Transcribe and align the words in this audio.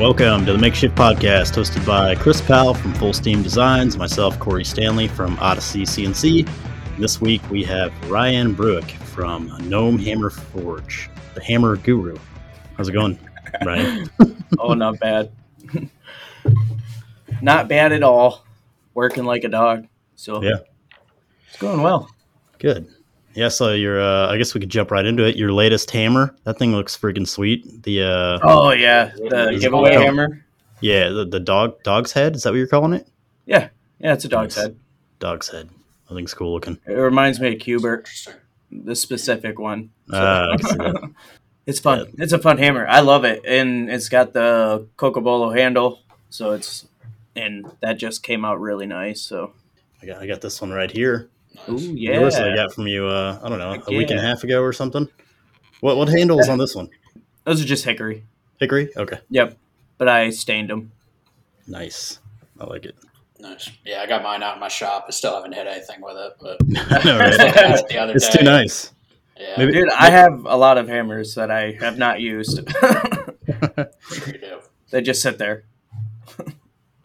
Welcome 0.00 0.46
to 0.46 0.52
the 0.54 0.58
Makeshift 0.58 0.94
Podcast, 0.96 1.52
hosted 1.54 1.84
by 1.86 2.14
Chris 2.14 2.40
Powell 2.40 2.72
from 2.72 2.94
Full 2.94 3.12
Steam 3.12 3.42
Designs, 3.42 3.98
myself, 3.98 4.38
Cory 4.38 4.64
Stanley 4.64 5.08
from 5.08 5.38
Odyssey 5.40 5.82
CNC. 5.82 6.48
This 6.98 7.20
week 7.20 7.42
we 7.50 7.62
have 7.64 7.92
Ryan 8.10 8.54
Bruick 8.54 8.90
from 8.92 9.54
Gnome 9.68 9.98
Hammer 9.98 10.30
Forge, 10.30 11.10
the 11.34 11.44
Hammer 11.44 11.76
Guru. 11.76 12.16
How's 12.78 12.88
it 12.88 12.92
going, 12.92 13.18
Ryan? 13.66 14.08
oh, 14.58 14.72
not 14.72 14.98
bad. 15.00 15.30
not 17.42 17.68
bad 17.68 17.92
at 17.92 18.02
all. 18.02 18.46
Working 18.94 19.24
like 19.24 19.44
a 19.44 19.48
dog. 19.48 19.86
So 20.16 20.42
Yeah. 20.42 20.60
it's 21.46 21.58
going 21.58 21.82
well. 21.82 22.08
Good. 22.58 22.88
Yeah, 23.34 23.48
so 23.48 23.72
your 23.72 24.00
uh, 24.00 24.28
I 24.28 24.36
guess 24.38 24.54
we 24.54 24.60
could 24.60 24.70
jump 24.70 24.90
right 24.90 25.04
into 25.06 25.24
it. 25.24 25.36
Your 25.36 25.52
latest 25.52 25.90
hammer, 25.90 26.34
that 26.44 26.58
thing 26.58 26.72
looks 26.72 26.96
freaking 26.96 27.26
sweet. 27.28 27.82
The 27.84 28.02
uh, 28.02 28.38
Oh 28.42 28.70
yeah, 28.72 29.12
the 29.16 29.56
giveaway 29.60 29.92
called- 29.92 30.04
hammer. 30.04 30.44
yeah, 30.80 31.08
the, 31.10 31.24
the 31.24 31.40
dog 31.40 31.82
dog's 31.84 32.12
head. 32.12 32.34
Is 32.34 32.42
that 32.42 32.50
what 32.50 32.56
you're 32.56 32.66
calling 32.66 32.92
it? 32.94 33.06
Yeah, 33.46 33.68
yeah, 33.98 34.14
it's 34.14 34.24
a 34.24 34.28
dog's 34.28 34.56
Nice. 34.56 34.64
head. 34.66 34.76
Dog's 35.20 35.48
head. 35.48 35.68
I 36.10 36.14
think 36.14 36.24
it's 36.24 36.34
cool 36.34 36.52
looking. 36.52 36.78
It 36.86 36.92
reminds 36.94 37.38
me 37.38 37.52
of 37.54 37.60
Cubert, 37.60 38.08
the 38.72 38.96
specific 38.96 39.58
one. 39.60 39.90
So- 40.10 40.16
Uh, 40.16 40.46
I 40.52 40.56
can 40.56 40.66
see 40.68 40.76
that. 40.76 41.10
it's 41.66 41.78
fun. 41.80 42.12
It's 42.18 42.32
a 42.32 42.38
fun 42.38 42.58
hammer. 42.58 42.84
I 42.88 42.98
love 43.00 43.24
it, 43.24 43.42
and 43.46 43.88
it's 43.90 44.08
got 44.08 44.32
the 44.32 44.88
Cocobolo 44.96 45.56
handle, 45.56 46.00
so 46.30 46.50
it's 46.50 46.86
and 47.36 47.70
that 47.80 47.92
just 47.96 48.24
came 48.24 48.44
out 48.44 48.60
really 48.60 48.86
nice. 48.86 49.20
So 49.20 49.52
I 50.02 50.06
got 50.06 50.20
I 50.20 50.26
got 50.26 50.40
this 50.40 50.60
one 50.60 50.72
right 50.72 50.90
here. 50.90 51.28
Ooh 51.68 51.76
Yeah. 51.78 52.20
Yours 52.20 52.36
I 52.36 52.54
got 52.54 52.72
from 52.72 52.86
you. 52.86 53.06
Uh, 53.06 53.38
I 53.42 53.48
don't 53.48 53.58
know, 53.58 53.72
Heck 53.72 53.88
a 53.88 53.90
week 53.96 54.10
and 54.10 54.18
a 54.18 54.22
half 54.22 54.44
ago 54.44 54.62
or 54.62 54.72
something. 54.72 55.08
What 55.80 55.96
what 55.96 56.08
handle 56.08 56.38
is 56.40 56.48
on 56.48 56.58
this 56.58 56.74
one? 56.74 56.88
those 57.44 57.62
are 57.62 57.66
just 57.66 57.84
hickory. 57.84 58.24
Hickory. 58.58 58.90
Okay. 58.96 59.18
Yep, 59.30 59.56
but 59.98 60.08
I 60.08 60.30
stained 60.30 60.70
them. 60.70 60.92
Nice. 61.66 62.18
I 62.60 62.64
like 62.64 62.84
it. 62.84 62.96
Nice. 63.38 63.70
Yeah, 63.86 64.02
I 64.02 64.06
got 64.06 64.22
mine 64.22 64.42
out 64.42 64.54
in 64.54 64.60
my 64.60 64.68
shop. 64.68 65.06
I 65.08 65.12
still 65.12 65.34
haven't 65.34 65.54
hit 65.54 65.66
anything 65.66 66.02
with 66.02 66.16
it, 66.16 66.32
but 66.40 66.58
I 66.92 67.04
know, 67.04 67.18
I 67.18 67.26
was 67.28 67.38
right? 67.38 67.70
looking 67.70 67.86
the 67.88 67.98
other 67.98 68.12
It's 68.14 68.28
day. 68.28 68.38
too 68.40 68.44
nice. 68.44 68.92
Yeah, 69.38 69.54
Maybe- 69.56 69.72
Dude, 69.72 69.88
I 69.90 70.10
have 70.10 70.44
a 70.44 70.56
lot 70.56 70.76
of 70.76 70.88
hammers 70.88 71.34
that 71.36 71.50
I 71.50 71.72
have 71.80 71.96
not 71.96 72.20
used. 72.20 72.56
sure 72.68 74.26
you 74.26 74.32
do. 74.38 74.60
they 74.90 75.00
just 75.00 75.22
sit 75.22 75.38
there. 75.38 75.64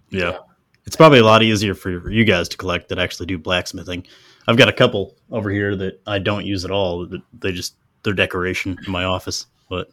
Yeah. 0.09 0.20
Yeah. 0.31 0.38
It's 0.86 0.95
probably 0.98 1.20
a 1.20 1.23
lot 1.23 1.42
easier 1.42 1.73
for 1.73 2.09
you 2.09 2.26
guys 2.26 2.50
to 2.50 2.58
collect 2.58 2.89
that 2.89 3.00
actually 3.00 3.26
do 3.28 3.38
blacksmithing. 3.38 4.06
I've 4.47 4.57
got 4.57 4.69
a 4.69 4.73
couple 4.73 5.15
over 5.31 5.49
here 5.49 5.75
that 5.75 6.01
I 6.05 6.19
don't 6.19 6.45
use 6.45 6.65
at 6.65 6.71
all. 6.71 7.07
They 7.39 7.51
just 7.51 7.75
they're 8.03 8.13
decoration 8.13 8.77
in 8.85 8.91
my 8.91 9.03
office, 9.03 9.47
but 9.69 9.89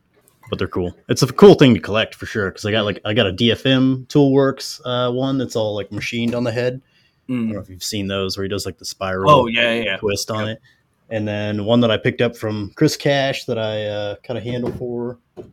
but 0.50 0.58
they're 0.58 0.68
cool. 0.68 0.94
It's 1.08 1.22
a 1.22 1.32
cool 1.32 1.54
thing 1.54 1.72
to 1.74 1.80
collect 1.80 2.14
for 2.14 2.26
sure 2.26 2.50
because 2.50 2.66
I 2.66 2.72
got 2.72 2.84
like 2.84 3.00
I 3.04 3.14
got 3.14 3.26
a 3.26 3.32
DFM 3.32 4.06
Toolworks 4.08 4.80
uh, 4.84 5.10
one 5.12 5.38
that's 5.38 5.56
all 5.56 5.74
like 5.74 5.90
machined 5.90 6.34
on 6.34 6.44
the 6.44 6.52
head. 6.52 6.80
I 7.28 7.32
don't 7.32 7.48
Mm. 7.48 7.52
know 7.54 7.60
if 7.60 7.70
you've 7.70 7.84
seen 7.84 8.08
those 8.08 8.36
where 8.36 8.42
he 8.44 8.48
does 8.50 8.66
like 8.66 8.78
the 8.78 8.84
spiral. 8.84 9.30
Oh 9.30 9.46
yeah, 9.46 9.72
yeah, 9.74 9.82
yeah. 9.84 9.96
twist 9.98 10.30
on 10.30 10.48
it. 10.48 10.60
And 11.08 11.26
then 11.26 11.64
one 11.64 11.80
that 11.80 11.90
I 11.90 11.96
picked 11.96 12.20
up 12.20 12.36
from 12.36 12.72
Chris 12.74 12.96
Cash 12.96 13.44
that 13.44 13.58
I 13.58 13.84
uh, 13.86 14.14
cut 14.24 14.36
a 14.36 14.40
handle 14.40 14.72
for. 14.72 15.18
And 15.36 15.52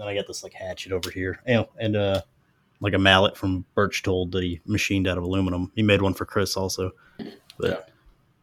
then 0.00 0.06
I 0.08 0.14
got 0.14 0.26
this 0.26 0.42
like 0.42 0.52
hatchet 0.52 0.92
over 0.92 1.10
here. 1.10 1.40
And, 1.46 1.64
and 1.78 1.96
uh, 1.96 2.20
like 2.80 2.92
a 2.92 2.98
mallet 2.98 3.36
from 3.36 3.64
Birch 3.74 4.02
Told 4.02 4.32
that 4.32 4.42
he 4.42 4.60
machined 4.66 5.06
out 5.08 5.16
of 5.16 5.24
aluminum. 5.24 5.70
He 5.76 5.82
made 5.82 6.02
one 6.02 6.12
for 6.12 6.24
Chris 6.26 6.56
also. 6.56 6.90
But 7.58 7.88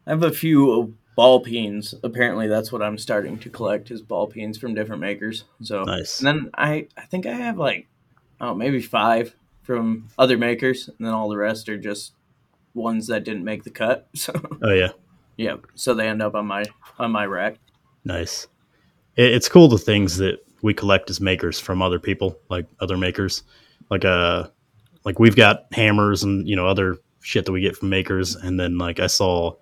I 0.07 0.11
have 0.11 0.23
a 0.23 0.31
few 0.31 0.95
ball 1.15 1.43
peens. 1.43 1.93
Apparently, 2.03 2.47
that's 2.47 2.71
what 2.71 2.81
I'm 2.81 2.97
starting 2.97 3.37
to 3.39 3.49
collect 3.49 3.91
is 3.91 4.01
ball 4.01 4.29
peens 4.29 4.57
from 4.59 4.73
different 4.73 5.01
makers. 5.01 5.43
So, 5.61 5.83
nice. 5.83 6.19
and 6.19 6.27
then 6.27 6.49
I, 6.55 6.87
I 6.97 7.01
think 7.05 7.25
I 7.25 7.33
have 7.33 7.57
like, 7.57 7.87
oh, 8.39 8.53
maybe 8.53 8.81
five 8.81 9.35
from 9.63 10.09
other 10.17 10.37
makers, 10.37 10.87
and 10.87 11.05
then 11.05 11.13
all 11.13 11.29
the 11.29 11.37
rest 11.37 11.69
are 11.69 11.77
just 11.77 12.13
ones 12.73 13.07
that 13.07 13.23
didn't 13.23 13.43
make 13.43 13.63
the 13.63 13.69
cut. 13.69 14.07
So, 14.15 14.33
Oh 14.63 14.73
yeah. 14.73 14.91
yeah, 15.37 15.57
so 15.75 15.93
they 15.93 16.07
end 16.07 16.21
up 16.21 16.35
on 16.35 16.47
my 16.47 16.63
on 16.99 17.11
my 17.11 17.25
rack. 17.25 17.57
Nice. 18.03 18.47
It, 19.15 19.33
it's 19.33 19.49
cool 19.49 19.67
the 19.67 19.77
things 19.77 20.17
that 20.17 20.39
we 20.61 20.73
collect 20.73 21.09
as 21.09 21.19
makers 21.21 21.59
from 21.59 21.81
other 21.81 21.99
people, 21.99 22.37
like 22.49 22.65
other 22.79 22.97
makers. 22.97 23.43
Like 23.89 24.05
uh 24.05 24.47
like 25.03 25.19
we've 25.19 25.35
got 25.35 25.65
hammers 25.71 26.23
and 26.23 26.47
you 26.47 26.55
know 26.55 26.65
other 26.65 26.97
shit 27.21 27.45
that 27.45 27.51
we 27.51 27.61
get 27.61 27.75
from 27.75 27.89
makers 27.89 28.35
and 28.35 28.59
then 28.59 28.77
like 28.77 28.99
I 28.99 29.07
saw 29.07 29.53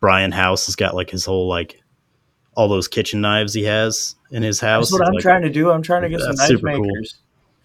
Brian 0.00 0.32
House 0.32 0.66
has 0.66 0.76
got 0.76 0.94
like 0.94 1.10
his 1.10 1.24
whole 1.24 1.48
like 1.48 1.82
all 2.54 2.68
those 2.68 2.88
kitchen 2.88 3.20
knives 3.20 3.54
he 3.54 3.64
has 3.64 4.16
in 4.30 4.42
his 4.42 4.60
house. 4.60 4.90
That's 4.90 5.00
what 5.00 5.06
I'm 5.08 5.14
like, 5.14 5.22
trying 5.22 5.42
to 5.42 5.50
do. 5.50 5.70
I'm 5.70 5.82
trying 5.82 6.02
to 6.02 6.08
get 6.08 6.20
some 6.20 6.34
knife 6.34 6.48
super 6.48 6.72
cool. 6.72 6.80
makers. 6.80 7.14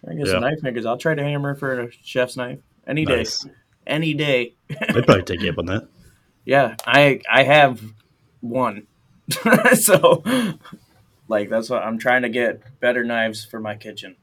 Trying 0.04 0.18
to 0.18 0.24
get 0.24 0.28
Yeah. 0.28 0.34
some 0.34 0.42
knife 0.42 0.64
makers. 0.64 0.86
I'll 0.86 0.98
try 0.98 1.16
to 1.16 1.24
hammer 1.24 1.56
for 1.56 1.80
a 1.82 1.92
chef's 2.04 2.38
knife 2.38 2.60
any 2.88 3.06
day. 3.06 3.26
Any 3.88 4.14
day. 4.14 4.54
They'd 4.70 5.06
probably 5.06 5.24
take 5.24 5.42
you 5.42 5.52
up 5.52 5.58
on 5.58 5.66
that. 5.68 5.88
Yeah, 6.46 6.76
I 6.86 7.22
I 7.32 7.44
have 7.44 7.82
one. 8.42 8.86
so 9.76 10.22
like 11.30 11.50
that's 11.50 11.70
what 11.70 11.84
I'm 11.84 11.98
trying 11.98 12.24
to 12.24 12.30
get 12.30 12.62
better 12.82 13.06
knives 13.06 13.46
for 13.46 13.62
my 13.62 13.76
kitchen. 13.76 14.18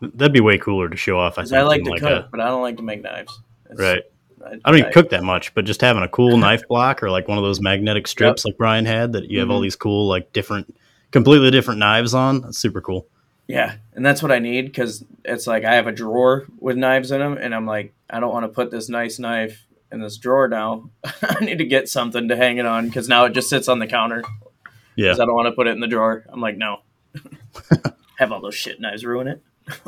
That'd 0.00 0.32
be 0.32 0.38
way 0.40 0.56
cooler 0.58 0.88
to 0.88 0.96
show 0.96 1.18
off. 1.18 1.36
I. 1.36 1.42
I 1.52 1.62
like 1.62 1.82
to 1.82 1.98
cook, 1.98 2.30
but 2.30 2.38
I 2.40 2.46
don't 2.46 2.62
like 2.62 2.76
to 2.76 2.84
make 2.84 3.02
knives. 3.02 3.40
It's- 3.64 3.78
right. 3.80 4.02
I 4.46 4.70
don't 4.70 4.78
even 4.78 4.88
I- 4.88 4.92
cook 4.92 5.10
that 5.10 5.22
much, 5.22 5.54
but 5.54 5.64
just 5.64 5.80
having 5.80 6.02
a 6.02 6.08
cool 6.08 6.36
knife 6.38 6.66
block 6.68 7.02
or 7.02 7.10
like 7.10 7.28
one 7.28 7.38
of 7.38 7.44
those 7.44 7.60
magnetic 7.60 8.06
strips 8.06 8.44
like 8.44 8.56
Brian 8.58 8.84
had 8.86 9.12
that 9.12 9.30
you 9.30 9.40
have 9.40 9.50
all 9.50 9.60
Mhm. 9.60 9.64
these 9.64 9.76
cool 9.76 10.06
like 10.08 10.32
different, 10.32 10.74
completely 11.10 11.50
different 11.50 11.78
knives 11.80 12.14
on. 12.14 12.40
That's 12.42 12.58
super 12.58 12.80
cool. 12.80 13.06
Yeah, 13.46 13.74
and 13.94 14.04
that's 14.04 14.22
what 14.22 14.32
I 14.32 14.38
need 14.38 14.66
because 14.66 15.04
it's 15.24 15.46
like 15.46 15.64
I 15.64 15.74
have 15.74 15.86
a 15.86 15.92
drawer 15.92 16.46
with 16.58 16.76
knives 16.76 17.10
in 17.10 17.18
them, 17.20 17.36
and 17.38 17.54
I'm 17.54 17.66
like, 17.66 17.92
I 18.08 18.18
don't 18.20 18.32
want 18.32 18.44
to 18.44 18.48
put 18.48 18.70
this 18.70 18.88
nice 18.88 19.18
knife 19.18 19.66
in 19.92 20.00
this 20.00 20.16
drawer 20.16 20.48
now. 20.48 20.88
I 21.22 21.44
need 21.44 21.58
to 21.58 21.66
get 21.66 21.88
something 21.88 22.28
to 22.28 22.36
hang 22.36 22.56
it 22.58 22.64
on 22.66 22.86
because 22.88 23.08
now 23.08 23.26
it 23.26 23.32
just 23.34 23.50
sits 23.50 23.68
on 23.68 23.78
the 23.80 23.86
counter. 23.86 24.22
Yeah. 24.96 25.10
'Cause 25.10 25.20
I 25.20 25.26
don't 25.26 25.34
want 25.34 25.46
to 25.48 25.52
put 25.52 25.66
it 25.66 25.72
in 25.72 25.80
the 25.80 25.86
drawer. 25.88 26.24
I'm 26.28 26.40
like, 26.40 26.56
no. 26.56 26.78
have 28.18 28.32
all 28.32 28.40
those 28.40 28.54
shit 28.54 28.80
knives 28.80 29.04
ruin 29.04 29.26
it. 29.28 29.42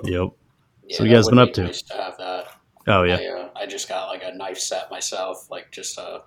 Yep. 0.04 0.30
Yeah, 0.88 0.96
So 0.96 1.04
you 1.04 1.12
guys 1.14 1.28
been 1.28 1.38
up 1.38 1.52
to? 1.54 1.64
Nice 1.64 1.82
to 1.82 1.94
have 1.94 2.18
that. 2.18 2.46
Oh 2.86 3.02
yeah. 3.02 3.16
I, 3.16 3.26
uh, 3.26 3.48
I 3.56 3.66
just 3.66 3.88
got 3.88 4.08
like 4.08 4.22
a 4.24 4.34
knife 4.36 4.58
set 4.58 4.90
myself, 4.90 5.48
like 5.50 5.70
just 5.72 5.98
a, 5.98 6.22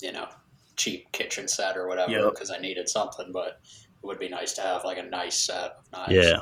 you 0.00 0.12
know, 0.12 0.26
cheap 0.76 1.10
kitchen 1.12 1.46
set 1.48 1.76
or 1.76 1.86
whatever, 1.86 2.10
Yep. 2.10 2.30
because 2.32 2.50
I 2.50 2.58
needed 2.58 2.88
something. 2.88 3.30
But 3.32 3.60
it 4.02 4.06
would 4.06 4.18
be 4.18 4.28
nice 4.28 4.52
to 4.54 4.62
have 4.62 4.84
like 4.84 4.98
a 4.98 5.02
nice 5.02 5.36
set 5.36 5.56
of 5.62 5.92
knives. 5.92 6.12
Yeah. 6.12 6.38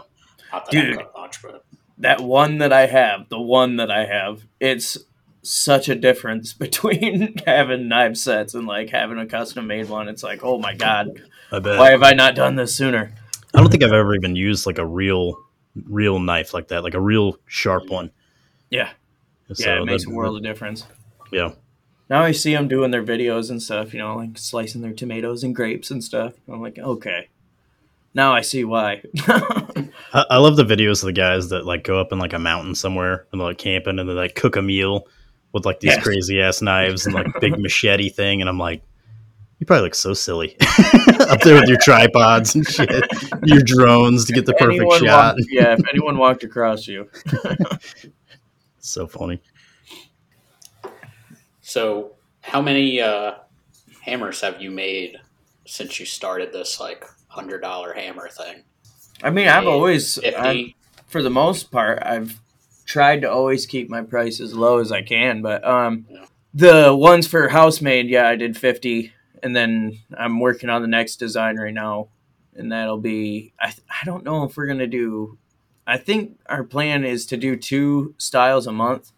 Not 0.53 0.67
that 0.67 0.71
Dude. 0.73 0.99
I 0.99 1.21
much, 1.21 1.43
but 1.43 1.65
that 1.99 2.21
one 2.21 2.59
that 2.59 2.73
I 2.73 2.87
have, 2.87 3.29
the 3.29 3.41
one 3.41 3.77
that 3.77 3.91
I 3.91 4.05
have, 4.07 4.45
it's 4.61 4.99
such 5.43 5.89
a 5.89 5.95
difference 5.95 6.53
between 6.53 7.37
having 7.47 7.89
knife 7.89 8.17
sets 8.17 8.55
and 8.55 8.67
like 8.67 8.91
having 8.91 9.19
a 9.19 9.27
custom 9.27 9.67
made 9.67 9.89
one. 9.89 10.09
It's 10.09 10.23
like, 10.23 10.41
oh 10.43 10.59
my 10.59 10.75
god, 10.75 11.23
I 11.51 11.59
bet. 11.59 11.79
why 11.79 11.91
have 11.91 12.03
I 12.03 12.13
not 12.13 12.34
done 12.34 12.57
this 12.57 12.75
sooner? 12.75 13.13
I 13.55 13.61
don't 13.61 13.71
think 13.71 13.83
I've 13.83 13.93
ever 13.93 14.15
even 14.15 14.34
used 14.34 14.65
like 14.67 14.79
a 14.79 14.87
real, 14.87 15.37
real 15.87 16.19
knife 16.19 16.55
like 16.55 16.69
that, 16.69 16.83
like 16.83 16.95
a 16.95 17.01
real 17.01 17.37
sharp 17.47 17.91
one. 17.91 18.11
Yeah, 18.71 18.91
So 19.53 19.64
yeah, 19.69 19.80
it 19.82 19.84
makes 19.84 20.04
a 20.04 20.06
that- 20.06 20.14
world 20.14 20.36
of 20.36 20.42
difference. 20.42 20.86
Yeah. 21.32 21.53
Now 22.10 22.22
I 22.22 22.32
see 22.32 22.53
them 22.54 22.69
doing 22.69 22.91
their 22.91 23.03
videos 23.04 23.48
and 23.50 23.62
stuff, 23.62 23.94
you 23.94 23.98
know, 24.00 24.16
like 24.16 24.36
slicing 24.36 24.82
their 24.82 24.92
tomatoes 24.92 25.42
and 25.44 25.54
grapes 25.56 25.91
and 25.91 26.04
stuff. 26.04 26.34
I'm 26.47 26.60
like, 26.60 26.78
okay, 26.78 27.28
now 28.12 28.34
I 28.34 28.42
see 28.42 28.64
why. 28.64 29.03
I, 29.26 29.91
I 30.30 30.36
love 30.38 30.56
the 30.56 30.64
videos 30.64 31.03
of 31.03 31.06
the 31.06 31.12
guys 31.14 31.48
that 31.50 31.64
like 31.64 31.84
go 31.84 31.98
up 32.00 32.12
in 32.12 32.19
like 32.19 32.34
a 32.34 32.38
mountain 32.38 32.75
somewhere 32.75 33.26
and 33.32 33.41
they're 33.41 33.48
like 33.48 33.58
camping 33.58 33.98
and 33.98 34.06
they 34.08 34.12
like 34.12 34.34
cook 34.34 34.56
a 34.56 34.62
meal 34.62 35.06
with 35.53 35.64
like 35.64 35.80
these 35.80 35.92
Yes. 35.92 36.03
crazy 36.03 36.41
ass 36.42 36.60
knives 36.60 37.06
and 37.06 37.15
like 37.15 37.27
big 37.41 37.59
machete 37.59 38.10
thing. 38.10 38.41
And 38.42 38.48
I'm 38.50 38.59
like, 38.59 38.83
you 39.59 39.65
probably 39.66 39.84
look 39.84 39.95
so 39.95 40.12
silly 40.12 40.56
up 41.21 41.41
there 41.42 41.54
with 41.54 41.68
your 41.68 41.78
tripods 41.78 42.54
and 42.56 42.66
shit, 42.66 42.91
your 43.45 43.62
drones 43.62 44.24
to 44.27 44.33
get 44.34 44.45
the 44.45 44.54
perfect 44.54 44.92
shot. 44.95 45.36
walked- 45.36 45.41
yeah, 45.48 45.74
if 45.74 45.80
anyone 45.88 46.18
walked 46.18 46.42
across 46.45 46.86
you, 46.88 47.09
so 48.83 49.07
funny. 49.07 49.41
So, 51.63 52.13
how 52.43 52.61
many 52.61 53.01
uh, 53.01 53.34
hammers 54.01 54.41
have 54.41 54.61
you 54.61 54.71
made 54.71 55.17
since 55.67 55.99
you 56.01 56.07
started 56.07 56.53
this 56.53 56.81
like 56.81 57.05
hundred 57.29 57.61
dollar 57.61 57.95
hammer 57.95 58.29
thing? 58.29 58.63
I 59.23 59.31
mean, 59.31 59.49
I've 59.49 59.67
always, 59.69 60.19
I've, 60.25 60.67
for 61.07 61.23
the 61.23 61.31
most 61.31 61.71
part, 61.71 62.01
I've 62.03 62.41
tried 62.84 63.23
to 63.23 63.31
always 63.31 63.65
keep 63.67 63.89
my 63.89 64.03
price 64.03 64.41
as 64.41 64.53
low 64.55 64.79
as 64.79 64.91
I 64.91 65.03
can. 65.03 65.41
But 65.41 65.65
um, 65.65 66.05
Yeah. 66.11 66.25
the 66.53 66.97
ones 66.97 67.29
for 67.29 67.49
housemaid, 67.49 68.09
yeah, 68.09 68.29
I 68.29 68.34
did 68.37 68.57
fifty, 68.59 69.13
and 69.43 69.55
then 69.55 69.99
I'm 70.19 70.41
working 70.41 70.69
on 70.69 70.83
the 70.83 70.89
next 70.89 71.17
design 71.17 71.57
right 71.57 71.73
now, 71.73 72.09
and 72.57 72.73
that'll 72.73 72.99
be. 72.99 73.53
I 73.61 73.73
I 73.89 74.05
don't 74.05 74.25
know 74.25 74.43
if 74.45 74.57
we're 74.57 74.67
gonna 74.67 74.89
do. 74.89 75.39
I 75.87 75.99
think 75.99 76.39
our 76.47 76.65
plan 76.65 77.05
is 77.05 77.27
to 77.27 77.37
do 77.37 77.57
two 77.57 78.15
styles 78.19 78.67
a 78.67 78.73
month, 78.73 79.13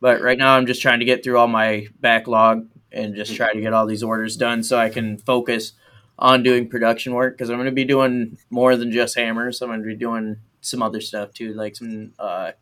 but 0.00 0.20
right 0.20 0.38
now 0.38 0.56
I'm 0.56 0.66
just 0.66 0.82
trying 0.82 0.98
to 0.98 1.04
get 1.04 1.22
through 1.22 1.38
all 1.38 1.48
my 1.48 1.86
backlog 2.00 2.68
and 2.90 3.14
just 3.14 3.34
try 3.34 3.52
to 3.52 3.60
get 3.60 3.72
all 3.72 3.86
these 3.86 4.02
orders 4.02 4.36
done 4.36 4.62
so 4.62 4.78
I 4.78 4.88
can 4.90 5.16
focus 5.18 5.72
on 6.18 6.42
doing 6.42 6.68
production 6.68 7.14
work 7.14 7.34
because 7.34 7.50
I'm 7.50 7.56
going 7.56 7.66
to 7.66 7.72
be 7.72 7.84
doing 7.84 8.36
more 8.50 8.76
than 8.76 8.92
just 8.92 9.16
hammers. 9.16 9.62
I'm 9.62 9.68
going 9.68 9.80
to 9.80 9.86
be 9.86 9.94
doing 9.96 10.36
some 10.60 10.82
other 10.82 11.00
stuff 11.00 11.32
too, 11.32 11.54
like 11.54 11.76
some 11.76 12.12
uh, 12.18 12.52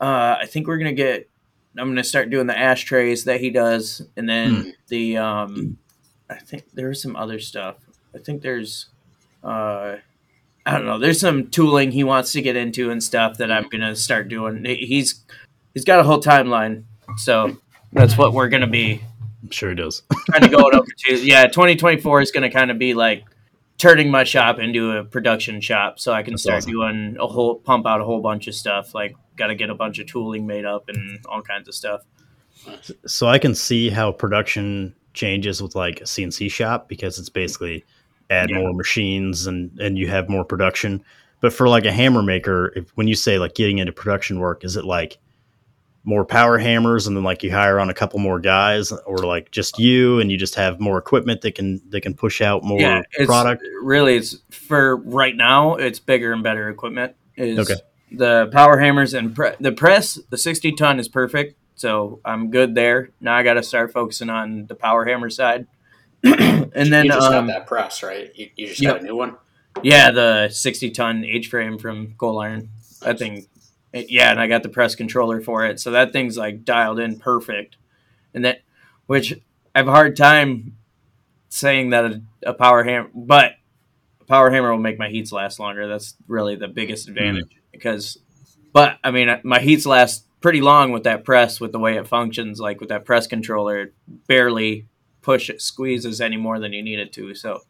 Uh, 0.00 0.36
I 0.40 0.46
think 0.46 0.66
we're 0.66 0.78
gonna 0.78 0.92
get. 0.94 1.28
I'm 1.76 1.88
gonna 1.88 2.02
start 2.04 2.30
doing 2.30 2.46
the 2.46 2.58
ashtrays 2.58 3.24
that 3.24 3.40
he 3.40 3.50
does, 3.50 4.02
and 4.16 4.28
then 4.28 4.74
the. 4.88 5.18
Um, 5.18 5.78
I 6.28 6.36
think 6.36 6.64
there's 6.72 7.02
some 7.02 7.16
other 7.16 7.38
stuff. 7.38 7.76
I 8.14 8.18
think 8.18 8.42
there's. 8.42 8.86
Uh, 9.44 9.96
I 10.66 10.72
don't 10.72 10.86
know. 10.86 10.98
There's 10.98 11.20
some 11.20 11.48
tooling 11.48 11.90
he 11.92 12.04
wants 12.04 12.32
to 12.32 12.42
get 12.42 12.56
into 12.56 12.90
and 12.90 13.02
stuff 13.02 13.38
that 13.38 13.50
I'm 13.50 13.68
gonna 13.68 13.96
start 13.96 14.28
doing. 14.28 14.64
He's 14.64 15.24
he's 15.74 15.84
got 15.84 16.00
a 16.00 16.02
whole 16.02 16.20
timeline, 16.20 16.84
so 17.16 17.56
that's 17.92 18.16
what 18.18 18.32
we're 18.32 18.48
gonna 18.48 18.66
be 18.66 19.02
I'm 19.42 19.50
sure 19.50 19.70
he 19.70 19.76
does. 19.76 20.02
trying 20.26 20.42
to 20.42 20.48
go 20.48 20.68
it 20.68 20.74
over 20.74 20.86
to. 21.06 21.14
Yeah, 21.16 21.46
2024 21.46 22.20
is 22.20 22.30
gonna 22.30 22.50
kind 22.50 22.70
of 22.70 22.78
be 22.78 22.94
like 22.94 23.24
turning 23.78 24.10
my 24.10 24.24
shop 24.24 24.58
into 24.58 24.92
a 24.98 25.04
production 25.04 25.60
shop, 25.62 25.98
so 25.98 26.12
I 26.12 26.22
can 26.22 26.34
That's 26.34 26.42
start 26.42 26.58
awesome. 26.58 26.72
doing 26.72 27.16
a 27.18 27.26
whole 27.26 27.54
pump 27.56 27.86
out 27.86 28.02
a 28.02 28.04
whole 28.04 28.20
bunch 28.20 28.46
of 28.46 28.54
stuff. 28.54 28.94
Like, 28.94 29.16
got 29.36 29.46
to 29.46 29.54
get 29.54 29.70
a 29.70 29.74
bunch 29.74 29.98
of 29.98 30.06
tooling 30.06 30.46
made 30.46 30.66
up 30.66 30.90
and 30.90 31.18
all 31.26 31.40
kinds 31.40 31.66
of 31.66 31.74
stuff. 31.74 32.02
so 33.06 33.26
I 33.26 33.38
can 33.38 33.54
see 33.54 33.88
how 33.88 34.12
production 34.12 34.94
changes 35.14 35.62
with 35.62 35.74
like 35.74 36.02
a 36.02 36.04
CNC 36.04 36.50
shop 36.50 36.88
because 36.90 37.18
it's 37.18 37.30
basically 37.30 37.84
add 38.30 38.48
Yeah. 38.50 38.58
more 38.60 38.72
machines 38.72 39.46
and 39.46 39.78
and 39.80 39.98
you 39.98 40.08
have 40.08 40.28
more 40.28 40.44
production. 40.44 41.02
But 41.40 41.52
for 41.52 41.68
like 41.68 41.84
a 41.84 41.92
hammer 41.92 42.22
maker, 42.22 42.72
if 42.76 42.90
when 42.96 43.08
you 43.08 43.14
say 43.14 43.38
like 43.38 43.54
getting 43.54 43.78
into 43.78 43.92
production 43.92 44.38
work, 44.40 44.64
is 44.64 44.76
it 44.76 44.84
like 44.84 45.18
more 46.02 46.24
power 46.24 46.56
hammers 46.56 47.06
and 47.06 47.14
then 47.16 47.24
like 47.24 47.42
you 47.42 47.50
hire 47.50 47.78
on 47.78 47.90
a 47.90 47.94
couple 47.94 48.18
more 48.18 48.40
guys 48.40 48.90
or 48.90 49.18
like 49.18 49.50
just 49.50 49.78
you 49.78 50.18
and 50.18 50.30
you 50.32 50.38
just 50.38 50.54
have 50.54 50.80
more 50.80 50.96
equipment 50.96 51.42
that 51.42 51.54
can 51.54 51.80
that 51.90 52.00
can 52.00 52.14
push 52.14 52.40
out 52.40 52.62
more 52.64 52.80
yeah, 52.80 53.02
product? 53.26 53.62
Really, 53.82 54.16
it's 54.16 54.36
for 54.50 54.96
right 54.96 55.36
now. 55.36 55.74
It's 55.74 55.98
bigger 55.98 56.32
and 56.32 56.42
better 56.42 56.68
equipment. 56.70 57.14
Is 57.36 57.58
Okay. 57.58 57.80
the 58.12 58.48
power 58.52 58.78
hammers 58.78 59.14
and 59.14 59.34
pre- 59.34 59.52
the 59.60 59.72
press. 59.72 60.18
The 60.30 60.38
60 60.38 60.72
ton 60.72 60.98
is 61.00 61.08
perfect, 61.08 61.56
so 61.74 62.20
I'm 62.24 62.50
good 62.50 62.74
there. 62.74 63.10
Now 63.20 63.34
I 63.36 63.42
got 63.42 63.54
to 63.54 63.62
start 63.62 63.92
focusing 63.92 64.28
on 64.30 64.66
the 64.66 64.74
power 64.74 65.04
hammer 65.06 65.30
side. 65.30 65.66
and 66.24 66.92
then 66.92 67.06
you 67.06 67.12
just 67.12 67.30
um, 67.30 67.46
got 67.46 67.52
that 67.52 67.66
press, 67.66 68.02
right? 68.02 68.30
You, 68.34 68.50
you 68.56 68.66
just 68.68 68.80
Yep. 68.82 68.94
got 68.94 69.00
a 69.02 69.04
new 69.04 69.16
one. 69.16 69.36
Yeah, 69.82 70.10
the 70.10 70.48
60 70.50 70.90
ton 70.90 71.24
H 71.24 71.48
frame 71.48 71.78
from 71.78 72.14
Coal 72.18 72.40
Iron. 72.40 72.70
That 73.02 73.18
thing, 73.18 73.46
yeah, 73.92 74.30
and 74.30 74.40
I 74.40 74.46
got 74.46 74.62
the 74.62 74.68
press 74.68 74.94
controller 74.94 75.40
for 75.40 75.64
it. 75.64 75.80
So 75.80 75.92
that 75.92 76.12
thing's 76.12 76.36
like 76.36 76.64
dialed 76.64 76.98
in 76.98 77.18
perfect. 77.18 77.76
And 78.34 78.44
that, 78.44 78.60
which 79.06 79.32
I 79.74 79.78
have 79.78 79.88
a 79.88 79.92
hard 79.92 80.16
time 80.16 80.76
saying 81.48 81.90
that 81.90 82.04
a, 82.04 82.22
a 82.46 82.54
power 82.54 82.84
hammer, 82.84 83.08
but 83.14 83.52
a 84.20 84.24
power 84.24 84.50
hammer 84.50 84.70
will 84.70 84.78
make 84.78 84.98
my 84.98 85.08
heats 85.08 85.32
last 85.32 85.58
longer. 85.58 85.88
That's 85.88 86.14
really 86.28 86.56
the 86.56 86.68
biggest 86.68 87.08
advantage 87.08 87.50
because, 87.72 88.18
but 88.72 88.98
I 89.02 89.10
mean, 89.10 89.28
my 89.44 89.60
heats 89.60 89.86
last 89.86 90.26
pretty 90.40 90.60
long 90.60 90.92
with 90.92 91.04
that 91.04 91.24
press 91.24 91.60
with 91.60 91.72
the 91.72 91.78
way 91.78 91.96
it 91.96 92.06
functions. 92.06 92.60
Like 92.60 92.80
with 92.80 92.90
that 92.90 93.04
press 93.04 93.26
controller, 93.26 93.92
barely 94.26 94.86
push 95.22 95.50
it 95.50 95.60
squeezes 95.62 96.20
any 96.20 96.36
more 96.36 96.58
than 96.58 96.72
you 96.72 96.82
need 96.82 96.98
it 96.98 97.12
to. 97.14 97.34
So 97.34 97.60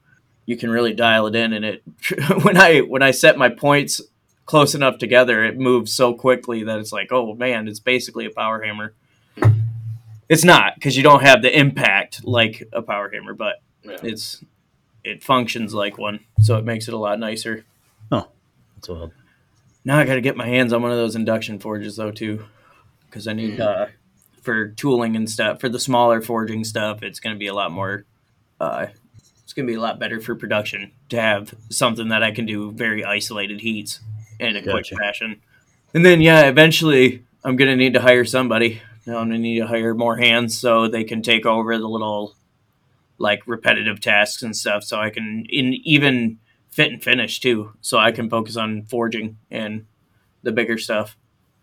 you 0.47 0.57
can 0.57 0.71
really 0.71 0.93
dial 0.95 1.27
it 1.27 1.35
in 1.37 1.53
and 1.53 1.65
it 1.65 1.83
when 2.45 2.57
i 2.57 2.79
when 2.81 3.03
i 3.03 3.13
set 3.13 3.39
my 3.39 3.49
points 3.49 4.01
close 4.47 4.75
enough 4.75 4.99
together 4.99 5.45
it 5.45 5.57
moves 5.57 5.93
so 5.93 6.13
quickly 6.13 6.65
that 6.65 6.81
it's 6.81 6.91
like 6.93 7.13
oh 7.13 7.35
man 7.35 7.69
it's 7.69 7.79
basically 7.79 8.27
a 8.27 8.31
power 8.31 8.61
hammer 8.65 8.93
it's 10.29 10.43
not 10.45 10.75
because 10.75 10.97
you 10.97 11.03
don't 11.05 11.23
have 11.23 11.43
the 11.43 11.57
impact 11.57 12.25
like 12.25 12.63
a 12.73 12.83
power 12.83 13.09
hammer 13.13 13.33
but 13.35 13.57
Yeah. 13.85 13.99
it's 14.03 14.43
it 15.05 15.23
functions 15.23 15.73
like 15.73 15.99
one 15.99 16.21
so 16.41 16.57
it 16.57 16.65
makes 16.65 16.89
it 16.89 16.95
a 16.95 16.99
lot 16.99 17.19
nicer 17.21 17.65
Oh, 18.11 18.27
That's 18.77 18.89
wild. 18.89 19.13
now 19.85 19.99
i 19.99 20.05
gotta 20.05 20.21
get 20.21 20.37
my 20.37 20.47
hands 20.49 20.73
on 20.73 20.83
one 20.83 20.91
of 20.91 20.99
those 20.99 21.15
induction 21.15 21.61
forges 21.61 21.95
though 21.97 22.11
too 22.11 22.45
because 23.09 23.29
i 23.29 23.33
need 23.35 23.61
uh 23.61 23.87
for 24.43 24.69
tooling 24.69 25.17
and 25.17 25.31
stuff 25.31 25.61
for 25.61 25.69
the 25.69 25.81
smaller 25.81 26.21
forging 26.21 26.65
stuff 26.65 27.03
it's 27.03 27.21
gonna 27.21 27.37
be 27.37 27.47
a 27.47 27.55
lot 27.55 27.71
more 27.71 28.05
uh 28.61 28.87
it's 29.51 29.55
gonna 29.57 29.67
be 29.67 29.75
a 29.75 29.81
lot 29.81 29.99
better 29.99 30.21
for 30.21 30.37
production 30.37 30.93
to 31.09 31.21
have 31.21 31.53
something 31.71 32.07
that 32.11 32.23
I 32.23 32.31
can 32.31 32.47
do 32.47 32.71
very 32.71 33.05
isolated 33.05 33.63
heats 33.63 33.99
in 34.39 34.55
a 34.55 34.63
Gotcha. 34.63 34.71
quick 34.95 35.01
fashion. 35.01 35.41
And 35.93 36.07
then 36.07 36.21
yeah, 36.21 36.43
eventually 36.43 37.25
I'm 37.43 37.57
gonna 37.57 37.75
need 37.75 37.95
to 37.95 38.01
hire 38.01 38.25
somebody. 38.25 38.81
Now 39.07 39.19
I'm 39.19 39.27
gonna 39.27 39.41
need 39.41 39.59
to 39.59 39.67
hire 39.67 39.93
more 39.93 40.19
hands 40.19 40.57
so 40.57 40.87
they 40.87 41.03
can 41.03 41.21
take 41.21 41.47
over 41.47 41.77
the 41.77 41.89
little 41.89 42.37
like 43.19 43.41
repetitive 43.45 44.01
tasks 44.01 44.45
and 44.45 44.57
stuff 44.57 44.85
so 44.85 45.01
I 45.01 45.11
can 45.11 45.45
in 45.49 45.75
even 45.83 46.39
fit 46.71 46.93
and 46.93 47.03
finish 47.03 47.41
too. 47.41 47.73
So 47.81 47.99
I 47.99 48.13
can 48.13 48.31
focus 48.31 48.57
on 48.57 48.85
forging 48.85 49.37
and 49.51 49.85
the 50.45 50.53
bigger 50.53 50.79
stuff. 50.79 51.17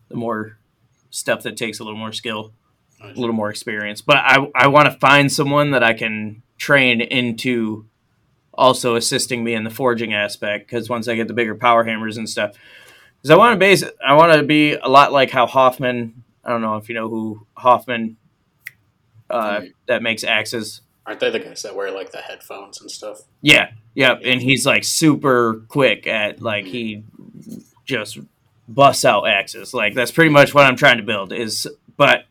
The 0.09 0.17
more 0.17 0.57
stuff 1.09 1.43
that 1.43 1.55
takes 1.55 1.79
a 1.79 1.85
little 1.85 1.97
more 1.97 2.11
skill 2.11 2.51
a 3.01 3.07
little 3.07 3.33
more 3.33 3.49
experience. 3.49 4.01
But 4.01 4.17
I 4.17 4.51
I 4.55 4.67
want 4.67 4.91
to 4.91 4.97
find 4.99 5.31
someone 5.31 5.71
that 5.71 5.83
I 5.83 5.93
can 5.93 6.41
train 6.57 7.01
into 7.01 7.85
also 8.53 8.95
assisting 8.95 9.43
me 9.43 9.53
in 9.53 9.63
the 9.63 9.69
forging 9.69 10.13
aspect 10.13 10.67
because 10.67 10.89
once 10.89 11.07
I 11.07 11.15
get 11.15 11.27
the 11.27 11.33
bigger 11.33 11.55
power 11.55 11.83
hammers 11.83 12.17
and 12.17 12.29
stuff, 12.29 12.55
because 13.17 13.29
I 13.29 13.35
want 13.35 13.53
to 13.53 13.57
base 13.57 13.83
I 14.05 14.13
want 14.13 14.33
to 14.33 14.43
be 14.43 14.73
a 14.73 14.87
lot 14.87 15.11
like 15.11 15.31
how 15.31 15.45
Hoffman. 15.45 16.23
I 16.43 16.49
don't 16.49 16.61
know 16.61 16.77
if 16.77 16.89
you 16.89 16.95
know 16.95 17.09
who 17.09 17.45
Hoffman 17.55 18.17
uh, 19.29 19.61
that 19.87 20.01
makes 20.01 20.23
axes. 20.23 20.81
Aren't 21.05 21.19
they 21.19 21.29
the 21.29 21.39
guys 21.39 21.61
that 21.61 21.75
wear 21.75 21.91
like 21.91 22.11
the 22.11 22.17
headphones 22.17 22.81
and 22.81 22.91
stuff? 22.91 23.21
Yeah, 23.41 23.71
yep, 23.95 24.21
and 24.23 24.41
he's 24.41 24.65
like 24.65 24.83
super 24.83 25.65
quick 25.69 26.05
at 26.07 26.41
like 26.41 26.65
he 26.65 27.03
just 27.85 28.19
busts 28.67 29.05
out 29.05 29.27
axes. 29.27 29.73
Like 29.73 29.93
that's 29.93 30.11
pretty 30.11 30.31
much 30.31 30.53
what 30.53 30.65
I'm 30.65 30.75
trying 30.75 30.97
to 30.97 31.03
build 31.03 31.31
is, 31.31 31.67
but 31.95 32.25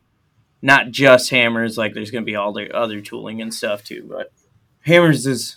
not 0.66 0.90
just 0.90 1.30
hammers. 1.30 1.78
Like 1.78 1.94
there's 1.94 2.10
gonna 2.10 2.24
be 2.24 2.34
all 2.34 2.52
the 2.52 2.70
other 2.76 3.00
tooling 3.00 3.40
and 3.40 3.54
stuff 3.54 3.84
too. 3.84 4.04
But 4.10 4.32
hammers 4.80 5.24
is 5.24 5.56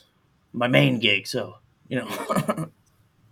my 0.54 0.68
main 0.68 1.00
gig, 1.00 1.26
so 1.26 1.56
you 1.88 1.98
know 2.00 2.08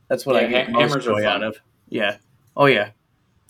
that's 0.07 0.25
what 0.25 0.35
Yeah, 0.41 0.47
I 0.47 0.51
get 0.51 0.65
ha- 0.69 0.71
most 0.71 1.01
joy 1.01 1.25
out 1.25 1.43
of. 1.43 1.59
Yeah. 1.87 2.17
Oh 2.55 2.65
yeah. 2.65 2.89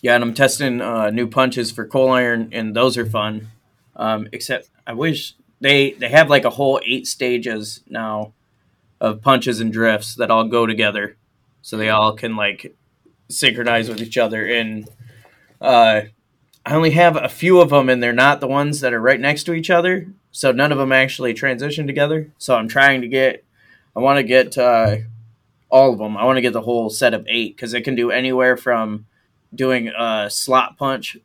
Yeah, 0.01 0.13
and 0.15 0.23
I'm 0.23 0.33
testing 0.33 0.79
uh, 0.81 1.09
new 1.09 1.27
punches 1.27 1.71
for 1.71 1.87
coal 1.87 2.11
iron, 2.11 2.49
and 2.51 2.75
those 2.75 2.97
are 2.97 3.05
fun. 3.05 3.47
Um, 3.95 4.27
except 4.31 4.69
I 4.85 4.93
wish 4.93 5.33
they 5.61 5.91
they 5.93 6.09
have 6.09 6.29
like 6.29 6.43
a 6.45 6.51
whole 6.51 6.81
eight 6.85 7.07
stages 7.07 7.81
now 7.87 8.33
of 8.99 9.21
punches 9.21 9.59
and 9.61 9.71
drifts 9.71 10.15
that 10.15 10.29
all 10.29 10.43
go 10.43 10.65
together, 10.67 11.15
so 11.61 11.77
they 11.77 11.89
all 11.89 12.13
can 12.13 12.35
like 12.35 12.75
synchronize 13.29 13.87
with 13.87 14.01
each 14.01 14.17
other. 14.17 14.45
And 14.45 14.87
uh, 15.61 16.01
I 16.67 16.73
only 16.73 16.91
have 16.91 17.15
a 17.15 17.29
few 17.29 17.61
of 17.61 17.69
them, 17.69 17.87
and 17.87 18.03
they're 18.03 18.11
not 18.11 18.41
the 18.41 18.47
ones 18.47 18.81
that 18.81 18.93
are 18.93 18.99
right 18.99 19.21
next 19.21 19.45
to 19.45 19.53
each 19.53 19.69
other. 19.69 20.07
So 20.31 20.51
none 20.51 20.73
of 20.73 20.77
them 20.77 20.91
actually 20.91 21.33
transition 21.33 21.87
together. 21.87 22.29
So 22.39 22.55
I'm 22.57 22.67
trying 22.67 22.99
to 23.01 23.07
get. 23.07 23.45
I 23.95 24.01
want 24.01 24.17
to 24.17 24.23
get 24.23 24.57
uh, 24.57 24.97
all 25.69 25.93
of 25.93 25.97
them. 25.97 26.17
I 26.17 26.25
want 26.25 26.35
to 26.35 26.41
get 26.41 26.51
the 26.51 26.59
whole 26.59 26.89
set 26.89 27.13
of 27.13 27.25
eight 27.29 27.55
because 27.55 27.73
it 27.73 27.85
can 27.85 27.95
do 27.95 28.11
anywhere 28.11 28.57
from 28.57 29.05
doing 29.55 29.87
a 29.97 30.29
slot 30.29 30.77
punch 30.77 31.15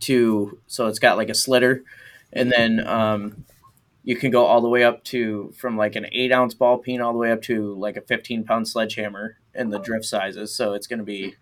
to 0.00 0.58
so 0.66 0.86
it's 0.86 0.98
got 0.98 1.18
like 1.18 1.28
a 1.28 1.34
slitter, 1.34 1.84
and 2.32 2.50
then 2.50 2.86
um, 2.88 3.44
you 4.02 4.16
can 4.16 4.30
go 4.30 4.46
all 4.46 4.62
the 4.62 4.68
way 4.70 4.82
up 4.82 5.04
to 5.04 5.52
from 5.58 5.76
like 5.76 5.94
an 5.94 6.06
eight 6.12 6.32
ounce 6.32 6.54
ball 6.54 6.78
peen 6.78 7.02
all 7.02 7.12
the 7.12 7.18
way 7.18 7.32
up 7.32 7.42
to 7.42 7.74
like 7.74 7.98
a 7.98 8.00
15 8.00 8.44
pound 8.44 8.66
sledgehammer 8.66 9.36
in 9.54 9.68
the 9.68 9.78
drift 9.78 10.06
sizes. 10.06 10.56
So 10.56 10.72
it's 10.72 10.86
going 10.86 11.00
to 11.00 11.04
be 11.04 11.34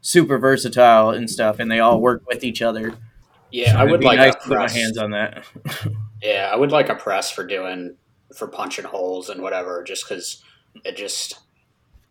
super 0.00 0.38
versatile 0.38 1.10
and 1.10 1.28
stuff, 1.30 1.58
and 1.58 1.70
they 1.70 1.80
all 1.80 2.00
work 2.00 2.22
with 2.26 2.42
each 2.44 2.62
other. 2.62 2.94
Yeah, 3.50 3.72
So 3.72 3.78
I 3.78 3.86
it'd 3.86 4.04
like 4.04 4.18
nice 4.18 4.34
a 4.34 4.38
to 4.38 4.48
put 4.48 4.58
my 4.58 4.70
hands 4.70 4.98
on 4.98 5.10
that. 5.12 5.44
Yeah, 6.22 6.50
I 6.52 6.56
would 6.56 6.70
like 6.70 6.90
a 6.90 6.94
press 6.94 7.30
for 7.30 7.46
doing 7.46 7.96
for 8.36 8.46
punching 8.46 8.84
holes 8.84 9.30
and 9.30 9.40
whatever, 9.42 9.82
just 9.82 10.06
because 10.06 10.42
it 10.84 10.94
just. 10.96 11.38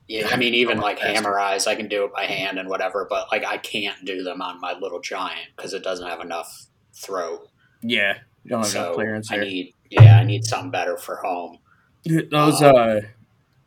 Yeah, 0.08 0.28
I 0.32 0.38
mean, 0.38 0.56
even 0.56 0.80
like 0.80 0.98
hammer 0.98 1.38
eyes, 1.40 1.68
I 1.68 1.76
can 1.76 1.88
do 1.88 2.06
it 2.06 2.12
by 2.14 2.24
hand 2.26 2.58
and 2.58 2.68
whatever, 2.68 3.06
but 3.08 3.28
like 3.32 3.46
I 3.46 3.58
can't 3.60 4.04
do 4.06 4.24
them 4.24 4.42
on 4.42 4.60
my 4.60 4.74
little 4.74 5.00
giant 5.00 5.50
because 5.56 5.76
it 5.76 5.84
doesn't 5.84 6.08
have 6.08 6.22
enough 6.22 6.66
throat. 6.96 7.48
yeah, 7.84 8.18
you 8.44 8.50
don't 8.50 8.64
have 8.66 8.72
enough 8.74 8.86
So 8.88 8.94
clearance 8.96 9.32
I 9.32 9.36
here. 9.36 9.44
need, 9.44 9.74
yeah, 9.92 10.18
I 10.18 10.24
need 10.24 10.44
something 10.46 10.72
better 10.72 10.98
for 10.98 11.18
home. 11.18 11.60
Those 12.06 12.60
uh, 12.64 13.02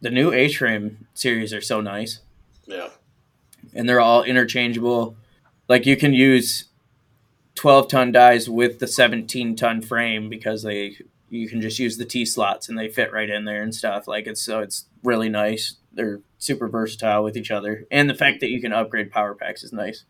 the 0.00 0.10
new 0.10 0.32
H 0.32 0.58
frame 0.58 1.06
series 1.14 1.52
are 1.54 1.60
so 1.60 1.80
nice. 1.80 2.18
Yeah, 2.66 2.88
and 3.74 3.88
they're 3.88 4.00
all 4.00 4.22
interchangeable. 4.22 5.16
Like 5.68 5.86
you 5.86 5.96
can 5.96 6.12
use 6.12 6.66
12 7.54 7.88
ton 7.88 8.12
dies 8.12 8.48
with 8.48 8.78
the 8.78 8.86
17 8.86 9.56
ton 9.56 9.82
frame 9.82 10.28
because 10.28 10.62
they 10.62 10.96
you 11.28 11.48
can 11.48 11.62
just 11.62 11.78
use 11.78 11.96
the 11.96 12.04
T 12.04 12.26
slots 12.26 12.68
and 12.68 12.78
they 12.78 12.88
fit 12.88 13.12
right 13.12 13.30
in 13.30 13.46
there 13.46 13.62
and 13.62 13.74
stuff. 13.74 14.06
Like 14.06 14.26
it's 14.26 14.42
so 14.42 14.60
it's 14.60 14.86
really 15.02 15.30
nice. 15.30 15.76
They're 15.92 16.20
super 16.38 16.68
versatile 16.68 17.24
with 17.24 17.36
each 17.36 17.50
other, 17.50 17.84
and 17.90 18.08
the 18.08 18.14
fact 18.14 18.40
that 18.40 18.50
you 18.50 18.60
can 18.60 18.72
upgrade 18.72 19.10
power 19.10 19.34
packs 19.34 19.62
is 19.62 19.72
nice. 19.72 20.04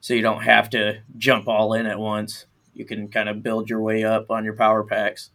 So 0.00 0.14
you 0.14 0.22
don't 0.22 0.42
have 0.42 0.70
to 0.70 1.00
jump 1.16 1.48
all 1.48 1.72
in 1.72 1.86
at 1.86 1.98
once. 1.98 2.46
You 2.74 2.84
can 2.84 3.08
kind 3.08 3.28
of 3.28 3.42
build 3.42 3.70
your 3.70 3.80
way 3.80 4.04
up 4.04 4.30
on 4.30 4.44
your 4.44 4.54
power 4.54 4.84
packs. 4.84 5.30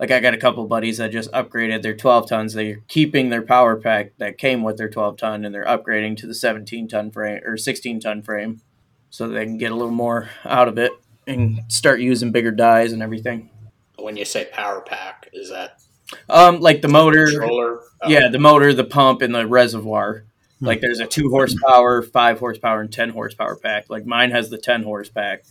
Like 0.00 0.10
I 0.10 0.18
got 0.20 0.32
a 0.34 0.38
couple 0.38 0.64
buddies 0.66 0.96
that 0.96 1.12
just 1.12 1.30
upgraded 1.32 1.82
their 1.82 1.94
12 1.94 2.26
tons. 2.28 2.54
They're 2.54 2.78
keeping 2.88 3.28
their 3.28 3.42
power 3.42 3.76
pack 3.76 4.12
that 4.16 4.38
came 4.38 4.62
with 4.62 4.78
their 4.78 4.88
12 4.88 5.18
ton, 5.18 5.44
and 5.44 5.54
they're 5.54 5.64
upgrading 5.66 6.16
to 6.18 6.26
the 6.26 6.34
17 6.34 6.88
ton 6.88 7.10
frame 7.10 7.42
or 7.44 7.56
16 7.58 8.00
ton 8.00 8.22
frame. 8.22 8.62
so 9.10 9.28
they 9.28 9.44
can 9.44 9.58
get 9.58 9.72
a 9.72 9.74
little 9.74 9.90
more 9.90 10.30
out 10.44 10.68
of 10.68 10.78
it 10.78 10.92
and 11.26 11.60
start 11.68 12.00
using 12.00 12.32
bigger 12.32 12.50
dies 12.52 12.92
and 12.92 13.02
everything. 13.02 13.50
When 13.98 14.16
you 14.16 14.24
say 14.24 14.46
power 14.52 14.80
pack, 14.80 15.28
is 15.32 15.50
that 15.50 15.80
Um, 16.28 16.60
like 16.60 16.80
the 16.80 16.88
motor, 16.88 17.26
controller? 17.26 17.80
Oh, 18.02 18.08
yeah, 18.08 18.28
the 18.28 18.38
motor, 18.38 18.72
the 18.72 18.84
pump, 18.84 19.20
and 19.20 19.34
the 19.34 19.46
reservoir. 19.46 20.24
Hmm. 20.60 20.66
Like 20.66 20.80
there's 20.80 21.00
a 21.00 21.06
two 21.06 21.28
horsepower, 21.28 22.02
five 22.02 22.38
horsepower, 22.38 22.80
and 22.80 22.90
ten 22.92 23.10
horsepower 23.10 23.56
pack. 23.56 23.90
Like 23.90 24.06
mine 24.06 24.30
has 24.30 24.48
the 24.48 24.58
ten 24.58 24.82
horse 24.82 25.08
pack, 25.10 25.44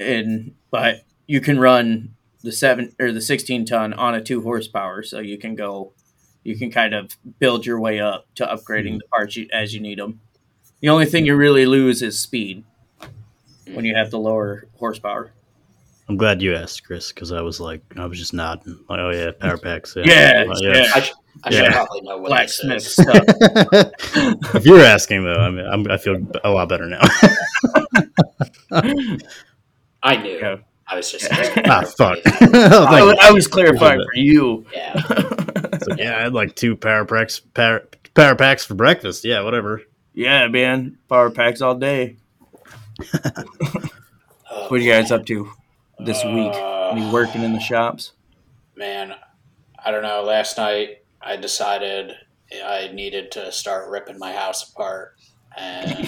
and 0.00 0.54
but 0.70 1.02
you 1.26 1.40
can 1.40 1.60
run 1.60 2.14
the 2.42 2.52
seven 2.52 2.94
or 3.00 3.12
the 3.12 3.20
sixteen 3.20 3.64
ton 3.64 3.92
on 3.92 4.14
a 4.14 4.22
two 4.22 4.42
horsepower, 4.42 5.02
so 5.02 5.18
you 5.20 5.38
can 5.38 5.54
go, 5.54 5.92
you 6.44 6.56
can 6.56 6.70
kind 6.70 6.94
of 6.94 7.16
build 7.38 7.64
your 7.66 7.80
way 7.80 8.00
up 8.00 8.26
to 8.36 8.46
upgrading 8.46 8.98
the 8.98 9.04
hmm. 9.06 9.16
parts 9.16 9.36
you, 9.36 9.48
as 9.52 9.74
you 9.74 9.80
need 9.80 9.98
them. 9.98 10.20
The 10.80 10.88
only 10.88 11.06
thing 11.06 11.26
you 11.26 11.36
really 11.36 11.66
lose 11.66 12.02
is 12.02 12.18
speed 12.18 12.64
when 13.72 13.84
you 13.84 13.94
have 13.94 14.10
the 14.10 14.18
lower 14.18 14.66
horsepower. 14.78 15.32
I'm 16.08 16.16
glad 16.16 16.42
you 16.42 16.54
asked, 16.54 16.84
Chris, 16.84 17.12
because 17.12 17.30
I 17.32 17.40
was 17.40 17.60
like, 17.60 17.80
I 17.96 18.04
was 18.06 18.18
just 18.18 18.34
nodding. 18.34 18.78
Like, 18.88 18.98
oh 18.98 19.10
yeah, 19.10 19.30
power 19.30 19.56
packs. 19.56 19.94
Yeah, 19.96 20.44
Well, 20.44 20.62
yeah. 20.62 20.86
I, 20.94 21.00
sh- 21.00 21.12
I 21.44 21.50
Yeah. 21.50 21.62
should 21.64 21.72
probably 21.72 22.00
know 22.02 22.18
what 22.18 22.28
Blacksmith 22.28 22.82
this 22.82 22.98
is. 22.98 23.04
stuff. 23.04 23.24
if 24.56 24.66
you're 24.66 24.80
asking 24.80 25.24
though, 25.24 25.34
I 25.40 25.50
mean, 25.50 25.66
I'm, 25.66 25.90
I 25.90 25.96
feel 25.96 26.18
a 26.42 26.50
lot 26.50 26.68
better 26.68 26.86
now. 26.86 27.00
I 30.02 30.16
knew. 30.16 30.58
Yeah. 30.86 30.92
I 30.92 30.96
was 30.96 31.10
just 31.12 31.28
ah, 31.66 31.82
fuck. 31.96 32.18
Oh, 32.26 32.86
I, 32.88 33.02
was. 33.02 33.16
I 33.22 33.32
was 33.32 33.46
clarifying 33.46 34.00
for 34.04 34.14
you. 34.18 34.66
Yeah. 34.72 35.00
So, 35.82 35.94
yeah, 35.96 36.16
I 36.18 36.22
had 36.22 36.34
like 36.34 36.54
two 36.54 36.76
power 36.76 37.04
packs, 37.04 37.40
power, 37.40 37.88
power 38.14 38.36
packs 38.36 38.64
for 38.64 38.74
breakfast. 38.74 39.24
Yeah, 39.24 39.42
whatever. 39.42 39.82
Yeah, 40.14 40.46
man. 40.48 40.98
Power 41.08 41.30
packs 41.30 41.60
all 41.62 41.74
day. 41.74 42.16
Oh, 44.50 44.68
What 44.68 44.72
are 44.72 44.78
you 44.78 44.90
guys 44.92 45.10
up 45.10 45.24
to 45.26 45.50
this 45.98 46.22
week? 46.24 46.52
Uh, 46.52 46.90
Any 46.90 47.10
working 47.10 47.42
in 47.42 47.52
the 47.52 47.60
shops? 47.60 48.12
Man, 48.76 49.14
I 49.82 49.90
don't 49.90 50.02
know. 50.02 50.22
Last 50.22 50.58
night 50.58 51.04
I 51.20 51.36
decided 51.36 52.12
I 52.64 52.90
needed 52.92 53.32
to 53.32 53.50
start 53.50 53.88
ripping 53.88 54.18
my 54.18 54.32
house 54.32 54.70
apart 54.70 55.14
and 55.56 56.06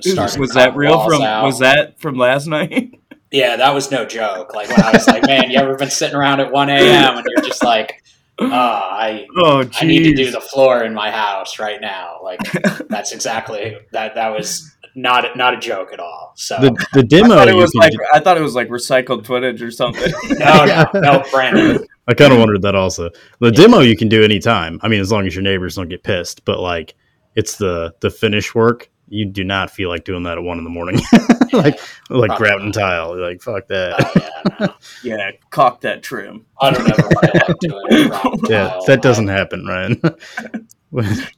start. 0.00 0.38
was 0.38 0.50
that 0.54 0.74
real 0.74 1.04
from 1.08 1.20
was 1.20 1.60
that 1.60 2.00
from 2.00 2.16
last 2.16 2.46
night? 2.46 2.98
Yeah, 3.34 3.56
that 3.56 3.74
was 3.74 3.90
no 3.90 4.04
joke. 4.04 4.54
Like 4.54 4.68
when 4.68 4.80
I 4.80 4.92
was 4.92 5.08
like, 5.08 5.26
"Man, 5.26 5.50
you 5.50 5.58
ever 5.58 5.74
been 5.74 5.90
sitting 5.90 6.14
around 6.14 6.38
at 6.38 6.52
one 6.52 6.70
a.m. 6.70 7.16
and 7.16 7.26
you're 7.28 7.44
just 7.44 7.64
like, 7.64 8.00
oh, 8.38 8.46
I 8.48 9.26
Oh, 9.36 9.68
I 9.74 9.84
need 9.84 10.04
to 10.04 10.14
do 10.14 10.30
the 10.30 10.40
floor 10.40 10.84
in 10.84 10.94
my 10.94 11.10
house 11.10 11.58
right 11.58 11.80
now." 11.80 12.20
Like 12.22 12.38
that's 12.88 13.10
exactly 13.10 13.76
that. 13.90 14.14
That 14.14 14.28
was 14.28 14.72
not 14.94 15.36
not 15.36 15.52
a 15.52 15.56
joke 15.56 15.92
at 15.92 15.98
all. 15.98 16.32
So 16.36 16.58
The 16.60 16.86
the 16.92 17.02
demo 17.02 17.34
thought 17.34 17.48
it 17.48 17.56
was 17.56 17.74
like 17.74 17.90
do- 17.90 17.98
I 18.12 18.20
thought 18.20 18.36
it 18.36 18.40
was 18.40 18.54
like 18.54 18.68
recycled 18.68 19.26
footage 19.26 19.60
or 19.62 19.72
something. 19.72 20.12
no, 20.38 20.64
no, 20.64 20.84
no, 20.94 21.24
Brandon. 21.32 21.84
I 22.06 22.14
kind 22.14 22.32
of 22.32 22.38
wondered 22.38 22.62
that 22.62 22.76
also. 22.76 23.10
The 23.40 23.50
demo 23.50 23.80
you 23.80 23.96
can 23.96 24.08
do 24.08 24.22
anytime. 24.22 24.78
I 24.80 24.86
mean, 24.86 25.00
as 25.00 25.10
long 25.10 25.26
as 25.26 25.34
your 25.34 25.42
neighbors 25.42 25.74
don't 25.74 25.88
get 25.88 26.04
pissed. 26.04 26.44
But 26.44 26.60
like, 26.60 26.94
it's 27.34 27.56
the 27.56 27.96
the 27.98 28.10
finish 28.10 28.54
work. 28.54 28.90
You 29.14 29.24
do 29.26 29.44
not 29.44 29.70
feel 29.70 29.88
like 29.88 30.04
doing 30.04 30.24
that 30.24 30.38
at 30.38 30.42
one 30.44 30.58
in 30.58 30.64
the 30.64 30.70
morning, 30.70 31.00
like 31.52 31.78
like 32.10 32.28
Probably 32.28 32.28
grouting 32.36 32.66
not. 32.66 32.74
tile. 32.74 33.16
You're 33.16 33.28
like 33.28 33.40
fuck 33.42 33.68
that. 33.68 33.94
Oh, 33.98 34.20
yeah, 34.60 34.66
no. 34.66 34.74
yeah, 35.18 35.30
caulk 35.50 35.80
that 35.82 36.02
trim. 36.02 36.46
I 36.60 36.70
don't 36.72 36.88
ever 36.90 37.02
feel 37.02 37.20
like 37.22 37.58
doing 37.60 37.84
it. 37.90 38.10
Yeah, 38.50 38.72
Oh, 38.74 38.84
that 38.86 39.02
doesn't 39.02 39.28
happen, 39.28 39.64
Ryan. 39.66 40.00
The- 40.00 40.16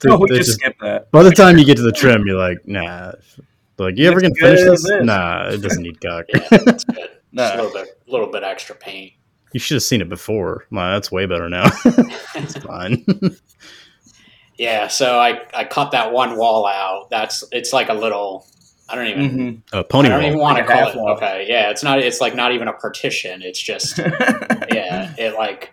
No, 0.05 0.15
oh, 0.15 0.19
we 0.19 0.29
just 0.29 0.47
just- 0.49 0.59
skip 0.61 0.77
that. 0.81 1.11
by 1.11 1.23
the 1.23 1.31
time 1.31 1.57
you 1.59 1.65
get 1.65 1.77
to 1.77 1.83
the 1.83 1.93
trim, 1.93 2.25
you're 2.27 2.37
like, 2.39 2.59
nah. 2.67 3.13
Like, 3.79 3.97
you 3.99 4.07
ever 4.07 4.21
Looks 4.21 4.39
gonna 4.41 4.55
finish 4.57 4.61
good 4.65 4.73
this? 4.73 4.85
is. 4.87 5.05
Nah, 5.05 5.49
it 5.51 5.59
doesn't 5.63 5.83
need 5.83 6.01
caulk. 6.01 6.25
Yeah, 6.35 6.49
that's 6.65 6.85
good. 6.85 7.11
Nah. 7.33 7.43
Just 7.43 7.55
a 7.55 7.63
little 7.63 7.73
bit, 7.83 8.01
little 8.07 8.27
bit 8.29 8.43
extra 8.43 8.75
paint. 8.75 9.13
You 9.53 9.61
should 9.61 9.77
have 9.77 9.83
seen 9.83 10.01
it 10.01 10.09
before. 10.09 10.67
Nah, 10.71 10.93
that's 10.95 11.13
way 11.13 11.27
better 11.27 11.49
now. 11.51 11.65
it's 12.35 12.57
fine. 12.59 13.05
Yeah, 14.59 14.89
so 14.89 15.19
I, 15.19 15.43
I 15.53 15.65
cut 15.65 15.91
that 15.93 16.13
one 16.13 16.37
wall 16.37 16.67
out. 16.67 17.11
That's 17.11 17.45
it's 17.53 17.73
like 17.73 17.89
a 17.89 17.95
little. 17.95 18.47
I 18.89 18.95
don't 18.95 19.07
even. 19.09 19.31
Mhm. 19.31 19.63
uh, 19.73 19.83
pony 19.83 20.09
I 20.09 20.13
don't 20.13 20.21
wall. 20.21 20.27
even 20.29 20.39
want 20.41 20.59
to 20.59 20.65
Like 20.65 20.71
a 20.71 20.75
call 20.83 20.89
it. 20.91 20.97
wall. 20.97 21.09
Okay, 21.17 21.47
yeah, 21.49 21.71
it's 21.71 21.83
not. 21.83 21.99
It's 21.99 22.21
like 22.21 22.35
not 22.35 22.53
even 22.53 22.69
a 22.69 22.73
partition. 22.73 23.43
It's 23.43 23.61
just 23.63 23.99
yeah. 24.73 25.13
It 25.19 25.35
like 25.35 25.73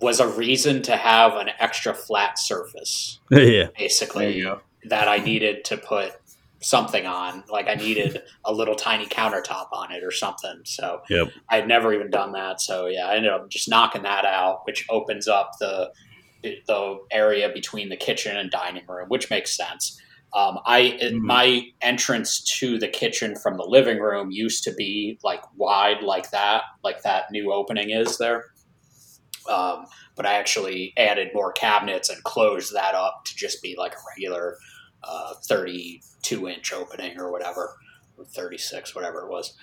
was 0.00 0.20
a 0.20 0.28
reason 0.28 0.80
to 0.82 0.96
have 0.96 1.34
an 1.34 1.50
extra 1.58 1.92
flat 1.94 2.38
surface, 2.38 3.18
yeah. 3.30 3.38
there 3.38 3.44
you 3.44 3.68
basically 3.76 4.40
go. 4.42 4.60
that 4.84 5.08
I 5.08 5.18
needed 5.18 5.64
to 5.66 5.76
put 5.76 6.12
something 6.60 7.06
on. 7.06 7.44
Like 7.50 7.68
I 7.68 7.74
needed 7.74 8.22
a 8.44 8.52
little 8.52 8.74
tiny 8.74 9.06
countertop 9.06 9.66
on 9.72 9.92
it 9.92 10.02
or 10.02 10.10
something. 10.10 10.60
So 10.64 11.02
Yep. 11.08 11.28
I 11.48 11.56
had 11.56 11.68
never 11.68 11.92
even 11.94 12.10
done 12.10 12.32
that. 12.32 12.60
So 12.60 12.86
yeah, 12.86 13.06
I 13.06 13.14
ended 13.16 13.30
up 13.32 13.48
just 13.48 13.68
knocking 13.68 14.02
that 14.02 14.24
out, 14.24 14.62
which 14.66 14.84
opens 14.88 15.28
up 15.28 15.52
the 15.60 15.92
the 16.42 16.98
area 17.10 17.48
between 17.52 17.88
the 17.88 17.96
kitchen 17.96 18.36
and 18.36 18.50
dining 18.50 18.86
room, 18.86 19.08
which 19.08 19.30
makes 19.30 19.56
sense. 19.56 20.00
Um, 20.34 20.58
I 20.66 20.98
Mhm. 21.00 21.20
my 21.20 21.62
entrance 21.80 22.42
to 22.58 22.78
the 22.78 22.88
kitchen 22.88 23.34
from 23.34 23.56
the 23.56 23.64
living 23.64 23.98
room 23.98 24.30
used 24.30 24.62
to 24.64 24.74
be 24.74 25.18
like 25.22 25.42
wide 25.56 26.02
like 26.02 26.30
that, 26.30 26.64
like 26.84 27.02
that 27.02 27.30
new 27.30 27.52
opening 27.52 27.90
is 27.90 28.18
there. 28.18 28.44
Um, 29.48 29.86
but 30.16 30.26
I 30.26 30.34
actually 30.34 30.92
added 30.98 31.28
more 31.32 31.52
cabinets 31.52 32.10
and 32.10 32.22
closed 32.24 32.74
that 32.74 32.94
up 32.94 33.22
to 33.24 33.34
just 33.36 33.62
be 33.62 33.74
like 33.78 33.94
a 33.94 34.02
regular 34.14 34.58
uh, 35.02 35.34
32 35.48 36.48
inch 36.48 36.72
opening 36.72 37.18
or 37.18 37.32
whatever, 37.32 37.74
or 38.18 38.24
36, 38.26 38.94
whatever 38.94 39.20
it 39.20 39.30
was. 39.30 39.56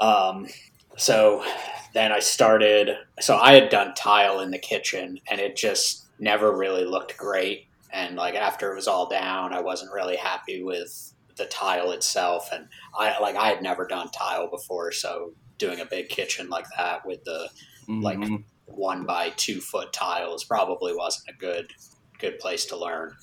Um, 0.00 0.48
so 0.96 1.44
then 1.92 2.12
I 2.12 2.18
started. 2.20 2.96
So 3.20 3.36
I 3.36 3.54
had 3.54 3.68
done 3.70 3.94
tile 3.94 4.40
in 4.40 4.50
the 4.50 4.58
kitchen, 4.58 5.18
and 5.30 5.40
it 5.40 5.56
just 5.56 6.06
never 6.18 6.56
really 6.56 6.84
looked 6.84 7.16
great. 7.16 7.66
And 7.92 8.16
like 8.16 8.34
after 8.34 8.72
it 8.72 8.76
was 8.76 8.88
all 8.88 9.08
down, 9.08 9.52
I 9.52 9.60
wasn't 9.60 9.92
really 9.92 10.16
happy 10.16 10.62
with 10.62 11.12
the 11.36 11.46
tile 11.46 11.90
itself. 11.92 12.48
And 12.52 12.66
I 12.98 13.18
like 13.20 13.36
I 13.36 13.48
had 13.48 13.62
never 13.62 13.86
done 13.86 14.08
tile 14.10 14.48
before, 14.50 14.92
so 14.92 15.32
doing 15.58 15.80
a 15.80 15.86
big 15.86 16.08
kitchen 16.08 16.48
like 16.48 16.66
that 16.76 17.06
with 17.06 17.22
the 17.24 17.48
Like- 17.88 18.18
Mhm. 18.18 18.44
one 18.66 19.04
by 19.04 19.30
two 19.36 19.60
foot 19.60 19.92
tiles 19.92 20.42
probably 20.42 20.94
wasn't 20.96 21.28
a 21.28 21.32
good 21.38 21.70
good 22.18 22.38
place 22.38 22.64
to 22.66 22.76
learn. 22.76 23.14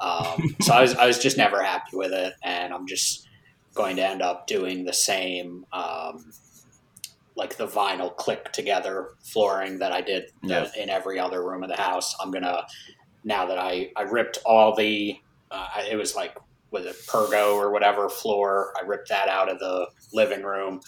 Um, 0.00 0.54
so 0.62 0.72
I 0.72 0.80
was 0.82 0.94
I 0.94 1.06
was 1.06 1.18
just 1.18 1.36
never 1.36 1.62
happy 1.62 1.96
with 1.96 2.12
it, 2.12 2.34
and 2.42 2.72
I'm 2.72 2.86
just 2.86 3.26
going 3.74 3.96
to 3.96 4.06
end 4.06 4.22
up 4.22 4.46
doing 4.46 4.84
the 4.84 4.92
same 4.92 5.66
um, 5.72 6.32
like 7.36 7.56
the 7.56 7.66
vinyl 7.66 8.14
click 8.16 8.52
together 8.52 9.10
flooring 9.22 9.78
that 9.78 9.92
I 9.92 10.00
did 10.00 10.30
Yeah. 10.42 10.68
in 10.76 10.88
every 10.88 11.18
other 11.18 11.44
room 11.44 11.62
of 11.62 11.68
the 11.68 11.80
house. 11.80 12.14
I'm 12.20 12.30
gonna 12.30 12.66
now 13.24 13.46
that 13.46 13.58
I 13.58 13.90
I 13.96 14.02
ripped 14.02 14.38
all 14.46 14.74
the 14.74 15.18
uh, 15.50 15.68
it 15.90 15.96
was 15.96 16.14
like 16.16 16.36
with 16.70 16.86
a 16.86 16.94
pergo 17.10 17.54
or 17.56 17.70
whatever 17.70 18.08
floor. 18.08 18.72
I 18.80 18.84
ripped 18.84 19.08
that 19.08 19.28
out 19.28 19.48
of 19.48 19.58
the 19.60 19.88
living 20.12 20.42
room. 20.42 20.80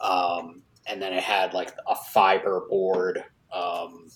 Um, 0.00 0.62
and 0.86 1.00
then 1.02 1.12
it 1.12 1.22
had 1.22 1.52
like 1.54 1.72
a 1.88 1.94
fiber 1.94 2.66
board 2.68 3.22
um, 3.52 4.08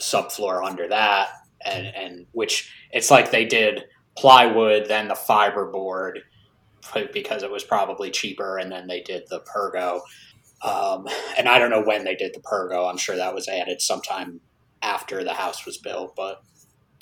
subfloor 0.00 0.64
under 0.66 0.88
that, 0.88 1.28
and 1.64 1.86
and 1.86 2.26
which 2.32 2.72
it's 2.92 3.10
like 3.10 3.30
they 3.30 3.44
did 3.44 3.84
plywood, 4.16 4.86
then 4.88 5.08
the 5.08 5.14
fiber 5.14 5.70
board 5.70 6.20
because 7.12 7.42
it 7.42 7.50
was 7.50 7.64
probably 7.64 8.10
cheaper, 8.10 8.58
and 8.58 8.70
then 8.70 8.86
they 8.86 9.00
did 9.00 9.24
the 9.28 9.40
pergo. 9.40 10.00
Um, 10.64 11.06
and 11.36 11.48
I 11.48 11.58
don't 11.58 11.70
know 11.70 11.82
when 11.82 12.04
they 12.04 12.14
did 12.16 12.34
the 12.34 12.40
pergo. 12.40 12.88
I'm 12.90 12.96
sure 12.96 13.16
that 13.16 13.34
was 13.34 13.48
added 13.48 13.82
sometime 13.82 14.40
after 14.82 15.22
the 15.22 15.34
house 15.34 15.66
was 15.66 15.78
built, 15.78 16.14
but 16.16 16.42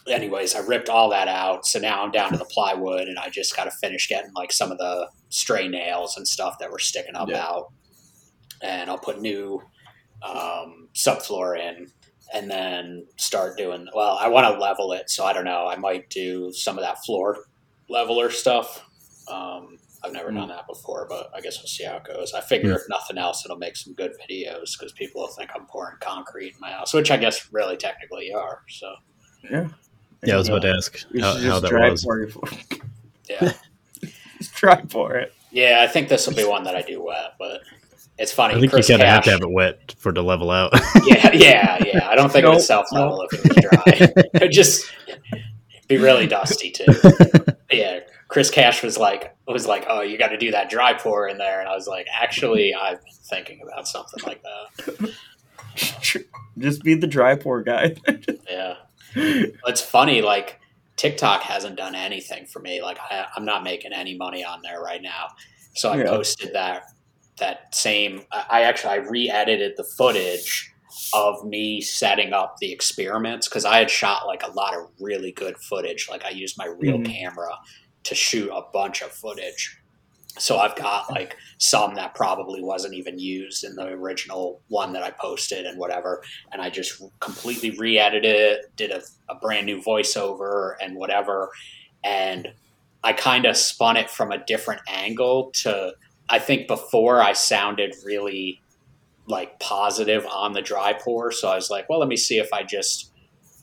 anyways, 0.09 0.55
I 0.55 0.61
ripped 0.61 0.89
all 0.89 1.11
that 1.11 1.29
out. 1.29 1.65
So 1.67 1.79
now 1.79 2.03
I'm 2.03 2.11
down 2.11 2.33
to 2.33 2.39
the 2.39 2.45
plywood, 2.45 3.09
and 3.09 3.19
I 3.19 3.29
just 3.29 3.57
got 3.57 3.65
to 3.65 3.71
finish 3.71 4.09
getting 4.09 4.33
like 4.35 4.53
some 4.53 4.73
of 4.73 4.79
the 4.79 5.09
stray 5.29 5.69
nails 5.69 6.17
and 6.17 6.27
stuff 6.27 6.59
that 6.59 6.71
were 6.73 6.79
sticking 6.81 7.15
up 7.15 7.29
Yeah. 7.29 7.45
out. 7.45 7.73
And 8.63 8.91
I'll 8.91 8.99
put 8.99 9.21
new 9.21 9.63
um, 10.23 10.89
subfloor 10.95 11.59
in, 11.59 11.89
and 12.33 12.51
then 12.51 13.07
start 13.17 13.57
doing. 13.59 13.87
Well, 13.95 14.17
I 14.21 14.29
want 14.29 14.53
to 14.53 14.61
level 14.61 14.93
it, 14.93 15.09
so 15.11 15.25
I 15.25 15.33
don't 15.33 15.45
know. 15.45 15.67
I 15.69 15.77
might 15.77 16.09
do 16.11 16.53
some 16.53 16.79
of 16.79 16.85
that 16.85 17.05
floor 17.05 17.39
leveler 17.89 18.31
stuff. 18.31 18.85
Um, 19.31 19.79
I've 20.05 20.13
never 20.13 20.31
Mm. 20.31 20.37
done 20.37 20.49
that 20.49 20.67
before, 20.67 21.07
but 21.09 21.31
I 21.35 21.41
guess 21.41 21.59
we'll 21.59 21.67
see 21.69 21.85
how 21.85 21.97
it 21.97 22.05
goes. 22.05 22.33
I 22.35 22.41
figure 22.41 22.73
if 22.73 22.83
nothing 22.89 23.19
else, 23.19 23.45
it'll 23.45 23.57
make 23.59 23.77
some 23.77 23.95
good 23.95 24.13
videos 24.29 24.77
because 24.79 24.93
people 24.93 25.23
will 25.23 25.29
think 25.29 25.51
I'm 25.55 25.67
pouring 25.67 25.97
concrete 26.01 26.55
in 26.55 26.61
my 26.61 26.71
house, 26.73 26.93
which 26.93 27.11
I 27.11 27.17
guess 27.17 27.49
really 27.53 27.77
technically 27.77 28.27
you 28.27 28.37
are. 28.37 28.63
So 28.69 28.93
Yeah. 29.51 29.69
Yeah, 30.25 30.35
I 30.35 30.39
was 30.39 30.49
about 30.49 30.63
to 30.63 30.71
ask 30.71 31.05
how, 31.21 31.35
how 31.37 31.59
that 31.61 31.69
try 31.69 31.91
was. 31.91 32.05
for 32.05 32.21
you. 32.21 32.33
yeah. 33.29 33.53
Just 34.39 34.55
try 34.55 34.81
for 34.89 35.17
it. 35.17 35.33
Yeah, 35.51 35.81
I 35.83 35.87
think 35.89 36.09
this 36.09 36.27
will 36.27 36.35
be 36.35 36.45
one 36.45 36.65
that 36.65 36.75
I 36.77 36.83
do 36.83 37.03
wet, 37.03 37.35
but 37.39 37.61
it's 38.19 38.33
funny. 38.33 38.55
I 38.55 38.61
think 38.61 38.73
Chris 38.73 38.89
you 38.89 38.95
kind 38.97 39.03
of 39.03 39.09
have 39.09 39.25
to 39.25 39.31
have 39.33 39.41
it 39.43 39.51
wet 39.51 39.95
for 39.99 40.11
it 40.11 40.15
to 40.15 40.23
level 40.23 40.51
out. 40.51 40.73
Yeah, 41.07 41.31
yeah, 41.33 41.85
yeah. 41.85 42.09
I 42.09 42.15
don't 42.15 42.31
think 42.31 42.45
it 42.45 42.47
Nope, 42.47 42.55
would 42.57 42.63
self 42.63 42.91
level 42.93 43.23
if 43.31 43.33
it 43.45 43.49
was 43.49 43.57
dry. 43.57 44.25
It'd 44.35 44.53
just 44.53 44.85
be 45.89 45.97
really 45.99 46.27
dusty 46.29 46.71
too. 46.71 46.85
yeah, 47.71 48.01
Chris 48.33 48.49
Cash 48.51 48.83
was 48.83 48.97
like 48.97 49.37
was 49.47 49.67
like, 49.67 49.85
"Oh, 49.89 50.01
you 50.01 50.17
got 50.17 50.29
to 50.29 50.39
do 50.39 50.51
that 50.53 50.71
dry 50.71 50.95
pour 50.95 51.29
in 51.29 51.37
there," 51.37 51.61
and 51.61 51.69
I 51.69 51.75
was 51.75 51.87
like, 51.87 52.07
"Actually, 52.11 52.73
I've 52.75 53.03
been 53.05 53.13
thinking 53.25 53.61
about 53.63 53.87
something 53.87 54.23
like 54.27 54.43
that." 54.43 55.15
Just 56.59 56.83
be 56.83 56.95
the 56.95 57.07
dry 57.07 57.37
pour 57.37 57.63
guy. 57.63 57.95
Yeah, 58.49 58.75
it's 59.67 59.81
funny. 59.83 60.23
Like 60.23 60.59
TikTok 60.97 61.43
hasn't 61.43 61.77
done 61.77 61.95
anything 61.95 62.47
for 62.47 62.61
me. 62.61 62.81
Like 62.83 62.99
I, 63.01 63.27
I'm 63.37 63.45
not 63.45 63.63
making 63.65 63.93
any 63.93 64.17
money 64.17 64.45
on 64.45 64.61
there 64.63 64.81
right 64.81 65.01
now. 65.03 65.29
So 65.75 65.91
I 65.91 65.99
Yeah. 65.99 66.05
posted 66.05 66.55
that 66.55 66.85
that 67.39 67.75
same. 67.75 68.23
I 68.33 68.63
actually 68.63 68.91
I 68.95 68.97
re-edited 68.97 69.75
the 69.77 69.85
footage 69.85 70.71
of 71.15 71.45
me 71.47 71.81
setting 71.83 72.33
up 72.33 72.57
the 72.61 72.73
experiments 72.73 73.49
because 73.49 73.65
I 73.65 73.79
had 73.79 73.91
shot 73.91 74.27
like 74.27 74.43
a 74.43 74.51
lot 74.53 74.75
of 74.75 74.89
really 75.01 75.33
good 75.33 75.57
footage. 75.59 76.09
Like 76.11 76.25
I 76.25 76.31
used 76.31 76.57
my 76.59 76.67
real 76.67 76.99
Mhm. 76.99 77.07
camera 77.07 77.51
to 78.05 78.15
shoot 78.15 78.51
a 78.51 78.63
bunch 78.73 79.03
of 79.03 79.11
footage. 79.11 79.79
So 80.39 80.59
I've 80.59 80.77
got 80.77 81.11
like 81.11 81.37
some 81.59 81.95
that 81.97 82.15
probably 82.15 82.63
wasn't 82.63 82.95
even 82.95 83.19
used 83.19 83.65
in 83.65 83.77
the 83.77 83.89
original 83.89 84.61
one 84.69 84.95
that 84.95 85.03
I 85.03 85.11
posted 85.11 85.67
and 85.67 85.79
whatever. 85.79 86.23
And 86.51 86.63
I 86.63 86.71
just 86.71 87.03
completely 87.21 87.71
re-edited 87.73 88.35
it, 88.35 88.77
did 88.77 88.91
a, 88.91 89.03
a 89.29 89.35
brand 89.35 89.67
new 89.67 89.81
voiceover 89.83 90.75
and 90.81 90.97
whatever. 90.97 91.51
And 92.03 92.49
I 93.05 93.13
kind 93.13 93.45
of 93.45 93.57
spun 93.57 93.97
it 93.97 94.09
from 94.09 94.33
a 94.33 94.43
different 94.45 94.81
angle 94.89 95.51
to 95.63 95.95
I 96.29 96.39
think 96.39 96.67
before 96.67 97.21
I 97.21 97.35
sounded 97.35 97.95
really 98.05 98.63
like 99.27 99.61
positive 99.61 100.27
on 100.27 100.53
the 100.53 100.63
dry 100.63 100.95
pour. 100.95 101.31
So 101.31 101.49
I 101.49 101.57
was 101.57 101.71
like, 101.71 101.89
well, 101.89 101.99
let 101.99 102.09
me 102.09 102.17
see 102.17 102.39
if 102.39 102.53
I 102.53 102.63
just 102.63 103.12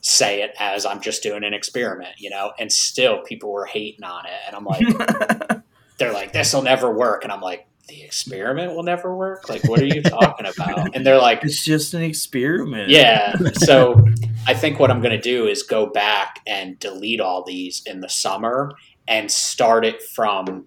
say 0.00 0.42
it 0.42 0.52
as 0.58 0.86
I'm 0.86 1.00
just 1.00 1.22
doing 1.22 1.44
an 1.44 1.54
experiment, 1.54 2.14
you 2.18 2.30
know? 2.30 2.52
And 2.58 2.72
still 2.72 3.22
people 3.22 3.52
were 3.52 3.66
hating 3.66 4.04
on 4.04 4.26
it. 4.26 4.32
And 4.46 4.56
I'm 4.56 4.64
like, 4.64 5.60
they're 5.98 6.12
like, 6.12 6.32
this 6.32 6.52
will 6.54 6.62
never 6.62 6.90
work. 6.92 7.24
And 7.24 7.32
I'm 7.32 7.40
like, 7.40 7.66
the 7.88 8.02
experiment 8.02 8.74
will 8.74 8.84
never 8.84 9.14
work? 9.14 9.48
Like, 9.48 9.64
what 9.64 9.80
are 9.80 9.86
you 9.86 10.00
talking 10.02 10.46
about? 10.46 10.94
And 10.94 11.04
they're 11.04 11.18
like, 11.18 11.42
it's 11.42 11.64
just 11.64 11.92
an 11.92 12.02
experiment. 12.02 12.88
yeah. 12.88 13.34
So 13.54 14.04
I 14.46 14.54
think 14.54 14.78
what 14.78 14.90
I'm 14.90 15.00
going 15.00 15.16
to 15.16 15.20
do 15.20 15.46
is 15.46 15.62
go 15.64 15.86
back 15.86 16.40
and 16.46 16.78
delete 16.78 17.20
all 17.20 17.44
these 17.44 17.82
in 17.86 18.00
the 18.00 18.08
summer 18.08 18.72
and 19.08 19.30
start 19.30 19.84
it 19.84 20.02
from, 20.02 20.66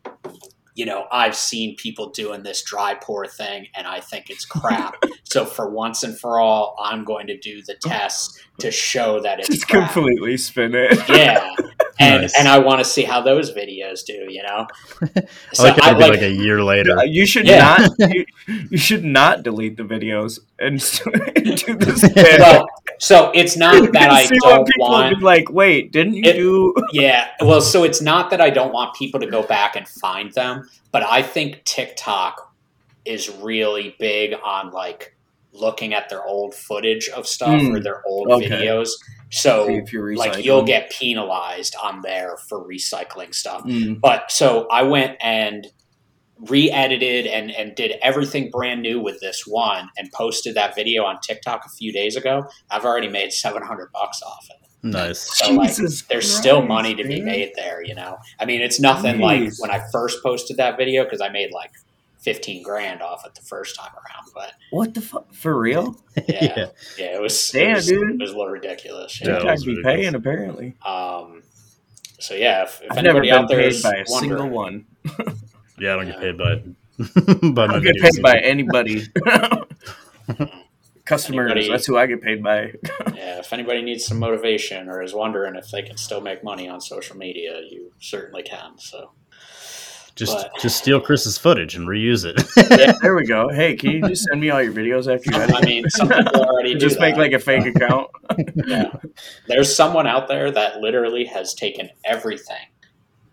you 0.75 0.85
know, 0.85 1.05
I've 1.11 1.35
seen 1.35 1.75
people 1.75 2.09
doing 2.09 2.43
this 2.43 2.63
dry 2.63 2.95
pour 2.95 3.27
thing 3.27 3.67
and 3.75 3.85
I 3.87 3.99
think 3.99 4.29
it's 4.29 4.45
crap. 4.45 4.95
so 5.23 5.45
for 5.45 5.69
once 5.69 6.03
and 6.03 6.17
for 6.17 6.39
all, 6.39 6.75
I'm 6.79 7.03
going 7.03 7.27
to 7.27 7.37
do 7.37 7.61
the 7.65 7.75
test 7.75 8.39
to 8.59 8.71
show 8.71 9.19
that 9.21 9.39
it's 9.39 9.49
Just 9.49 9.67
crap. 9.67 9.91
completely 9.91 10.37
spin 10.37 10.73
it. 10.75 10.97
Yeah. 11.09 11.53
And, 11.99 12.21
Nice. 12.23 12.37
and 12.37 12.47
I 12.47 12.57
want 12.57 12.79
to 12.79 12.85
see 12.85 13.03
how 13.03 13.21
those 13.21 13.53
videos 13.53 14.03
do, 14.05 14.25
you 14.29 14.41
know? 14.43 14.67
Oh, 15.59 15.65
I 15.65 15.69
like 15.69 15.77
it 15.77 15.83
I 15.83 15.93
would 15.93 15.99
be 15.99 16.09
like, 16.09 16.21
a 16.21 16.31
year 16.31 16.63
later. 16.63 17.05
You 17.05 17.25
should 17.27 17.45
Yeah. 17.45 17.87
not. 17.99 18.13
You, 18.13 18.25
you 18.71 18.77
should 18.77 19.03
not 19.05 19.43
delete 19.43 19.77
the 19.77 19.83
videos 19.83 20.39
and 20.59 20.79
do 21.65 21.75
this. 21.75 22.01
spin. 22.01 22.39
well, 22.39 22.67
so 22.99 23.31
it's 23.33 23.55
not 23.57 23.91
that 23.93 24.09
I 24.11 24.25
don't 24.27 24.69
want 24.77 25.17
be 25.19 25.23
like. 25.23 25.49
Wait, 25.51 25.91
didn't 25.91 26.15
you 26.15 26.23
It- 26.25 26.33
do? 26.33 26.73
Yeah, 26.93 27.27
well, 27.41 27.61
so 27.61 27.83
it's 27.83 28.01
not 28.01 28.29
that 28.31 28.39
I 28.41 28.49
don't 28.49 28.73
want 28.73 28.95
people 28.95 29.19
to 29.19 29.27
go 29.27 29.43
back 29.43 29.75
and 29.75 29.87
find 29.87 30.31
them, 30.33 30.69
but 30.91 31.03
I 31.03 31.21
think 31.23 31.63
TikTok 31.65 32.53
is 33.05 33.29
really 33.29 33.95
big 33.99 34.33
on 34.43 34.71
like 34.71 35.15
looking 35.51 35.93
at 35.93 36.09
their 36.09 36.23
old 36.23 36.55
footage 36.55 37.09
of 37.09 37.27
stuff 37.27 37.61
Hmm. 37.61 37.75
or 37.75 37.79
their 37.79 38.01
old 38.07 38.31
Okay. 38.31 38.47
videos. 38.49 38.89
So 39.29 39.65
like 40.15 40.43
you'll 40.45 40.63
get 40.63 40.91
penalized 40.91 41.75
on 41.81 42.01
there 42.01 42.37
for 42.47 42.63
recycling 42.67 43.33
stuff. 43.33 43.63
Mm. 43.63 43.99
But 43.99 44.31
so 44.31 44.67
I 44.71 44.83
went 44.83 45.17
and 45.21 45.67
re-edited 46.39 47.27
and 47.27 47.51
and 47.51 47.75
did 47.75 47.93
everything 48.01 48.49
brand 48.49 48.81
new 48.81 48.99
with 48.99 49.19
this 49.21 49.45
one 49.47 49.89
and 49.97 50.11
posted 50.11 50.55
that 50.55 50.75
video 50.75 51.03
on 51.05 51.19
TikTok 51.21 51.63
a 51.65 51.69
few 51.69 51.91
days 51.93 52.15
ago. 52.15 52.45
I've 52.69 52.85
already 52.85 53.07
made 53.07 53.31
700 53.31 53.91
bucks 53.93 54.21
off 54.23 54.47
it. 54.49 54.67
nice. 54.83 55.19
So 55.37 55.53
like 55.53 55.69
Jesus 55.69 56.01
there's 56.03 56.29
still 56.33 56.61
money 56.61 56.95
to 56.95 57.03
be 57.03 57.21
made 57.21 57.51
there, 57.55 57.83
you 57.83 57.95
know. 57.95 58.17
I 58.39 58.45
mean, 58.45 58.61
it's 58.61 58.79
nothing 58.79 59.19
like 59.19 59.51
when 59.59 59.71
I 59.71 59.81
first 59.91 60.21
posted 60.23 60.57
that 60.57 60.75
video 60.77 61.03
because 61.03 61.21
I 61.21 61.29
made 61.29 61.51
like 61.51 61.71
15 62.21 62.63
grand 62.63 63.01
off 63.01 63.25
it 63.25 63.35
the 63.35 63.41
first 63.41 63.75
time 63.77 63.91
around. 63.93 64.31
But 64.33 64.53
What 64.71 64.93
the 64.95 65.01
fuck? 65.01 65.33
For 65.33 65.57
real? 65.57 65.95
yeah, 66.27 66.67
yeah, 66.97 67.15
it 67.15 67.21
was 67.21 67.49
Damn, 67.49 67.71
it 67.71 67.75
was, 67.75 67.87
dude. 67.87 68.11
it 68.11 68.19
was 68.19 68.31
a 68.31 68.37
little 68.37 68.51
ridiculous. 68.51 69.21
Yeah, 69.21 69.27
Yeah. 69.27 69.37
it 69.37 69.43
TikTok 69.45 69.63
be 69.63 69.75
ridiculous. 69.75 69.95
paying 70.01 70.15
apparently. 70.15 70.75
Um. 70.85 71.43
So 72.19 72.33
yeah, 72.35 72.63
if, 72.63 72.81
if 72.81 72.91
I've 72.91 73.03
never 73.03 73.19
anybody 73.19 73.29
been 73.31 73.37
out 73.43 73.49
there 73.49 73.69
paid 73.69 73.83
by 73.83 73.95
a 73.97 74.03
wondering, 74.07 74.39
single 74.39 74.49
one. 74.49 74.85
Yeah, 75.83 75.93
I 75.93 75.95
don't 75.97 76.05
get 76.05 76.19
paid 76.19 76.37
by 76.37 76.55
by 77.51 77.63
I 77.63 77.67
my 77.67 77.73
don't 77.73 77.83
get 77.83 77.95
videos 77.97 78.01
paid 78.13 78.21
by 78.21 78.37
anybody. 78.37 79.03
Customers. 81.05 81.51
Anybody- 81.51 81.69
That's 81.69 81.85
who 81.85 81.97
I 81.97 82.05
get 82.05 82.21
paid 82.21 82.41
by. 82.41 82.61
yeah, 83.13 83.39
if 83.39 83.51
anybody 83.51 83.81
needs 83.81 84.05
some 84.05 84.19
motivation 84.19 84.87
or 84.87 85.01
is 85.01 85.13
wondering 85.13 85.55
if 85.55 85.69
they 85.69 85.81
can 85.81 85.97
still 85.97 86.21
make 86.21 86.43
money 86.45 86.69
on 86.69 86.79
social 86.79 87.17
media, 87.17 87.59
you 87.69 87.91
certainly 87.99 88.41
can. 88.43 88.77
So 88.77 89.11
Just 90.15 90.37
but- 90.37 90.51
just 90.61 90.77
steal 90.77 91.01
Chris's 91.01 91.37
footage 91.37 91.75
and 91.75 91.87
reuse 91.89 92.23
it. 92.23 92.39
there 93.01 93.15
we 93.15 93.25
go. 93.25 93.49
Hey, 93.49 93.75
can 93.75 93.91
you 93.91 94.07
just 94.07 94.23
send 94.23 94.39
me 94.39 94.49
all 94.49 94.61
your 94.63 94.71
videos 94.71 95.13
after 95.13 95.29
you 95.29 95.37
edit? 95.43 95.55
I 95.57 95.65
mean, 95.65 95.89
some 95.89 96.07
people 96.07 96.41
already 96.45 96.73
do 96.75 96.79
just 96.79 97.01
make 97.01 97.15
that. 97.15 97.21
like 97.21 97.33
a 97.33 97.39
fake 97.39 97.65
account. 97.75 98.07
yeah. 98.65 98.93
There's 99.47 99.75
someone 99.75 100.07
out 100.07 100.29
there 100.29 100.51
that 100.51 100.79
literally 100.79 101.25
has 101.25 101.53
taken 101.53 101.89
everything, 102.05 102.65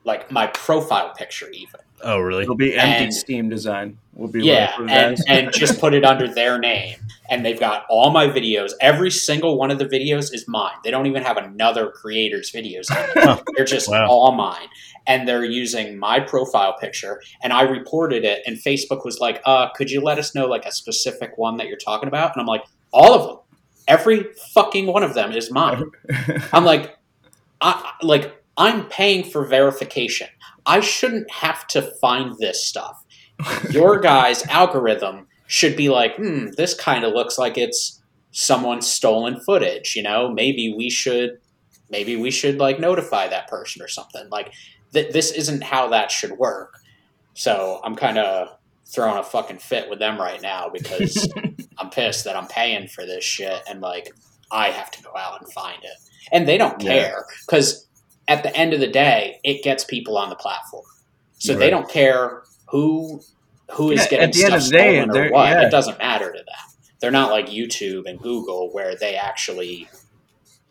like 0.04 0.30
my 0.30 0.46
profile 0.48 1.12
picture, 1.14 1.48
even. 1.50 1.80
oh, 2.02 2.18
really? 2.20 2.42
It'll 2.44 2.54
be 2.56 2.74
empty 2.76 3.04
And- 3.04 3.14
Steam 3.14 3.48
design. 3.48 3.98
Will 4.14 4.28
be 4.28 4.42
Yeah, 4.44 4.74
and, 4.88 5.16
and 5.28 5.50
just 5.52 5.80
put 5.80 5.94
it 5.94 6.04
under 6.04 6.28
their 6.28 6.58
name. 6.58 6.96
And 7.30 7.42
they've 7.44 7.58
got 7.60 7.86
all 7.88 8.10
my 8.10 8.26
videos. 8.28 8.72
Every 8.80 9.10
single 9.10 9.56
one 9.56 9.70
of 9.70 9.78
the 9.78 9.86
videos 9.86 10.34
is 10.34 10.46
mine. 10.46 10.74
They 10.84 10.90
don't 10.90 11.06
even 11.06 11.22
have 11.22 11.38
another 11.38 11.90
creator's 11.90 12.50
videos. 12.52 12.90
on 12.90 12.96
there. 13.14 13.24
Huh. 13.24 13.42
They're 13.56 13.64
just 13.64 13.88
Wow. 13.88 14.06
all 14.08 14.32
mine. 14.32 14.66
And 15.06 15.26
they're 15.26 15.44
using 15.44 15.98
my 15.98 16.20
profile 16.20 16.76
picture. 16.78 17.22
And 17.42 17.52
I 17.52 17.62
reported 17.62 18.24
it, 18.24 18.42
and 18.46 18.58
Facebook 18.58 19.04
was 19.06 19.20
like, 19.20 19.40
uh, 19.46 19.70
could 19.70 19.90
you 19.90 20.02
let 20.02 20.18
us 20.18 20.34
know 20.34 20.46
like 20.46 20.66
a 20.66 20.72
specific 20.72 21.38
one 21.38 21.56
that 21.58 21.68
you're 21.68 21.78
talking 21.78 22.08
about? 22.08 22.32
And 22.34 22.40
I'm 22.42 22.46
like, 22.46 22.64
all 22.92 23.14
of 23.14 23.26
them. 23.26 23.36
Every 23.88 24.24
fucking 24.52 24.86
one 24.86 25.02
of 25.02 25.14
them 25.14 25.32
is 25.32 25.50
mine. 25.50 25.84
I'm 26.52 26.64
like, 26.66 26.96
I 27.62 27.92
like 28.02 28.39
I'm 28.56 28.86
paying 28.86 29.24
for 29.24 29.44
verification. 29.44 30.28
I 30.66 30.80
shouldn't 30.80 31.30
have 31.30 31.66
to 31.68 31.82
find 31.82 32.36
this 32.38 32.66
stuff. 32.66 33.02
Your 33.70 33.98
guys' 34.00 34.46
algorithm 34.46 35.26
should 35.46 35.76
be 35.76 35.88
like, 35.88 36.16
hmm, 36.16 36.48
this 36.56 36.74
kind 36.74 37.04
of 37.04 37.12
looks 37.12 37.38
like 37.38 37.56
it's 37.56 38.00
someone's 38.32 38.86
stolen 38.86 39.40
footage. 39.40 39.96
You 39.96 40.02
know, 40.02 40.30
maybe 40.30 40.74
we 40.76 40.90
should, 40.90 41.38
maybe 41.88 42.16
we 42.16 42.30
should 42.30 42.58
like 42.58 42.78
notify 42.78 43.28
that 43.28 43.48
person 43.48 43.82
or 43.82 43.88
something. 43.88 44.28
Like, 44.30 44.52
th- 44.92 45.12
this 45.12 45.32
isn't 45.32 45.64
how 45.64 45.88
that 45.88 46.10
should 46.10 46.32
work. 46.32 46.74
So 47.34 47.80
I'm 47.82 47.96
kind 47.96 48.18
of 48.18 48.48
throwing 48.86 49.18
a 49.18 49.22
fucking 49.22 49.58
fit 49.58 49.88
with 49.88 49.98
them 49.98 50.18
right 50.18 50.42
now 50.42 50.68
because 50.68 51.32
I'm 51.78 51.90
pissed 51.90 52.24
that 52.24 52.36
I'm 52.36 52.48
paying 52.48 52.88
for 52.88 53.06
this 53.06 53.24
shit 53.24 53.62
and 53.68 53.80
like 53.80 54.12
I 54.50 54.68
have 54.70 54.90
to 54.90 55.02
go 55.02 55.10
out 55.16 55.40
and 55.40 55.52
find 55.52 55.82
it. 55.82 55.96
And 56.32 56.46
they 56.46 56.58
don't 56.58 56.78
care 56.78 57.24
because 57.46 57.88
at 58.30 58.42
the 58.42 58.56
end 58.56 58.72
of 58.72 58.80
the 58.80 58.86
day, 58.86 59.38
it 59.44 59.62
gets 59.62 59.84
people 59.84 60.16
on 60.16 60.30
the 60.30 60.36
platform. 60.36 60.84
So 61.38 61.54
they 61.54 61.68
don't 61.70 61.88
care 61.90 62.42
who 62.68 63.20
who 63.72 63.90
is 63.92 64.00
Yeah, 64.00 64.08
getting 64.08 64.28
at 64.28 64.32
the 64.32 64.44
end 64.44 64.52
stuff 64.52 64.62
of 64.62 64.64
the 64.70 64.70
day, 64.78 64.98
stolen 65.02 65.10
or 65.16 65.30
what. 65.32 65.48
yeah. 65.50 65.66
It 65.66 65.70
doesn't 65.70 65.98
matter 65.98 66.32
to 66.32 66.38
them. 66.38 66.66
They're 67.00 67.10
not 67.10 67.30
like 67.30 67.46
YouTube 67.48 68.08
and 68.08 68.18
Google 68.20 68.70
where 68.72 68.94
they 68.96 69.14
actually, 69.16 69.88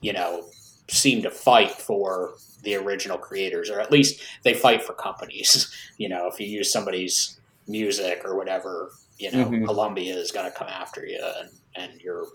you 0.01 0.11
know, 0.13 0.49
seem 0.89 1.21
to 1.23 1.31
fight 1.31 1.71
for 1.71 2.35
the 2.63 2.75
original 2.75 3.17
creators, 3.17 3.69
or 3.69 3.79
at 3.79 3.91
least 3.91 4.21
they 4.43 4.53
fight 4.53 4.83
for 4.83 4.93
companies. 4.93 5.73
You 5.97 6.07
know, 6.07 6.27
if 6.27 6.39
you 6.39 6.47
use 6.47 6.71
somebody's 6.71 7.37
music 7.67 8.21
or 8.23 8.37
whatever, 8.37 8.91
you 9.17 9.31
know, 9.33 9.45
Mhm. 9.49 9.65
Columbia 9.65 10.15
is 10.15 10.31
going 10.31 10.49
to 10.49 10.57
come 10.57 10.69
after 10.69 11.05
you, 11.05 11.21
and 11.39 11.49
and 11.75 11.99
you're 12.01 12.25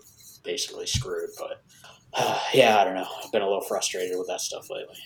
basically 0.43 0.85
screwed. 0.85 1.31
But 1.39 1.63
yeah, 2.53 2.77
I 2.79 2.83
don't 2.83 2.93
know. 2.93 3.07
I've 3.23 3.31
been 3.31 3.41
a 3.41 3.47
little 3.47 3.61
frustrated 3.63 4.17
with 4.19 4.27
that 4.27 4.41
stuff 4.41 4.69
lately. 4.69 4.97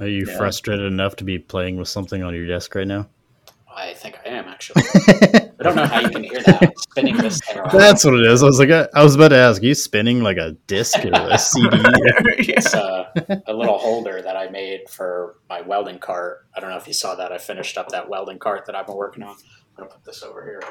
Are 0.00 0.06
you 0.08 0.26
Yeah. 0.28 0.36
frustrated 0.36 0.86
enough 0.86 1.16
to 1.16 1.24
be 1.24 1.38
playing 1.38 1.76
with 1.76 1.88
something 1.88 2.22
on 2.22 2.34
your 2.34 2.46
desk 2.46 2.74
right 2.74 2.86
now? 2.86 3.08
I 3.76 3.92
think 3.94 4.18
I 4.24 4.28
am 4.28 4.46
actually. 4.46 4.82
I 5.08 5.50
don't 5.62 5.74
know 5.74 5.84
how 5.86 5.98
you 6.00 6.08
can 6.10 6.22
hear 6.22 6.40
that. 6.42 6.62
I'm 6.62 6.72
spinning 6.76 7.16
this 7.16 7.40
thing 7.40 7.58
around. 7.58 7.72
That's 7.72 8.04
what 8.04 8.14
it 8.14 8.24
is. 8.26 8.40
I 8.42 8.46
was 8.46 8.58
like, 8.60 8.70
I, 8.70 8.86
I 8.94 9.02
was 9.02 9.16
about 9.16 9.28
to 9.28 9.36
ask, 9.36 9.60
are 9.62 9.66
you 9.66 9.74
spinning 9.74 10.22
like 10.22 10.36
a 10.36 10.52
disc 10.68 10.96
or 11.04 11.10
a 11.12 11.38
CD? 11.40 11.68
yeah. 11.72 12.54
It's 12.56 12.72
a, 12.72 13.10
a 13.48 13.52
little 13.52 13.78
holder 13.78 14.22
that 14.22 14.36
I 14.36 14.48
made 14.48 14.88
for 14.88 15.38
my 15.48 15.60
welding 15.62 15.98
cart. 15.98 16.46
I 16.56 16.60
don't 16.60 16.70
know 16.70 16.76
if 16.76 16.86
you 16.86 16.92
saw 16.92 17.16
that. 17.16 17.32
I 17.32 17.38
finished 17.38 17.76
up 17.76 17.88
that 17.88 18.08
welding 18.08 18.38
cart 18.38 18.66
that 18.66 18.76
I've 18.76 18.86
been 18.86 18.96
working 18.96 19.24
on. 19.24 19.30
I'm 19.30 19.36
gonna 19.76 19.90
put 19.90 20.04
this 20.04 20.22
over 20.22 20.44
here. 20.44 20.62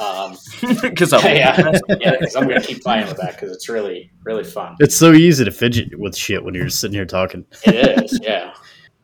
Um, 0.00 0.36
Because 0.82 1.12
I'm 1.12 1.24
yeah, 1.24 1.72
yeah, 2.00 2.12
because 2.18 2.36
I'm 2.36 2.46
gonna 2.48 2.60
keep 2.60 2.82
playing 2.82 3.06
with 3.08 3.16
that 3.18 3.32
because 3.34 3.50
it's 3.54 3.68
really, 3.68 4.10
really 4.24 4.44
fun. 4.44 4.76
It's 4.80 4.94
so 4.96 5.12
easy 5.12 5.44
to 5.44 5.50
fidget 5.50 5.98
with 5.98 6.16
shit 6.16 6.42
when 6.44 6.54
you're 6.54 6.68
sitting 6.68 6.94
here 6.94 7.04
talking. 7.06 7.44
It 7.64 8.02
is, 8.04 8.18
yeah. 8.22 8.52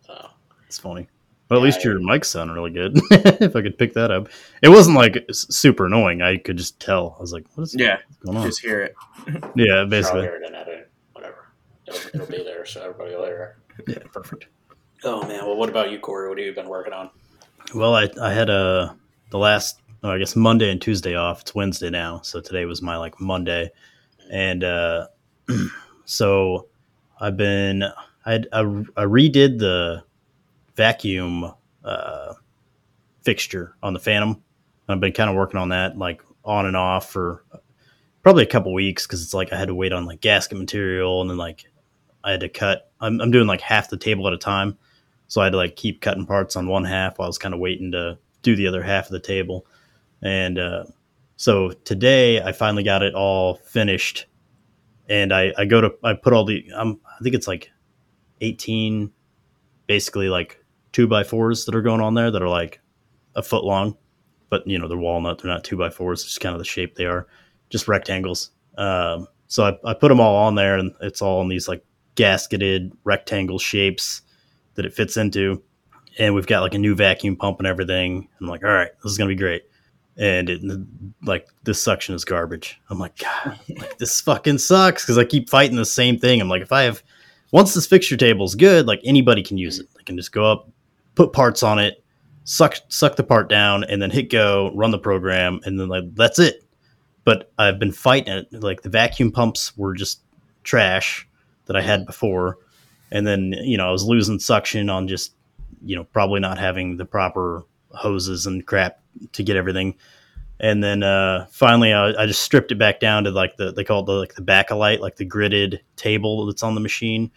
So, 0.06 0.28
It's 0.66 0.78
funny. 0.78 1.08
Well, 1.50 1.60
at 1.60 1.62
least 1.64 1.78
Yeah, 1.84 1.92
your 1.92 2.00
mic 2.00 2.24
sounded 2.24 2.52
really 2.54 2.70
good. 2.70 2.92
if 3.10 3.56
I 3.56 3.62
could 3.62 3.78
pick 3.78 3.94
that 3.94 4.10
up, 4.10 4.28
it 4.62 4.68
wasn't 4.68 4.96
like 4.96 5.24
super 5.32 5.86
annoying. 5.86 6.20
I 6.22 6.36
could 6.36 6.58
just 6.58 6.78
tell. 6.78 7.16
I 7.18 7.20
was 7.22 7.32
like, 7.32 7.44
"What 7.54 7.62
is 7.64 7.74
Yeah, 7.74 7.98
going 8.24 8.36
on?" 8.36 8.46
just 8.46 8.60
hear 8.60 8.82
it. 8.82 8.94
yeah, 9.56 9.76
I'll 9.76 9.86
basically. 9.86 10.22
hear 10.22 10.36
it 10.36 10.46
in 10.46 10.54
edit, 10.54 10.90
whatever. 11.12 11.48
It'll, 11.86 12.08
it'll 12.14 12.26
be 12.26 12.44
there, 12.44 12.66
so 12.66 12.82
everybody 12.82 13.14
will 13.16 13.24
hear 13.24 13.56
it. 13.78 13.84
Yeah, 13.88 14.08
perfect. 14.12 14.46
Oh 15.04 15.22
man, 15.26 15.44
well, 15.46 15.56
what 15.56 15.70
about 15.70 15.90
you, 15.90 15.98
Cory? 15.98 16.28
What 16.28 16.36
have 16.38 16.46
you 16.46 16.54
been 16.54 16.68
working 16.68 16.92
on? 16.92 17.08
Well, 17.74 17.94
I 17.94 18.10
I 18.20 18.32
had 18.32 18.50
uh 18.50 18.92
the 19.30 19.38
last 19.38 19.80
I 20.02 20.18
guess 20.18 20.36
Monday 20.36 20.70
and 20.70 20.80
Tuesday 20.80 21.16
off. 21.16 21.40
It's 21.40 21.54
Wednesday 21.54 21.90
now, 21.90 22.20
so 22.22 22.40
today 22.40 22.64
was 22.66 22.80
my 22.80 22.96
like 22.96 23.20
Monday, 23.20 23.70
and 24.30 24.62
uh 24.62 25.08
so 26.04 26.68
I've 27.20 27.36
been 27.36 27.82
I 28.24 28.34
I, 28.52 28.60
I 28.60 29.04
redid 29.04 29.58
the 29.58 30.04
vacuum 30.76 31.52
uh 31.84 32.34
fixture 33.22 33.74
on 33.82 33.92
the 33.92 33.98
Phantom. 33.98 34.40
I've 34.88 35.00
been 35.00 35.12
kind 35.12 35.28
of 35.28 35.36
working 35.36 35.58
on 35.58 35.70
that 35.70 35.98
like 35.98 36.22
on 36.44 36.66
and 36.66 36.76
off 36.76 37.10
for 37.10 37.44
probably 38.22 38.44
a 38.44 38.46
couple 38.46 38.72
weeks 38.72 39.06
because 39.06 39.22
it's 39.22 39.34
like 39.34 39.52
I 39.52 39.56
had 39.58 39.68
to 39.68 39.74
wait 39.74 39.92
on 39.92 40.06
like 40.06 40.20
gasket 40.20 40.58
material 40.58 41.20
and 41.20 41.28
then 41.28 41.38
like 41.38 41.64
I 42.22 42.30
had 42.30 42.40
to 42.40 42.48
cut. 42.48 42.90
I'm, 43.00 43.20
I'm 43.20 43.32
doing 43.32 43.48
like 43.48 43.60
half 43.60 43.90
the 43.90 43.96
table 43.96 44.28
at 44.28 44.32
a 44.32 44.38
time, 44.38 44.78
so 45.26 45.40
I 45.40 45.44
had 45.44 45.50
to 45.50 45.56
like 45.56 45.74
keep 45.74 46.00
cutting 46.00 46.24
parts 46.24 46.54
on 46.54 46.68
one 46.68 46.84
half 46.84 47.18
while 47.18 47.26
I 47.26 47.28
was 47.28 47.38
kind 47.38 47.52
of 47.52 47.58
waiting 47.58 47.90
to 47.92 48.16
do 48.42 48.54
the 48.54 48.68
other 48.68 48.82
half 48.82 49.06
of 49.06 49.12
the 49.12 49.20
table. 49.20 49.66
And 50.22 50.58
uh, 50.58 50.84
so 51.36 51.70
today 51.70 52.42
I 52.42 52.52
finally 52.52 52.82
got 52.82 53.02
it 53.02 53.14
all 53.14 53.54
finished, 53.54 54.26
and 55.08 55.32
I 55.32 55.52
I 55.56 55.64
go 55.64 55.80
to 55.80 55.94
I 56.02 56.14
put 56.14 56.32
all 56.32 56.44
the 56.44 56.64
um 56.74 57.00
I 57.06 57.22
think 57.22 57.34
it's 57.34 57.48
like 57.48 57.70
18 58.40 59.10
basically 59.86 60.28
like 60.28 60.64
two 60.92 61.08
by 61.08 61.24
fours 61.24 61.64
that 61.64 61.74
are 61.74 61.82
going 61.82 62.00
on 62.00 62.14
there 62.14 62.30
that 62.30 62.42
are 62.42 62.48
like 62.48 62.80
a 63.34 63.42
foot 63.42 63.64
long, 63.64 63.96
but 64.50 64.66
you 64.66 64.78
know 64.78 64.86
they're 64.86 64.96
walnut. 64.96 65.38
They're 65.40 65.50
not 65.50 65.64
two 65.64 65.76
by 65.76 65.90
fours. 65.90 66.20
It's 66.20 66.30
just 66.30 66.40
kind 66.40 66.54
of 66.54 66.60
the 66.60 66.64
shape 66.64 66.94
they 66.94 67.06
are, 67.06 67.26
just 67.70 67.88
rectangles. 67.88 68.50
Um, 68.76 69.26
so 69.48 69.64
I, 69.64 69.90
I 69.90 69.94
put 69.94 70.08
them 70.08 70.20
all 70.20 70.36
on 70.36 70.54
there, 70.54 70.76
and 70.76 70.92
it's 71.00 71.22
all 71.22 71.40
in 71.42 71.48
these 71.48 71.66
like 71.66 71.84
gasketed 72.14 72.92
rectangle 73.04 73.58
shapes 73.58 74.22
that 74.74 74.86
it 74.86 74.94
fits 74.94 75.16
into. 75.16 75.62
And 76.18 76.34
we've 76.34 76.46
got 76.46 76.62
like 76.62 76.74
a 76.74 76.78
new 76.78 76.94
vacuum 76.94 77.36
pump 77.36 77.58
and 77.58 77.66
everything. 77.66 78.28
I'm 78.40 78.46
like, 78.46 78.64
all 78.64 78.70
right, 78.70 78.90
this 79.02 79.12
is 79.12 79.18
gonna 79.18 79.28
be 79.28 79.36
great. 79.36 79.62
And 80.18 80.50
it 80.50 80.60
like 81.22 81.48
this 81.62 81.80
suction 81.80 82.14
is 82.14 82.24
garbage. 82.24 82.80
I'm 82.90 82.98
like, 82.98 83.18
God, 83.18 83.58
like, 83.78 83.98
this 83.98 84.20
fucking 84.20 84.58
sucks 84.58 85.04
because 85.04 85.16
I 85.16 85.24
keep 85.24 85.48
fighting 85.48 85.76
the 85.76 85.84
same 85.84 86.18
thing. 86.18 86.40
I'm 86.40 86.48
like, 86.48 86.62
if 86.62 86.72
I 86.72 86.82
have 86.82 87.02
once 87.52 87.74
this 87.74 87.86
fixture 87.86 88.16
table 88.16 88.44
is 88.44 88.54
good, 88.54 88.86
like 88.86 89.00
anybody 89.04 89.42
can 89.42 89.58
use 89.58 89.78
it. 89.78 89.88
They 89.96 90.02
can 90.02 90.16
just 90.16 90.32
go 90.32 90.50
up, 90.50 90.68
put 91.14 91.32
parts 91.32 91.62
on 91.62 91.78
it, 91.78 92.04
suck 92.44 92.76
suck 92.88 93.16
the 93.16 93.22
part 93.22 93.48
down, 93.48 93.84
and 93.84 94.02
then 94.02 94.10
hit 94.10 94.30
go, 94.30 94.72
run 94.74 94.90
the 94.90 94.98
program, 94.98 95.60
and 95.64 95.78
then 95.78 95.88
like 95.88 96.04
that's 96.14 96.38
it. 96.38 96.64
But 97.24 97.52
I've 97.58 97.78
been 97.78 97.92
fighting 97.92 98.32
it. 98.32 98.52
Like 98.52 98.82
the 98.82 98.88
vacuum 98.88 99.30
pumps 99.30 99.76
were 99.76 99.94
just 99.94 100.22
trash 100.64 101.28
that 101.66 101.76
I 101.76 101.80
had 101.80 102.06
before, 102.06 102.58
and 103.12 103.26
then 103.26 103.54
you 103.62 103.76
know 103.76 103.88
I 103.88 103.92
was 103.92 104.04
losing 104.04 104.38
suction 104.38 104.90
on 104.90 105.06
just 105.06 105.34
you 105.82 105.94
know 105.94 106.04
probably 106.04 106.40
not 106.40 106.58
having 106.58 106.96
the 106.96 107.04
proper 107.04 107.64
hoses 107.90 108.46
and 108.46 108.66
crap 108.66 109.00
to 109.32 109.42
get 109.42 109.56
everything. 109.56 109.96
And 110.60 110.82
then 110.82 111.02
uh, 111.02 111.46
finally, 111.50 111.92
I, 111.92 112.22
I 112.22 112.26
just 112.26 112.42
stripped 112.42 112.72
it 112.72 112.78
back 112.78 112.98
down 112.98 113.24
to 113.24 113.30
like 113.30 113.56
the 113.56 113.72
they 113.72 113.84
call 113.84 114.00
it 114.00 114.06
the 114.06 114.12
like 114.12 114.34
the 114.34 114.42
backlight, 114.42 114.98
like 114.98 115.16
the 115.16 115.26
gridded 115.26 115.78
table 115.96 116.46
that's 116.46 116.62
on 116.62 116.74
the 116.74 116.80
machine, 116.80 117.30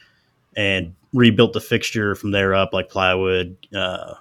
and 0.56 0.96
rebuilt 1.14 1.54
the 1.54 1.62
fixture 1.62 2.16
from 2.16 2.32
there 2.32 2.56
up, 2.56 2.74
like 2.74 2.90
plywood. 2.90 3.56
Uh, 3.76 4.16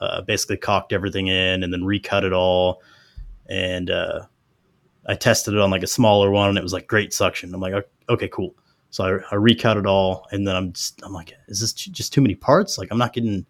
uh, 0.00 0.20
basically, 0.22 0.56
caulked 0.56 0.92
everything 0.92 1.28
in, 1.28 1.62
and 1.62 1.72
then 1.72 1.84
recut 1.84 2.24
it 2.24 2.32
all. 2.32 2.82
And 3.48 3.90
uh, 3.90 4.22
I 5.06 5.14
tested 5.14 5.54
it 5.54 5.60
on 5.60 5.70
like 5.70 5.84
a 5.84 5.88
smaller 5.88 6.30
one, 6.30 6.48
and 6.48 6.58
it 6.58 6.64
was 6.64 6.72
like 6.72 6.88
great 6.88 7.12
suction. 7.12 7.54
I'm 7.54 7.60
like, 7.60 7.74
okay, 8.08 8.28
cool. 8.28 8.56
So 8.90 9.04
I, 9.04 9.34
I 9.34 9.36
recut 9.36 9.76
it 9.76 9.86
all, 9.86 10.26
and 10.32 10.46
then 10.46 10.56
I'm 10.56 10.72
just 10.72 11.00
I'm 11.04 11.12
like, 11.12 11.32
is 11.46 11.60
this 11.60 11.72
just 11.72 12.12
too 12.12 12.20
many 12.20 12.34
parts? 12.34 12.76
Like 12.76 12.88
I'm 12.90 12.98
not 12.98 13.12
getting 13.12 13.46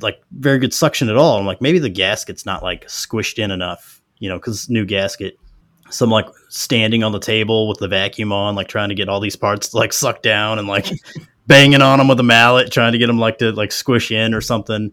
like 0.00 0.20
very 0.32 0.58
good 0.58 0.72
suction 0.74 1.08
at 1.08 1.16
all. 1.16 1.38
I'm 1.38 1.46
like, 1.46 1.60
maybe 1.60 1.78
the 1.78 1.88
gasket's 1.88 2.46
not 2.46 2.62
like 2.62 2.86
squished 2.86 3.38
in 3.38 3.50
enough, 3.50 4.00
you 4.18 4.28
know, 4.28 4.36
because 4.38 4.68
new 4.68 4.84
gasket. 4.84 5.38
So 5.90 6.04
I'm 6.04 6.10
like 6.10 6.26
standing 6.48 7.02
on 7.02 7.12
the 7.12 7.18
table 7.18 7.68
with 7.68 7.78
the 7.78 7.88
vacuum 7.88 8.32
on, 8.32 8.54
like 8.54 8.68
trying 8.68 8.90
to 8.90 8.94
get 8.94 9.08
all 9.08 9.20
these 9.20 9.36
parts 9.36 9.72
like 9.72 9.92
sucked 9.92 10.22
down 10.22 10.58
and 10.58 10.68
like 10.68 10.86
banging 11.46 11.80
on 11.80 11.98
them 11.98 12.08
with 12.08 12.20
a 12.20 12.24
mallet, 12.24 12.70
trying 12.70 12.92
to 12.92 12.98
get 12.98 13.06
them 13.06 13.18
like 13.18 13.38
to 13.38 13.52
like 13.52 13.72
squish 13.72 14.10
in 14.10 14.34
or 14.34 14.40
something. 14.40 14.92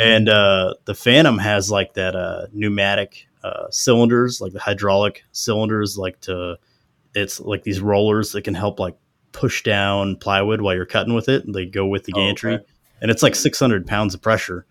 And 0.00 0.28
uh, 0.28 0.74
the 0.84 0.94
Phantom 0.94 1.38
has 1.38 1.70
like 1.70 1.94
that 1.94 2.14
uh, 2.14 2.46
pneumatic 2.52 3.26
uh, 3.42 3.68
cylinders, 3.70 4.40
like 4.40 4.52
the 4.52 4.60
hydraulic 4.60 5.24
cylinders, 5.32 5.96
like 5.96 6.20
to 6.22 6.58
it's 7.14 7.40
like 7.40 7.62
these 7.62 7.80
rollers 7.80 8.32
that 8.32 8.42
can 8.42 8.54
help 8.54 8.78
like 8.78 8.94
push 9.32 9.62
down 9.62 10.16
plywood 10.16 10.60
while 10.60 10.74
you're 10.74 10.86
cutting 10.86 11.14
with 11.14 11.28
it. 11.28 11.50
They 11.50 11.64
go 11.64 11.86
with 11.86 12.04
the 12.04 12.12
Oh, 12.14 12.18
gantry, 12.18 12.54
okay. 12.56 12.64
And 13.00 13.10
it's 13.10 13.22
like 13.22 13.34
600 13.34 13.86
pounds 13.86 14.14
of 14.14 14.22
pressure. 14.22 14.66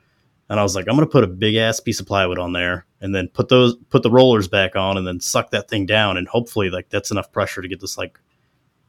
And 0.50 0.60
I 0.60 0.64
was 0.64 0.76
like, 0.76 0.88
I'm 0.88 0.96
gonna 0.96 1.08
put 1.08 1.24
a 1.24 1.28
big 1.28 1.56
ass 1.56 1.80
piece 1.80 2.00
of 2.00 2.06
plywood 2.06 2.38
on 2.38 2.54
there, 2.54 2.86
and 3.02 3.16
then 3.16 3.30
put 3.30 3.50
those 3.50 3.76
put 3.90 4.04
the 4.04 4.12
rollers 4.12 4.48
back 4.48 4.76
on, 4.76 4.98
and 4.98 5.08
then 5.08 5.20
suck 5.20 5.52
that 5.52 5.70
thing 5.70 5.86
down, 5.86 6.18
and 6.18 6.28
hopefully 6.28 6.70
like 6.70 6.90
that's 6.90 7.12
enough 7.12 7.32
pressure 7.32 7.62
to 7.62 7.68
get 7.68 7.82
this 7.82 7.98
like 7.98 8.20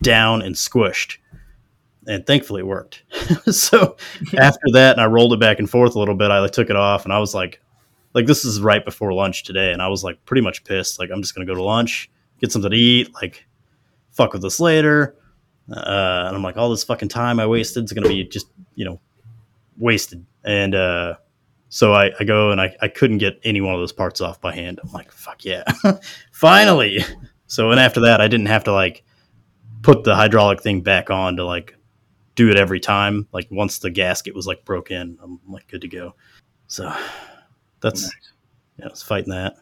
down 0.03 0.42
and 0.42 0.55
squished. 0.55 1.16
And 2.07 2.27
thankfully 2.27 2.61
it 2.61 2.66
worked. 2.66 3.03
so 3.51 3.96
after 4.38 4.66
that, 4.72 4.92
and 4.92 5.01
I 5.01 5.07
rolled 5.07 5.33
it 5.33 5.40
back 5.40 5.59
and 5.59 5.68
forth 5.68 5.96
a 5.96 5.99
little 5.99 6.14
bit. 6.14 6.31
I 6.31 6.40
like, 6.40 6.53
took 6.53 6.70
it 6.70 6.77
off, 6.77 7.05
and 7.05 7.12
I 7.12 7.18
was 7.18 7.35
like, 7.35 7.61
like 8.12 8.27
this 8.27 8.44
is 8.44 8.61
right 8.61 8.85
before 8.85 9.12
lunch 9.14 9.44
today, 9.44 9.72
and 9.72 9.81
I 9.81 9.88
was 9.88 10.05
like 10.05 10.22
pretty 10.27 10.42
much 10.42 10.62
pissed. 10.62 10.99
Like 10.99 11.11
I'm 11.11 11.22
just 11.22 11.35
gonna 11.35 11.46
go 11.46 11.55
to 11.55 11.62
lunch, 11.62 12.11
get 12.38 12.53
something 12.53 12.70
to 12.70 12.77
eat, 12.77 13.14
like 13.14 13.46
fuck 14.12 14.35
with 14.35 14.42
this 14.42 14.61
later. 14.61 15.16
Uh, 15.70 16.25
and 16.27 16.37
I'm 16.37 16.42
like, 16.42 16.57
all 16.57 16.70
this 16.70 16.85
fucking 16.85 17.09
time 17.09 17.40
I 17.40 17.46
wasted 17.46 17.85
is 17.85 17.92
gonna 17.92 18.09
be 18.09 18.25
just 18.25 18.49
you 18.75 18.85
know 18.85 19.01
wasted. 19.78 20.24
And 20.44 20.74
uh, 20.74 21.14
so 21.68 21.92
I, 21.92 22.12
I 22.18 22.24
go 22.24 22.50
and 22.50 22.60
I, 22.60 22.74
I 22.80 22.88
couldn't 22.88 23.18
get 23.18 23.40
any 23.44 23.60
one 23.60 23.74
of 23.74 23.80
those 23.80 23.92
parts 23.92 24.20
off 24.20 24.40
by 24.40 24.54
hand. 24.54 24.80
I'm 24.82 24.92
like, 24.92 25.10
fuck 25.12 25.44
yeah, 25.44 25.64
finally. 26.32 27.00
So 27.46 27.70
and 27.70 27.80
after 27.80 28.00
that, 28.02 28.20
I 28.20 28.28
didn't 28.28 28.46
have 28.46 28.64
to 28.64 28.72
like 28.72 29.04
put 29.82 30.04
the 30.04 30.14
hydraulic 30.16 30.62
thing 30.62 30.80
back 30.80 31.10
on 31.10 31.36
to 31.36 31.44
like 31.44 31.76
do 32.34 32.50
it 32.50 32.56
every 32.56 32.80
time. 32.80 33.26
Like 33.32 33.48
once 33.50 33.78
the 33.78 33.90
gasket 33.90 34.34
was 34.34 34.46
like 34.46 34.64
broke 34.64 34.90
in, 34.90 35.18
I'm 35.22 35.40
like 35.48 35.68
good 35.68 35.80
to 35.82 35.88
go. 35.88 36.14
So 36.68 36.92
that's 37.80 38.02
Nice. 38.02 38.12
yeah, 38.78 38.86
it's 38.86 39.02
fighting 39.02 39.30
that. 39.30 39.56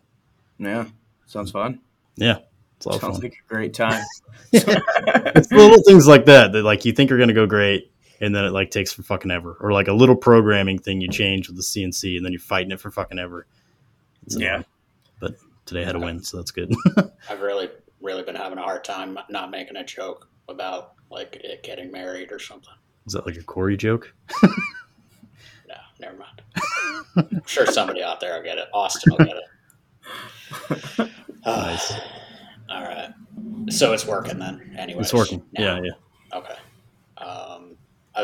Yeah, 0.59 0.87
sounds 1.27 1.51
fun. 1.51 1.81
Yeah, 2.17 2.39
it's 2.77 2.87
a 2.87 2.89
lot 2.91 2.95
of 2.97 3.01
Sounds 3.03 3.17
fun. 3.17 3.23
like 3.25 3.33
a 3.35 3.49
great 3.53 3.75
time. 3.75 4.03
it's 4.53 5.51
little 5.53 5.83
things 5.83 6.07
like 6.07 6.27
that 6.27 6.53
that 6.53 6.63
like 6.63 6.85
you 6.85 6.93
think 6.93 7.11
are 7.11 7.19
gonna 7.19 7.33
go 7.33 7.47
great, 7.47 7.93
and 8.21 8.35
then 8.35 8.45
it 8.45 8.51
like 8.51 8.71
takes 8.71 8.93
for 8.93 9.03
fucking 9.03 9.31
ever, 9.31 9.57
or 9.61 9.73
like 9.73 9.89
a 9.89 9.93
little 9.93 10.17
programming 10.17 10.79
thing 10.79 11.01
you 11.01 11.09
change 11.09 11.49
with 11.49 11.57
the 11.57 11.63
CNC, 11.63 12.17
and 12.17 12.25
then 12.25 12.33
you're 12.33 12.41
fighting 12.41 12.71
it 12.73 12.81
for 12.81 12.91
fucking 12.91 13.19
ever. 13.19 13.47
It's 14.27 14.37
Yeah. 14.39 14.63
but 15.21 15.37
today 15.67 15.83
I 15.83 15.87
had 15.87 15.97
a 15.97 16.01
win, 16.01 16.23
so 16.23 16.37
that's 16.39 16.51
good. 16.51 16.73
I've 17.31 17.41
really, 17.41 17.69
really 18.01 18.23
been 18.23 18.35
having 18.37 18.59
a 18.59 18.63
hard 18.63 18.85
time 18.85 19.19
not 19.29 19.51
making 19.51 19.77
a 19.77 19.85
joke 19.85 20.29
about 20.49 20.93
like 21.11 21.37
it 21.37 21.63
getting 21.63 21.91
married 21.93 22.33
or 22.33 22.39
something. 22.39 22.73
Is 23.07 23.13
that 23.13 23.27
like 23.27 23.37
a 23.37 23.43
Cory 23.43 23.77
joke? 23.77 24.13
No, 25.67 25.77
never 25.99 26.17
mind. 26.19 26.43
I'm 27.17 27.43
sure 27.47 27.65
somebody 27.67 28.03
out 28.03 28.21
there 28.21 28.35
will 28.37 28.43
get 28.45 28.59
it. 28.59 28.69
Austin 28.75 29.13
will 29.17 29.25
get 29.25 29.37
it. 30.99 31.11
Nice. 31.47 31.93
All 32.71 32.83
right. 32.83 33.13
So 33.71 33.93
it's 33.93 34.07
working 34.07 34.39
then. 34.39 34.75
Anyway, 34.79 35.01
It's 35.01 35.15
working. 35.15 35.43
Yeah, 35.53 35.81
yeah. 35.83 35.91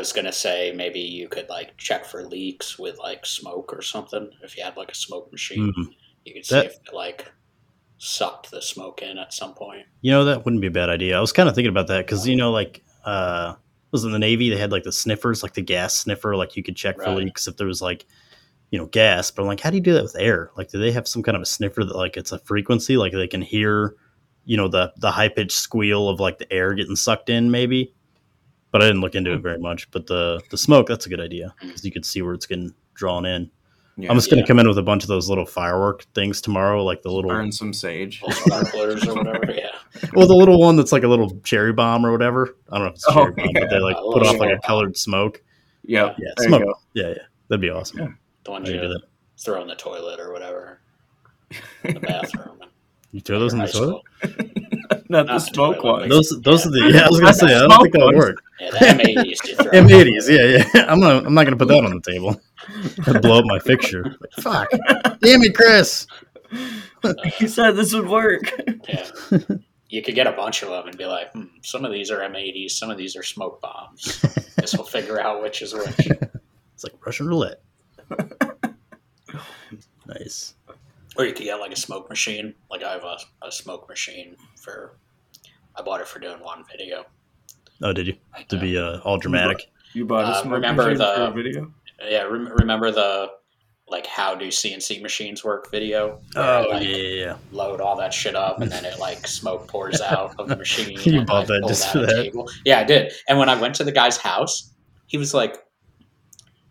Was 0.01 0.13
gonna 0.15 0.33
say 0.33 0.73
maybe 0.75 0.99
you 0.99 1.29
could 1.29 1.49
like 1.51 1.77
check 1.77 2.07
for 2.07 2.25
leaks 2.25 2.79
with 2.79 2.99
like 2.99 3.27
smoke 3.27 3.71
or 3.73 3.83
something. 3.83 4.31
If 4.43 4.57
you 4.57 4.65
had 4.65 4.75
like 4.79 4.91
a 4.91 4.95
smoke 4.95 5.31
machine, 5.31 5.73
Mhm. 5.77 5.95
you 6.25 6.33
could 6.35 6.47
see 6.47 6.55
That- 6.55 6.65
if 6.67 6.73
it 6.77 6.95
like 6.95 7.31
sucked 7.99 8.51
the 8.51 8.63
smoke 8.63 9.03
in 9.03 9.19
at 9.19 9.35
some 9.35 9.53
point. 9.55 9.85
You 10.01 10.11
know 10.13 10.25
that 10.25 10.45
wouldn't 10.45 10.63
be 10.63 10.69
a 10.69 10.71
bad 10.71 10.89
idea. 10.89 11.19
I 11.19 11.21
was 11.21 11.33
kind 11.33 11.51
of 11.51 11.55
thinking 11.55 11.69
about 11.69 11.89
that 11.89 12.07
because 12.07 12.27
you 12.27 12.35
know, 12.35 12.51
like, 12.51 12.83
uh, 13.05 13.57
was 13.91 14.05
in 14.05 14.13
the 14.13 14.19
Navy 14.19 14.49
they 14.49 14.57
had 14.57 14.73
like 14.73 14.85
the 14.85 14.93
sniffers, 14.93 15.43
like 15.43 15.53
the 15.53 15.61
gas 15.63 15.95
sniffer, 15.97 16.35
like 16.35 16.57
you 16.57 16.63
could 16.63 16.77
check 16.77 16.97
for 16.97 17.11
leaks 17.11 17.47
if 17.47 17.59
there 17.59 17.67
was 17.67 17.83
like, 17.83 18.07
you 18.71 18.79
know, 18.79 18.87
gas. 18.87 19.31
But 19.31 19.43
I'm 19.43 19.49
like, 19.49 19.61
how 19.61 19.69
do 19.69 19.77
you 19.77 19.83
do 19.83 19.93
that 19.93 20.03
with 20.03 20.17
air? 20.19 20.51
Like, 20.57 20.71
do 20.71 20.79
they 20.79 20.93
have 20.93 21.07
some 21.09 21.23
kind 21.23 21.37
of 21.37 21.43
a 21.43 21.47
sniffer 21.47 21.85
that 21.85 21.97
like 21.97 22.17
it's 22.17 22.33
a 22.33 22.39
frequency, 22.39 22.97
like 22.97 23.13
they 23.13 23.27
can 23.29 23.43
hear, 23.43 23.97
you 24.47 24.57
know, 24.57 24.69
the 24.69 24.93
the 24.97 25.11
high 25.11 25.29
pitched 25.29 25.53
squeal 25.59 26.09
of 26.09 26.21
like 26.21 26.39
the 26.39 26.51
air 26.51 26.73
getting 26.73 26.97
sucked 26.97 27.29
in, 27.29 27.51
maybe. 27.51 27.93
But 28.73 28.83
I 28.83 28.87
didn't 28.87 29.01
look 29.01 29.15
into 29.15 29.33
it 29.33 29.39
very 29.39 29.55
mm-hmm. 29.57 29.65
much. 29.65 29.91
But 29.91 30.07
the 30.07 30.41
the 30.51 30.57
smoke, 30.59 30.87
that's 30.87 31.07
a 31.07 31.09
good 31.09 31.21
idea 31.21 31.55
mm. 31.63 31.67
because 31.69 31.85
you 31.85 31.93
could 31.93 32.05
see 32.05 32.23
where 32.23 32.35
it's 32.35 32.47
getting 32.47 32.73
drawn 32.95 33.27
in. 33.27 33.51
Yeah, 33.97 34.11
I'm 34.11 34.17
just 34.17 34.31
gonna 34.31 34.43
Yeah. 34.43 34.47
come 34.47 34.59
in 34.61 34.69
with 34.69 34.79
a 34.79 34.83
bunch 34.83 35.03
of 35.03 35.09
those 35.09 35.29
little 35.29 35.45
firework 35.45 36.05
things 36.15 36.41
tomorrow, 36.41 36.83
like 36.85 37.03
the 37.03 37.11
little 37.11 37.31
burn 37.31 37.53
some 37.53 37.73
sage. 37.73 38.23
Sparklers 38.31 39.07
or 39.07 39.15
whatever. 39.15 39.53
Yeah. 39.53 39.71
well, 40.15 40.27
the 40.27 40.35
little 40.35 40.59
one 40.59 40.77
that's 40.77 40.93
like 40.93 41.03
a 41.03 41.09
little 41.09 41.39
cherry 41.41 41.73
bomb 41.73 42.07
or 42.07 42.13
whatever. 42.13 42.55
I 42.71 42.77
don't 42.79 42.85
know 42.85 42.89
if 42.91 42.95
it's 42.95 43.09
a 43.09 43.11
Oh, 43.11 43.15
bomb, 43.33 43.35
yeah. 43.39 43.61
but 43.61 43.71
they 43.71 43.79
like 43.79 43.97
A 43.97 44.13
put 44.13 44.27
off 44.27 44.39
like 44.39 44.51
a 44.51 44.55
bomb. 44.55 44.61
colored 44.63 44.97
smoke. 44.97 45.43
Yeah, 45.85 46.15
Yeah, 46.19 46.31
there 46.37 46.49
smoke. 46.49 46.61
you 46.61 46.67
go. 46.67 46.75
Yeah, 46.95 47.09
yeah. 47.09 47.23
That'd 47.49 47.61
be 47.61 47.71
awesome. 47.71 47.99
Yeah. 47.99 48.09
The 48.45 48.51
ones 48.53 48.69
I 48.69 48.73
do 48.73 48.79
you 48.79 48.89
that. 48.89 49.03
throw 49.39 49.61
in 49.61 49.69
the 49.69 49.75
toilet 49.75 50.21
or 50.21 50.33
whatever, 50.33 50.81
in 51.85 51.95
the 51.95 52.01
bathroom. 52.01 52.61
You 53.13 53.21
throw 53.21 53.41
those 53.41 53.53
in 53.53 53.59
the 53.59 53.67
toilet? 53.67 54.03
school. 54.90 55.03
Not 55.09 55.26
Not 55.26 55.26
the 55.26 55.33
the 55.33 55.38
smoke 55.40 55.76
toilet, 55.76 56.00
one. 56.00 56.09
Those, 56.09 56.40
those 56.42 56.66
are 56.66 56.70
the. 56.70 56.90
Yeah, 56.92 57.07
I 57.07 57.09
was 57.09 57.20
gonna 57.20 57.35
say. 57.35 57.55
I 57.55 57.66
don't 57.66 57.83
think 57.83 57.94
that 57.94 58.05
would 58.05 58.16
work. 58.16 58.42
Yeah, 58.61 58.70
the 58.70 58.79
M80s. 58.79 59.70
M80s. 59.72 60.29
Yeah, 60.29 60.64
yeah. 60.74 60.87
I'm 60.87 61.00
gonna. 61.00 61.26
I'm 61.26 61.35
not 61.35 61.44
gonna 61.44 61.57
put 61.57 61.68
that 61.68 61.85
on 61.85 61.94
the 61.94 62.00
table. 62.11 62.40
I'd 63.07 63.22
blow 63.22 63.38
up 63.38 63.44
my 63.46 63.59
fixture. 63.59 64.05
Like, 64.05 64.33
fuck. 64.40 64.70
Damn 65.20 65.42
it, 65.42 65.55
Chris. 65.55 66.07
He 67.38 67.48
said 67.48 67.76
this 67.76 67.94
would 67.94 68.09
work. 68.09 68.42
Yeah. 68.87 69.09
You 69.88 70.03
could 70.03 70.14
get 70.14 70.26
a 70.26 70.33
bunch 70.33 70.62
of 70.62 70.68
them 70.68 70.87
and 70.87 70.98
be 70.98 71.07
like, 71.07 71.33
hmm, 71.33 71.44
some 71.62 71.85
of 71.87 71.92
these 71.92 72.11
are 72.11 72.18
M80s, 72.18 72.72
some 72.72 72.90
of 72.90 72.98
these 72.98 73.16
are 73.16 73.22
smoke 73.22 73.62
bombs. 73.62 74.20
this 74.57 74.76
will 74.76 74.85
figure 74.85 75.18
out 75.18 75.42
which 75.42 75.62
is 75.62 75.72
which. 75.72 76.09
It's 76.74 76.85
like 76.85 77.07
Russian 77.07 77.26
roulette. 77.26 77.62
nice. 80.07 80.55
Or 81.21 81.27
you 81.27 81.35
could 81.35 81.45
get 81.45 81.57
like 81.61 81.71
a 81.73 81.77
smoke 81.77 82.09
machine. 82.09 82.55
Like 82.71 82.83
I 82.83 82.93
have 82.93 83.05
a, 83.05 83.19
a 83.47 83.53
smoke 83.53 83.87
machine 83.91 84.37
for, 84.57 84.97
I 85.77 85.83
bought 85.83 86.01
it 86.01 86.09
for 86.09 86.19
doing 86.19 86.41
one 86.41 86.65
video. 86.71 87.05
Oh, 87.83 87.93
did 87.93 88.07
you? 88.07 88.17
To 88.49 88.59
be 88.59 88.79
uh, 88.79 89.01
all 89.01 89.19
dramatic. 89.19 89.67
You 89.93 90.07
bought 90.07 90.25
a 90.25 90.29
Uh, 90.29 90.43
smoke 90.43 90.55
remember 90.55 90.85
machine 90.85 90.97
the- 90.99 91.15
for 91.15 91.23
a 91.25 91.31
video? 91.31 91.73
Yeah, 92.09 92.23
rem- 92.23 92.49
remember 92.49 92.91
the 92.91 93.29
like 93.87 94.07
how 94.07 94.35
do 94.35 94.47
CNC 94.47 95.03
machines 95.03 95.45
work 95.45 95.71
video? 95.71 96.21
Oh 96.37 96.67
like, 96.71 96.83
yeah, 96.85 96.89
yeah, 96.97 97.25
yeah. 97.25 97.37
Load 97.53 97.83
all 97.83 97.97
that 97.99 98.15
shit 98.15 98.35
up 98.35 98.63
and 98.63 98.73
then 98.73 98.87
it 98.87 98.99
like 98.99 99.27
smoke 99.27 99.69
pours 99.69 100.01
out 100.13 100.35
of 100.39 100.49
the 100.49 100.57
machine. 100.57 100.99
You 101.05 101.23
bought 101.27 101.49
that 101.49 101.65
just 101.69 101.93
down 101.93 102.07
for 102.07 102.13
that? 102.15 102.25
Cable. 102.25 102.49
Yeah, 102.65 102.79
I 102.79 102.85
did. 102.85 103.13
And 103.29 103.39
when 103.39 103.51
I 103.51 103.61
went 103.61 103.75
to 103.75 103.85
the 103.85 103.93
guy's 103.93 104.17
house, 104.17 104.73
he 105.09 105.19
was 105.19 105.35
like, 105.35 105.57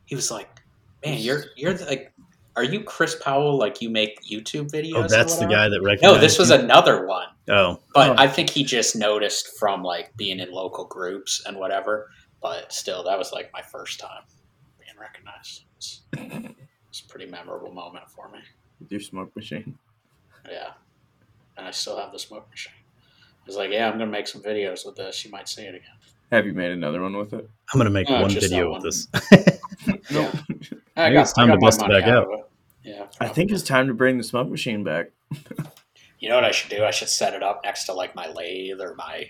he 0.06 0.16
was 0.16 0.32
like, 0.32 0.50
man, 1.06 1.20
you're 1.20 1.44
you're 1.56 1.78
like, 1.78 2.12
are 2.60 2.64
you 2.64 2.84
Chris 2.84 3.16
Powell? 3.16 3.58
Like 3.58 3.82
you 3.82 3.90
make 3.90 4.22
YouTube 4.24 4.70
videos? 4.72 4.94
Oh, 4.96 5.02
or 5.04 5.08
that's 5.08 5.38
the 5.38 5.46
guy 5.46 5.70
that 5.70 5.82
recognized. 5.82 6.16
No, 6.16 6.20
this 6.20 6.38
was 6.38 6.50
you? 6.50 6.56
another 6.58 7.06
one. 7.06 7.28
Oh, 7.50 7.80
But 7.94 8.10
Oh. 8.12 8.16
I 8.18 8.28
think 8.28 8.50
he 8.50 8.64
just 8.64 8.96
noticed 8.96 9.58
from 9.58 9.82
like 9.84 10.16
being 10.18 10.40
in 10.40 10.52
local 10.52 10.86
groups 10.86 11.42
and 11.46 11.58
whatever. 11.58 12.10
But 12.42 12.72
still, 12.74 13.04
that 13.06 13.18
was 13.18 13.32
like 13.32 13.52
my 13.54 13.62
first 13.62 14.00
time 14.00 14.24
being 14.80 14.98
recognized. 15.00 15.64
It's, 15.78 16.02
it's 16.90 17.02
a 17.02 17.08
pretty 17.08 17.30
memorable 17.32 17.72
moment 17.72 18.10
for 18.10 18.30
me. 18.30 18.40
With 18.80 18.92
your 18.92 19.02
smoke 19.02 19.36
machine. 19.36 19.78
Yeah. 20.50 20.72
And 21.58 21.68
I 21.68 21.72
still 21.72 21.98
have 21.98 22.12
the 22.12 22.20
smoke 22.20 22.50
machine. 22.50 22.74
I 23.06 23.46
was 23.48 23.56
like, 23.58 23.72
yeah, 23.72 23.86
I'm 23.88 23.98
going 23.98 24.10
to 24.10 24.12
make 24.12 24.28
some 24.28 24.42
videos 24.42 24.86
with 24.86 24.96
this. 24.96 25.24
You 25.26 25.32
might 25.32 25.50
see 25.50 25.64
it 25.64 25.76
again. 25.76 25.96
Have 26.32 26.46
you 26.46 26.54
made 26.54 26.72
another 26.72 27.02
one 27.02 27.18
with 27.18 27.34
it? 27.34 27.50
I'm 27.74 27.80
gonna 27.80 27.90
make 27.90 28.08
No, 28.08 28.22
one 28.22 28.30
video 28.30 28.70
one. 28.70 28.82
with 28.84 28.84
this. 28.84 29.08
Yeah. 30.12 30.32
I 30.96 31.10
Maybe 31.10 31.22
it's 31.22 31.34
time 31.34 31.50
I 31.50 31.56
to 31.56 31.60
bust 31.60 31.82
it 31.82 31.88
back 31.90 32.04
out 32.04 32.28
out. 32.32 32.49
Yeah. 32.90 33.06
I 33.20 33.28
think 33.28 33.52
it's 33.52 33.62
time 33.62 33.88
to 33.88 33.94
bring 33.94 34.18
the 34.18 34.24
smoke 34.24 34.50
machine 34.50 34.84
back. 34.84 35.12
You 36.20 36.30
know 36.30 36.36
what 36.36 36.44
I 36.44 36.52
should 36.52 36.72
do? 36.72 36.84
I 36.84 36.92
should 36.92 37.10
set 37.10 37.34
it 37.34 37.44
up 37.44 37.62
next 37.64 37.86
to 37.86 37.94
like 37.94 38.16
my 38.16 38.28
lathe 38.32 38.82
or 38.82 38.96
my 38.96 39.30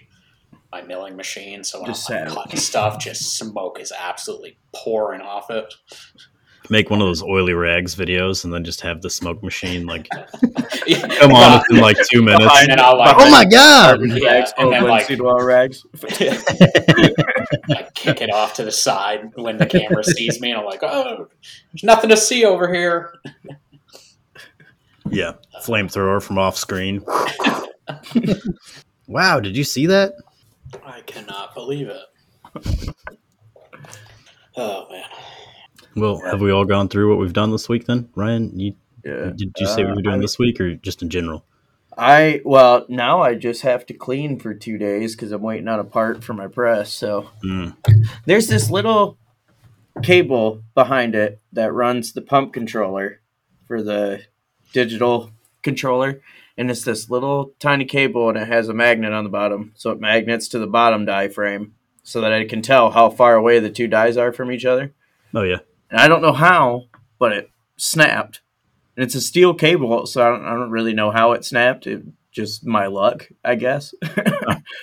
my 0.71 0.81
milling 0.81 1.15
machine. 1.15 1.63
So 1.63 1.81
when 1.81 1.87
Just 1.87 2.09
I'm 2.09 2.27
like, 2.27 2.35
cutting 2.35 2.59
stuff, 2.59 2.99
just 2.99 3.37
smoke 3.37 3.79
is 3.79 3.91
absolutely 3.91 4.57
pouring 4.73 5.21
off 5.21 5.49
it. 5.49 5.73
Make 6.71 6.89
one 6.89 7.01
of 7.01 7.07
those 7.07 7.23
oily 7.23 7.53
rags 7.53 7.95
videos, 7.95 8.43
and 8.43 8.53
then 8.53 8.63
just 8.63 8.81
have 8.81 9.01
the 9.01 9.09
smoke 9.09 9.41
machine 9.41 9.85
like 9.85 10.07
Come 10.09 11.09
come 11.09 11.31
on 11.33 11.63
in 11.69 11.77
like 11.77 11.97
two 12.11 12.21
minutes. 12.21 12.53
And 12.69 12.79
I'll 12.79 12.97
like, 12.97 13.15
Oh 13.17 13.29
my 13.29 13.45
god! 13.45 13.99
Yeah, 14.03 14.45
oh, 14.57 14.63
and 14.63 14.73
then, 14.73 14.83
oh, 14.83 14.87
like- 14.87 15.09
rags. 15.45 15.85
like 17.67 17.93
kick 17.93 18.21
it 18.21 18.31
off 18.31 18.53
to 18.55 18.63
the 18.63 18.71
side 18.71 19.31
when 19.35 19.57
the 19.57 19.65
camera 19.65 20.03
sees 20.03 20.39
me, 20.39 20.51
and 20.51 20.59
I'm 20.59 20.65
like, 20.65 20.83
oh, 20.83 21.27
there's 21.73 21.83
nothing 21.83 22.09
to 22.09 22.17
see 22.17 22.45
over 22.45 22.71
here. 22.73 23.13
Yeah, 25.09 25.33
flamethrower 25.63 26.21
from 26.21 26.37
off 26.37 26.55
screen. 26.57 27.03
wow, 29.07 29.39
did 29.39 29.57
you 29.57 29.63
see 29.63 29.87
that? 29.87 30.13
I 30.85 31.01
cannot 31.01 31.55
believe 31.55 31.89
it. 31.89 32.95
Oh 34.55 34.87
man. 34.91 35.05
Well, 35.99 36.21
have 36.25 36.41
we 36.41 36.51
all 36.51 36.65
gone 36.65 36.87
through 36.89 37.09
what 37.09 37.19
we've 37.19 37.33
done 37.33 37.51
this 37.51 37.67
week 37.69 37.85
then? 37.85 38.09
Ryan, 38.15 38.57
you 38.59 38.73
Yeah. 39.05 39.31
did 39.35 39.53
you 39.57 39.65
say 39.67 39.83
what 39.83 39.91
Uh, 39.91 39.91
we 39.91 39.95
were 39.97 40.01
doing 40.01 40.15
I- 40.15 40.21
this 40.21 40.37
week 40.39 40.59
or 40.59 40.75
just 40.75 41.01
in 41.01 41.09
general? 41.09 41.45
I 41.97 42.41
well 42.45 42.85
now 42.87 43.21
I 43.21 43.35
just 43.35 43.61
have 43.63 43.85
to 43.87 43.93
clean 43.93 44.39
for 44.39 44.53
two 44.53 44.77
days 44.77 45.15
because 45.15 45.31
I'm 45.33 45.41
waiting 45.41 45.67
on 45.67 45.79
a 45.79 45.83
part 45.83 46.23
for 46.23 46.33
my 46.33 46.47
press. 46.47 46.93
So 46.93 47.29
Mm. 47.43 47.75
there's 48.25 48.47
this 48.47 48.69
little 48.71 49.17
cable 50.03 50.63
behind 50.75 51.15
it 51.15 51.39
that 51.51 51.73
runs 51.73 52.13
the 52.13 52.21
pump 52.21 52.53
controller 52.53 53.19
for 53.67 53.81
the 53.83 54.21
digital 54.73 55.31
controller, 55.61 56.21
and 56.57 56.71
it's 56.71 56.83
this 56.83 57.09
little 57.09 57.51
tiny 57.59 57.83
cable 57.85 58.29
and 58.29 58.37
it 58.37 58.47
has 58.47 58.69
a 58.69 58.73
magnet 58.73 59.11
on 59.11 59.23
the 59.25 59.29
bottom, 59.29 59.71
so 59.75 59.91
it 59.91 59.99
magnets 59.99 60.47
to 60.49 60.59
the 60.59 60.67
bottom 60.67 61.05
die 61.05 61.27
frame 61.27 61.73
so 62.03 62.21
that 62.21 62.31
I 62.31 62.45
can 62.45 62.61
tell 62.61 62.91
how 62.91 63.09
far 63.09 63.35
away 63.35 63.59
the 63.59 63.69
two 63.69 63.87
dies 63.87 64.15
are 64.15 64.31
from 64.31 64.51
each 64.51 64.65
other. 64.65 64.93
Oh 65.33 65.43
yeah. 65.43 65.59
And 65.89 65.99
I 65.99 66.07
don't 66.07 66.21
know 66.21 66.33
how, 66.33 66.85
but 67.17 67.31
it 67.31 67.49
snapped. 67.77 68.41
And 68.95 69.03
it's 69.03 69.15
a 69.15 69.21
steel 69.21 69.53
cable, 69.53 70.05
so 70.05 70.21
I 70.21 70.29
don't, 70.29 70.45
I 70.45 70.53
don't 70.53 70.71
really 70.71 70.93
know 70.93 71.11
how 71.11 71.31
it 71.31 71.45
snapped. 71.45 71.87
It 71.87 72.03
just 72.31 72.65
my 72.65 72.87
luck, 72.87 73.27
I 73.43 73.55
guess, 73.55 73.93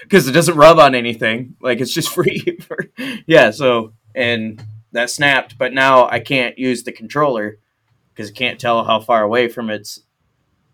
because 0.02 0.26
it 0.28 0.32
doesn't 0.32 0.56
rub 0.56 0.78
on 0.78 0.94
anything. 0.94 1.56
Like 1.60 1.80
it's 1.80 1.92
just 1.92 2.08
free. 2.14 2.58
For, 2.60 2.78
yeah. 3.26 3.50
So 3.50 3.92
and 4.14 4.64
that 4.92 5.10
snapped, 5.10 5.58
but 5.58 5.72
now 5.72 6.08
I 6.08 6.20
can't 6.20 6.58
use 6.58 6.82
the 6.82 6.92
controller 6.92 7.58
because 8.14 8.30
it 8.30 8.36
can't 8.36 8.58
tell 8.58 8.84
how 8.84 9.00
far 9.00 9.22
away 9.22 9.48
from 9.48 9.70
its 9.70 10.00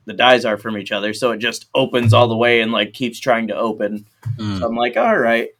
the 0.05 0.13
dies 0.13 0.45
are 0.45 0.57
from 0.57 0.77
each 0.79 0.93
other. 0.93 1.13
So 1.13 1.33
it 1.33 1.39
just 1.39 1.67
opens 1.75 2.13
all 2.13 2.29
the 2.29 2.37
way 2.37 2.61
and 2.61 2.73
like 2.73 2.93
keeps 2.93 3.21
trying 3.21 3.49
to 3.49 3.57
open. 3.57 4.07
Mm. 4.37 4.59
So 4.59 4.67
I'm 4.67 4.77
like, 4.77 4.97
all 4.97 5.17
right. 5.17 5.51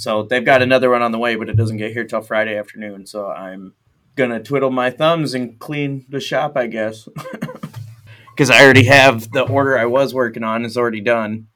So 0.00 0.22
they've 0.22 0.44
got 0.44 0.62
another 0.62 0.88
one 0.88 1.02
on 1.02 1.12
the 1.12 1.18
way, 1.18 1.36
but 1.36 1.50
it 1.50 1.58
doesn't 1.58 1.76
get 1.76 1.92
here 1.92 2.04
till 2.04 2.22
Friday 2.22 2.56
afternoon. 2.56 3.04
So 3.04 3.28
I'm 3.28 3.74
gonna 4.16 4.42
twiddle 4.42 4.70
my 4.70 4.88
thumbs 4.88 5.34
and 5.34 5.58
clean 5.58 6.06
the 6.08 6.20
shop, 6.20 6.56
I 6.56 6.68
guess, 6.68 7.06
because 8.30 8.48
I 8.48 8.64
already 8.64 8.86
have 8.86 9.30
the 9.30 9.42
order 9.42 9.78
I 9.78 9.84
was 9.84 10.14
working 10.14 10.42
on 10.42 10.64
is 10.64 10.78
already 10.78 11.02
done. 11.02 11.48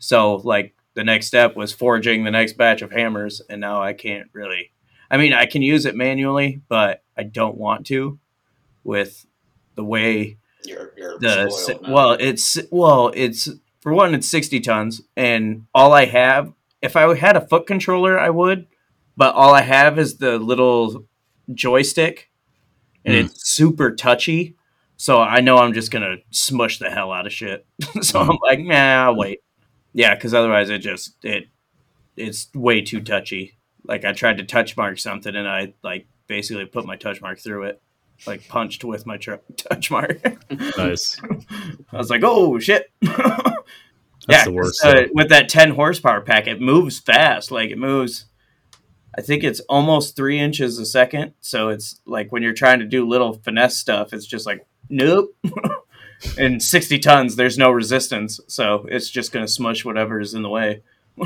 So 0.00 0.34
like 0.34 0.74
the 0.94 1.04
next 1.04 1.28
step 1.28 1.54
was 1.54 1.72
forging 1.72 2.24
the 2.24 2.32
next 2.32 2.54
batch 2.54 2.82
of 2.82 2.90
hammers, 2.90 3.40
and 3.48 3.60
now 3.60 3.80
I 3.80 3.92
can't 3.92 4.30
really. 4.32 4.72
I 5.08 5.16
mean, 5.16 5.32
I 5.32 5.46
can 5.46 5.62
use 5.62 5.86
it 5.86 5.94
manually, 5.94 6.62
but 6.68 7.04
I 7.16 7.22
don't 7.22 7.56
want 7.56 7.86
to, 7.86 8.18
with 8.82 9.26
the 9.76 9.84
way 9.84 10.38
You're 10.64 10.92
you're 10.96 11.20
the 11.20 11.80
well 11.88 12.16
it's 12.18 12.58
well 12.72 13.12
it's 13.14 13.48
for 13.80 13.92
one 13.92 14.12
it's 14.12 14.26
60 14.26 14.58
tons 14.60 15.02
and 15.16 15.66
all 15.74 15.92
i 15.92 16.06
have 16.06 16.52
if 16.86 16.96
i 16.96 17.14
had 17.14 17.36
a 17.36 17.46
foot 17.46 17.66
controller 17.66 18.18
i 18.18 18.30
would 18.30 18.66
but 19.16 19.34
all 19.34 19.52
i 19.54 19.60
have 19.62 19.98
is 19.98 20.16
the 20.18 20.38
little 20.38 21.04
joystick 21.54 22.30
and 23.04 23.14
Hmm. 23.14 23.20
it's 23.26 23.48
super 23.50 23.94
touchy 23.94 24.56
so 24.96 25.20
i 25.20 25.40
know 25.40 25.58
i'm 25.58 25.72
just 25.74 25.90
gonna 25.90 26.16
smush 26.30 26.78
the 26.78 26.90
hell 26.90 27.12
out 27.12 27.26
of 27.26 27.32
shit 27.32 27.66
so 28.02 28.22
Hmm. 28.24 28.30
i'm 28.30 28.38
like 28.42 28.60
nah 28.60 29.04
i'll 29.06 29.16
wait 29.16 29.40
yeah 29.92 30.14
because 30.14 30.32
otherwise 30.34 30.70
it 30.70 30.78
just 30.78 31.14
it 31.22 31.44
it's 32.16 32.48
way 32.54 32.80
too 32.80 33.00
touchy 33.00 33.58
like 33.84 34.04
i 34.04 34.12
tried 34.12 34.38
to 34.38 34.44
touch 34.44 34.76
mark 34.76 34.98
something 34.98 35.36
and 35.36 35.46
i 35.48 35.74
like 35.84 36.06
basically 36.26 36.64
put 36.64 36.86
my 36.86 36.96
touch 36.96 37.20
mark 37.20 37.38
through 37.38 37.64
it 37.64 37.80
like 38.26 38.48
punched 38.48 38.82
with 38.84 39.06
my 39.06 39.16
tr- 39.18 39.34
touch 39.56 39.90
mark 39.90 40.20
Nice. 40.78 41.20
I 41.92 41.98
was 41.98 42.08
like, 42.08 42.22
oh 42.24 42.58
shit. 42.58 42.90
That's 44.26 44.40
yeah, 44.40 44.44
the 44.44 44.52
worst. 44.52 44.84
uh, 44.84 45.02
with 45.12 45.28
that 45.28 45.48
10 45.48 45.70
horsepower 45.70 46.20
pack, 46.20 46.46
it 46.46 46.60
moves 46.60 46.98
fast. 46.98 47.50
Like 47.50 47.70
it 47.70 47.78
moves, 47.78 48.26
I 49.16 49.20
think 49.20 49.44
it's 49.44 49.60
almost 49.60 50.16
three 50.16 50.38
inches 50.38 50.78
a 50.78 50.86
second. 50.86 51.34
So 51.40 51.68
it's 51.68 52.00
like 52.06 52.32
when 52.32 52.42
you're 52.42 52.52
trying 52.52 52.80
to 52.80 52.86
do 52.86 53.06
little 53.06 53.34
finesse 53.34 53.76
stuff, 53.76 54.12
it's 54.12 54.26
just 54.26 54.46
like, 54.46 54.66
nope. 54.88 55.36
and 56.38 56.62
60 56.62 56.98
tons, 56.98 57.36
there's 57.36 57.58
no 57.58 57.70
resistance. 57.70 58.40
So 58.48 58.86
it's 58.88 59.10
just 59.10 59.32
going 59.32 59.46
to 59.46 59.52
smush 59.52 59.84
whatever 59.84 60.20
is 60.20 60.34
in 60.34 60.42
the 60.42 60.50
way. 60.50 60.82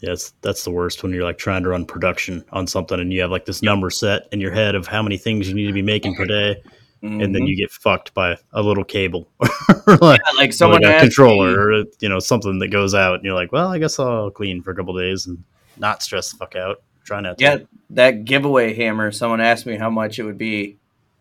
Yes, 0.00 0.32
that's 0.42 0.62
the 0.62 0.70
worst 0.70 1.02
when 1.02 1.12
you're 1.12 1.24
like 1.24 1.38
trying 1.38 1.64
to 1.64 1.70
run 1.70 1.84
production 1.84 2.44
on 2.52 2.66
something 2.66 3.00
and 3.00 3.12
you 3.12 3.20
have 3.22 3.32
like 3.32 3.46
this 3.46 3.62
number 3.62 3.90
set 3.90 4.28
in 4.30 4.40
your 4.40 4.52
head 4.52 4.76
of 4.76 4.86
how 4.86 5.02
many 5.02 5.18
things 5.18 5.48
you 5.48 5.54
need 5.54 5.66
to 5.66 5.72
be 5.72 5.82
making 5.82 6.14
per 6.14 6.24
day, 6.24 6.62
and 7.02 7.20
then 7.20 7.42
Mhm. 7.42 7.48
you 7.48 7.56
get 7.56 7.70
fucked 7.70 8.12
by 8.14 8.36
a 8.52 8.60
little 8.62 8.84
cable 8.84 9.28
like, 9.86 10.20
Yeah, 10.26 10.32
like 10.36 10.52
someone 10.52 10.82
like 10.82 10.96
a 10.96 11.00
controller 11.00 11.48
me- 11.70 11.78
or 11.80 11.84
you 12.00 12.08
know 12.08 12.18
something 12.18 12.58
that 12.58 12.68
goes 12.68 12.94
out, 12.94 13.14
and 13.16 13.24
you're 13.24 13.34
like, 13.34 13.52
well, 13.52 13.68
I 13.68 13.78
guess 13.78 13.98
I'll 13.98 14.30
clean 14.30 14.62
for 14.62 14.70
a 14.72 14.74
couple 14.74 14.96
days 14.98 15.26
and 15.26 15.42
not 15.76 16.02
stress 16.02 16.30
the 16.32 16.36
fuck 16.38 16.56
out. 16.56 16.82
Try 17.04 17.20
not 17.20 17.38
to. 17.38 17.44
Yeah, 17.44 17.58
that 17.90 18.24
giveaway 18.24 18.74
hammer. 18.74 19.10
Someone 19.12 19.40
asked 19.40 19.64
me 19.64 19.76
how 19.76 19.90
much 19.90 20.18
it 20.18 20.24
would 20.24 20.38
be 20.38 20.76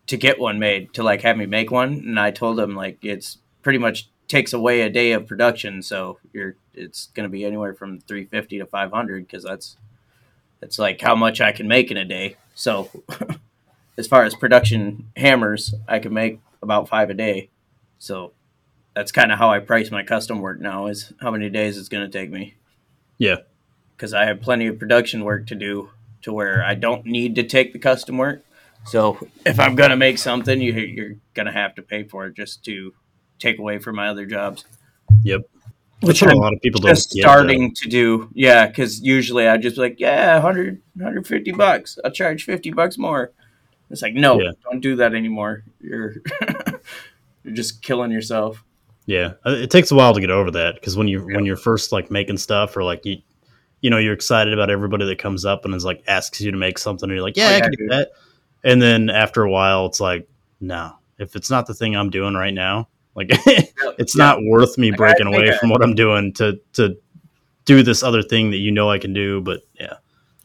to 0.08 0.18
get 0.18 0.40
one 0.40 0.58
made, 0.60 0.94
to 0.96 1.04
like 1.04 1.22
have 1.22 1.38
me 1.38 1.46
make 1.46 1.70
one, 1.72 1.94
and 1.94 2.20
I 2.20 2.32
told 2.32 2.58
them 2.58 2.76
like 2.76 2.98
it's 3.04 3.38
pretty 3.62 3.80
much 3.80 4.10
takes 4.28 4.52
away 4.54 4.82
a 4.82 4.90
day 4.90 5.12
of 5.14 5.28
production, 5.28 5.82
so 5.82 6.18
you're 6.34 6.56
it's 6.74 7.08
going 7.14 7.24
to 7.24 7.30
be 7.30 7.46
anywhere 7.46 7.74
from 7.74 8.00
three 8.02 8.26
fifty 8.26 8.58
to 8.58 8.66
five 8.66 8.92
hundred 8.92 9.26
because 9.28 9.44
that's 9.44 9.78
that's 10.60 10.80
like 10.80 11.00
how 11.02 11.16
much 11.16 11.40
I 11.40 11.52
can 11.52 11.68
make 11.68 11.92
in 11.92 11.98
a 11.98 12.06
day. 12.06 12.36
So 12.56 12.90
as 13.98 14.08
far 14.08 14.24
as 14.24 14.36
production 14.36 15.12
hammers, 15.16 15.74
I 15.88 16.00
can 16.00 16.14
make 16.14 16.40
about 16.62 16.88
five 16.88 17.10
a 17.10 17.14
day. 17.14 17.50
So 18.00 18.34
that's 18.94 19.12
kind 19.12 19.32
of 19.32 19.40
how 19.40 19.52
I 19.52 19.60
price 19.60 19.92
my 19.92 20.04
custom 20.04 20.40
work 20.40 20.60
now 20.60 20.88
is 20.88 21.14
how 21.20 21.32
many 21.32 21.50
days 21.50 21.78
it's 21.78 21.90
going 21.90 22.10
to 22.10 22.18
take 22.18 22.30
me. 22.30 22.56
Yeah. 23.18 23.38
Because 23.96 24.14
I 24.14 24.26
have 24.26 24.42
plenty 24.42 24.68
of 24.68 24.78
production 24.78 25.24
work 25.24 25.48
to 25.48 25.56
do 25.56 25.90
to 26.22 26.34
where 26.34 26.64
I 26.64 26.76
don't 26.76 27.06
need 27.06 27.36
to 27.36 27.44
take 27.44 27.74
the 27.74 27.80
custom 27.80 28.18
work. 28.18 28.44
So 28.86 29.18
if 29.46 29.60
I'm 29.60 29.76
going 29.76 29.90
to 29.90 29.98
make 29.98 30.18
something, 30.18 30.62
you, 30.62 30.74
you're 30.74 31.16
going 31.34 31.48
to 31.48 31.52
have 31.52 31.76
to 31.76 31.82
pay 31.82 32.04
for 32.04 32.28
it 32.28 32.36
just 32.36 32.64
to 32.66 32.94
take 33.40 33.60
away 33.60 33.80
from 33.80 33.96
my 33.96 34.08
other 34.08 34.26
jobs. 34.26 34.66
Yep. 35.24 35.42
Which 36.02 36.22
I'm 36.22 36.30
a 36.30 36.36
lot 36.36 36.54
of 36.54 36.62
people 36.62 36.80
don't 36.80 36.90
just 36.90 37.12
get, 37.12 37.22
starting 37.22 37.74
to 37.74 37.90
do. 37.90 38.30
Yeah, 38.34 38.68
because 38.68 39.02
usually 39.02 39.48
I 39.48 39.58
just 39.58 39.78
be 39.78 39.82
like, 39.82 40.00
yeah, 40.00 40.36
100, 40.36 40.82
150 40.94 41.52
bucks. 41.54 41.98
I'll 42.06 42.12
charge 42.12 42.46
50 42.46 42.72
bucks 42.72 43.00
more. 43.00 43.32
It's 43.90 44.02
like, 44.02 44.14
no, 44.14 44.42
Yeah. 44.42 44.52
don't 44.64 44.82
do 44.82 44.96
that 44.98 45.14
anymore. 45.16 45.64
You're 45.82 46.16
you're 47.44 47.56
just 47.56 47.82
killing 47.82 48.12
yourself. 48.12 48.64
Yeah, 49.06 49.34
Uh, 49.46 49.52
it 49.52 49.70
takes 49.72 49.92
a 49.92 49.96
while 49.96 50.14
to 50.14 50.20
get 50.20 50.30
over 50.30 50.52
that 50.52 50.76
because 50.76 50.98
when 50.98 51.08
you 51.08 51.22
when 51.26 51.46
you're 51.46 51.56
first 51.56 51.92
like 51.94 52.12
making 52.12 52.38
stuff 52.38 52.76
or 52.76 52.84
like 52.84 53.06
you, 53.06 53.18
you 53.82 53.90
know, 53.90 53.98
you're 53.98 54.14
excited 54.14 54.54
about 54.54 54.70
everybody 54.70 55.06
that 55.06 55.18
comes 55.18 55.46
up 55.46 55.64
and 55.64 55.74
is 55.74 55.86
like 55.86 56.04
asks 56.08 56.42
you 56.42 56.52
to 56.52 56.58
make 56.58 56.78
something, 56.78 57.10
and 57.10 57.16
you're 57.16 57.24
like, 57.24 57.38
yeah, 57.38 57.46
Oh, 57.46 57.50
I 57.50 57.54
yeah, 57.54 57.62
can 57.62 57.72
do 57.78 57.88
that. 57.90 58.10
And 58.66 58.82
then 58.82 59.10
after 59.10 59.44
a 59.44 59.50
while, 59.50 59.86
it's 59.86 60.02
like, 60.02 60.28
no, 60.60 60.94
if 61.20 61.38
it's 61.38 61.50
not 61.50 61.68
the 61.68 61.74
thing 61.74 61.96
I'm 61.96 62.10
doing 62.10 62.34
right 62.34 62.54
now, 62.54 62.90
like 63.16 63.28
it's 63.32 64.16
Yeah. 64.18 64.26
not 64.26 64.44
worth 64.44 64.78
me 64.78 64.90
Like, 64.92 64.98
breaking 64.98 65.28
away 65.28 65.52
I- 65.54 65.58
from 65.58 65.70
what 65.70 65.82
I'm 65.82 65.96
doing 65.96 66.34
to 66.34 66.60
to 66.74 66.98
do 67.64 67.84
this 67.84 68.04
other 68.04 68.22
thing 68.24 68.52
that 68.52 68.58
you 68.58 68.72
know 68.72 68.90
I 68.90 68.98
can 69.00 69.14
do. 69.14 69.40
But 69.40 69.62
yeah, 69.80 69.94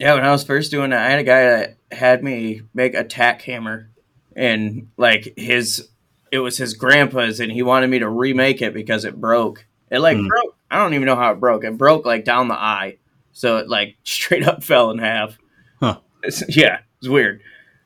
Yeah, 0.03 0.15
when 0.15 0.25
I 0.25 0.31
was 0.31 0.43
first 0.43 0.69
doing 0.69 0.91
it, 0.91 0.97
I 0.97 1.09
had 1.09 1.19
a 1.19 1.23
guy 1.23 1.43
that 1.43 1.77
had 1.91 2.23
me 2.23 2.61
make 2.73 2.93
a 2.93 3.03
tack 3.05 3.41
hammer, 3.43 3.89
and 4.35 4.89
like 4.97 5.33
his, 5.37 5.87
it 6.31 6.39
was 6.39 6.57
his 6.57 6.73
grandpa's, 6.73 7.39
and 7.39 7.49
he 7.51 7.63
wanted 7.63 7.89
me 7.89 7.99
to 7.99 8.09
remake 8.09 8.61
it 8.61 8.73
because 8.73 9.05
it 9.05 9.19
broke. 9.19 9.65
It 9.89 9.99
like 9.99 10.17
Hmm. 10.17 10.27
broke. 10.27 10.55
I 10.69 10.77
don't 10.79 10.93
even 10.93 11.05
know 11.05 11.15
how 11.15 11.31
it 11.31 11.39
broke. 11.39 11.63
It 11.63 11.77
broke 11.77 12.05
like 12.05 12.25
down 12.25 12.49
the 12.49 12.55
eye, 12.55 12.97
so 13.31 13.57
it 13.57 13.69
like 13.69 13.95
straight 14.03 14.45
up 14.45 14.61
fell 14.63 14.91
in 14.91 14.97
half. 14.97 15.37
Huh. 15.79 15.99
It's, 16.21 16.43
yeah, 16.55 16.79
it's 16.99 17.07
weird. 17.07 17.41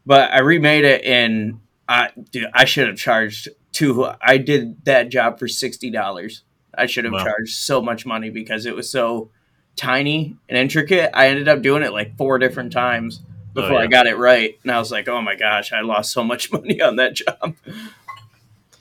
But 0.06 0.32
I 0.32 0.40
remade 0.40 0.86
it, 0.86 1.04
and 1.04 1.60
I, 1.88 2.10
dude, 2.32 2.50
I 2.54 2.66
should 2.66 2.88
have 2.88 2.98
charged 2.98 3.50
two. 3.74 4.10
I 4.22 4.38
did 4.38 4.84
that 4.86 5.10
job 5.10 5.38
for 5.38 5.48
sixty 5.48 5.92
dollars. 5.92 6.44
I 6.76 6.88
should 6.88 7.06
have 7.06 7.14
Wow. 7.14 7.26
charged 7.26 7.56
so 7.58 7.80
much 7.82 8.06
money 8.08 8.30
because 8.32 8.66
it 8.66 8.76
was 8.76 8.90
so 8.90 9.30
tiny 9.78 10.36
and 10.50 10.58
intricate. 10.58 11.12
I 11.14 11.30
ended 11.30 11.48
up 11.48 11.62
doing 11.62 11.84
it 11.84 11.94
like 11.94 12.18
four 12.18 12.38
different 12.40 12.74
times 12.74 13.22
before 13.54 13.72
Oh, 13.72 13.78
yeah. 13.80 13.86
I 13.86 13.88
got 13.88 14.08
it 14.08 14.18
right, 14.18 14.58
and 14.64 14.72
I 14.72 14.80
was 14.80 14.92
like, 14.92 15.08
"Oh 15.08 15.22
my 15.22 15.36
gosh, 15.36 15.72
I 15.72 15.82
lost 15.82 16.12
so 16.12 16.24
much 16.24 16.52
money 16.52 16.82
on 16.82 16.98
that 16.98 17.14
job." 17.16 17.56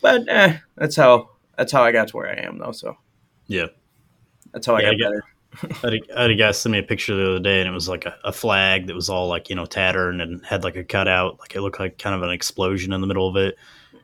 But 0.00 0.28
eh, 0.28 0.58
that's 0.76 0.96
how 0.96 1.30
that's 1.56 1.72
how 1.72 1.84
I 1.84 1.92
got 1.92 2.08
to 2.08 2.16
where 2.16 2.28
I 2.28 2.44
am, 2.44 2.58
though. 2.58 2.72
So 2.72 2.96
yeah. 3.46 3.66
that's 4.52 4.66
how 4.66 4.74
I 4.74 4.80
Yeah, 4.80 4.90
I 4.90 4.94
got 4.94 4.98
better. 4.98 5.24
I 5.62 5.86
had, 5.86 5.94
a, 5.94 6.18
I 6.18 6.22
had 6.22 6.30
a 6.30 6.34
guy 6.34 6.50
send 6.50 6.72
me 6.72 6.78
a 6.78 6.82
picture 6.82 7.14
the 7.14 7.30
other 7.30 7.40
day, 7.40 7.60
and 7.60 7.68
it 7.68 7.72
was 7.72 7.88
like 7.88 8.04
a, 8.04 8.16
a 8.24 8.32
flag 8.32 8.88
that 8.88 8.94
was 8.94 9.08
all 9.08 9.28
like 9.28 9.48
you 9.48 9.56
know 9.56 9.64
tattered 9.64 10.20
and 10.20 10.44
had 10.44 10.64
like 10.64 10.76
a 10.76 10.84
cutout, 10.84 11.38
like 11.40 11.54
it 11.54 11.62
looked 11.62 11.80
like 11.80 11.98
kind 11.98 12.14
of 12.14 12.22
an 12.22 12.30
explosion 12.30 12.92
in 12.92 13.00
the 13.00 13.06
middle 13.06 13.28
of 13.28 13.36
it. 13.36 13.56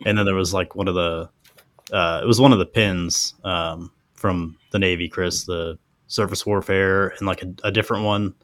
And 0.05 0.17
then 0.17 0.25
there 0.27 0.35
was 0.35 0.53
like 0.53 0.75
one 0.75 0.89
of 0.89 0.95
the, 0.95 1.29
uh, 1.93 2.21
it 2.23 2.27
was 2.27 2.41
one 2.41 2.53
of 2.53 2.59
the 2.59 2.67
pins 2.67 3.35
um, 3.45 3.93
from 4.15 4.57
the 4.73 4.79
Navy, 4.79 5.09
Chris, 5.09 5.45
the 5.45 5.79
surface 6.13 6.45
warfare, 6.45 7.09
and 7.09 7.27
like 7.27 7.43
a, 7.43 7.53
a 7.65 7.71
different 7.73 8.05
one. 8.05 8.35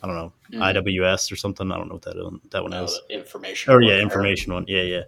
I 0.00 0.06
don't 0.06 0.14
know, 0.14 0.32
Mhm. 0.52 0.60
IWS 0.84 1.32
or 1.32 1.36
something. 1.36 1.72
I 1.72 1.76
don't 1.76 1.88
know 1.88 1.94
what 1.94 2.02
that 2.02 2.16
is, 2.16 2.50
that 2.52 2.62
one 2.62 2.70
No, 2.70 2.84
is. 2.84 3.00
information. 3.10 3.72
Oh 3.72 3.78
yeah, 3.78 3.88
warfare. 3.88 4.00
information 4.00 4.52
one. 4.54 4.64
Yeah, 4.68 4.82
yeah. 4.82 5.02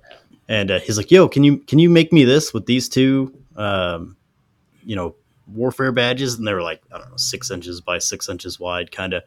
And 0.49 0.73
uh, 0.73 0.81
he's 0.81 0.97
like, 0.97 1.13
"Yo, 1.13 1.29
can 1.29 1.45
you 1.45 1.59
can 1.59 1.79
you 1.79 1.89
make 1.89 2.13
me 2.13 2.25
this 2.25 2.53
with 2.53 2.67
these 2.67 2.89
two, 2.89 3.33
um, 3.55 4.17
you 4.85 4.97
know, 4.97 5.15
warfare 5.47 5.93
badges?" 5.93 6.35
And 6.39 6.47
they 6.49 6.53
were 6.55 6.63
like, 6.63 6.83
I 6.93 6.99
don't 6.99 7.09
know, 7.09 7.17
six 7.17 7.53
inches 7.53 7.81
by 7.81 7.99
six 7.99 8.29
inches 8.29 8.59
wide, 8.59 8.91
kind 8.91 9.13
of. 9.15 9.23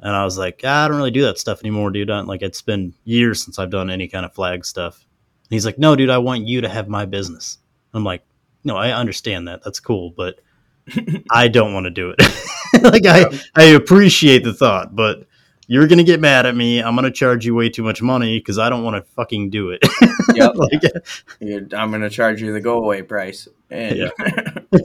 And 0.00 0.14
I 0.14 0.22
was 0.26 0.36
like, 0.36 0.60
"Ah, 0.64 0.84
I 0.84 0.88
don't 0.88 0.98
really 0.98 1.10
do 1.10 1.22
that 1.22 1.38
stuff 1.38 1.60
anymore, 1.60 1.90
dude. 1.90 2.10
I, 2.10 2.20
like, 2.20 2.42
it's 2.42 2.60
been 2.60 2.92
years 3.04 3.42
since 3.42 3.58
I've 3.58 3.70
done 3.70 3.88
any 3.88 4.06
kind 4.06 4.26
of 4.26 4.34
flag 4.34 4.66
stuff. 4.66 5.02
And 5.44 5.54
he's 5.54 5.64
like, 5.64 5.78
No, 5.78 5.96
dude, 5.96 6.10
I 6.10 6.18
want 6.18 6.46
you 6.46 6.60
to 6.60 6.68
have 6.68 6.88
my 6.88 7.06
business. 7.06 7.56
I'm 7.94 8.04
like, 8.04 8.22
No, 8.64 8.76
I 8.76 8.90
understand 8.92 9.48
that. 9.48 9.62
That's 9.64 9.80
cool, 9.80 10.10
but 10.10 10.40
I 11.30 11.48
don't 11.48 11.72
want 11.72 11.84
to 11.84 11.90
do 11.90 12.14
it. 12.16 12.82
like, 12.82 13.06
I 13.06 13.26
I 13.54 13.64
appreciate 13.74 14.44
the 14.44 14.52
thought, 14.52 14.94
but 14.94 15.26
you're 15.66 15.86
gonna 15.86 16.04
get 16.04 16.20
mad 16.20 16.44
at 16.46 16.54
me. 16.54 16.80
I'm 16.80 16.94
gonna 16.94 17.10
charge 17.10 17.46
you 17.46 17.54
way 17.54 17.70
too 17.70 17.82
much 17.82 18.02
money 18.02 18.38
because 18.38 18.58
I 18.58 18.68
don't 18.68 18.82
want 18.84 18.96
to 18.96 19.10
fucking 19.12 19.50
do 19.50 19.70
it. 19.70 19.82
Yep. 20.34 20.52
like, 20.56 21.74
I'm 21.74 21.90
going 21.90 22.00
to 22.02 22.10
charge 22.10 22.42
you 22.42 22.52
the 22.52 22.60
go 22.60 22.78
away 22.82 23.02
price. 23.02 23.46
And 23.70 23.96
Yeah. 23.96 24.08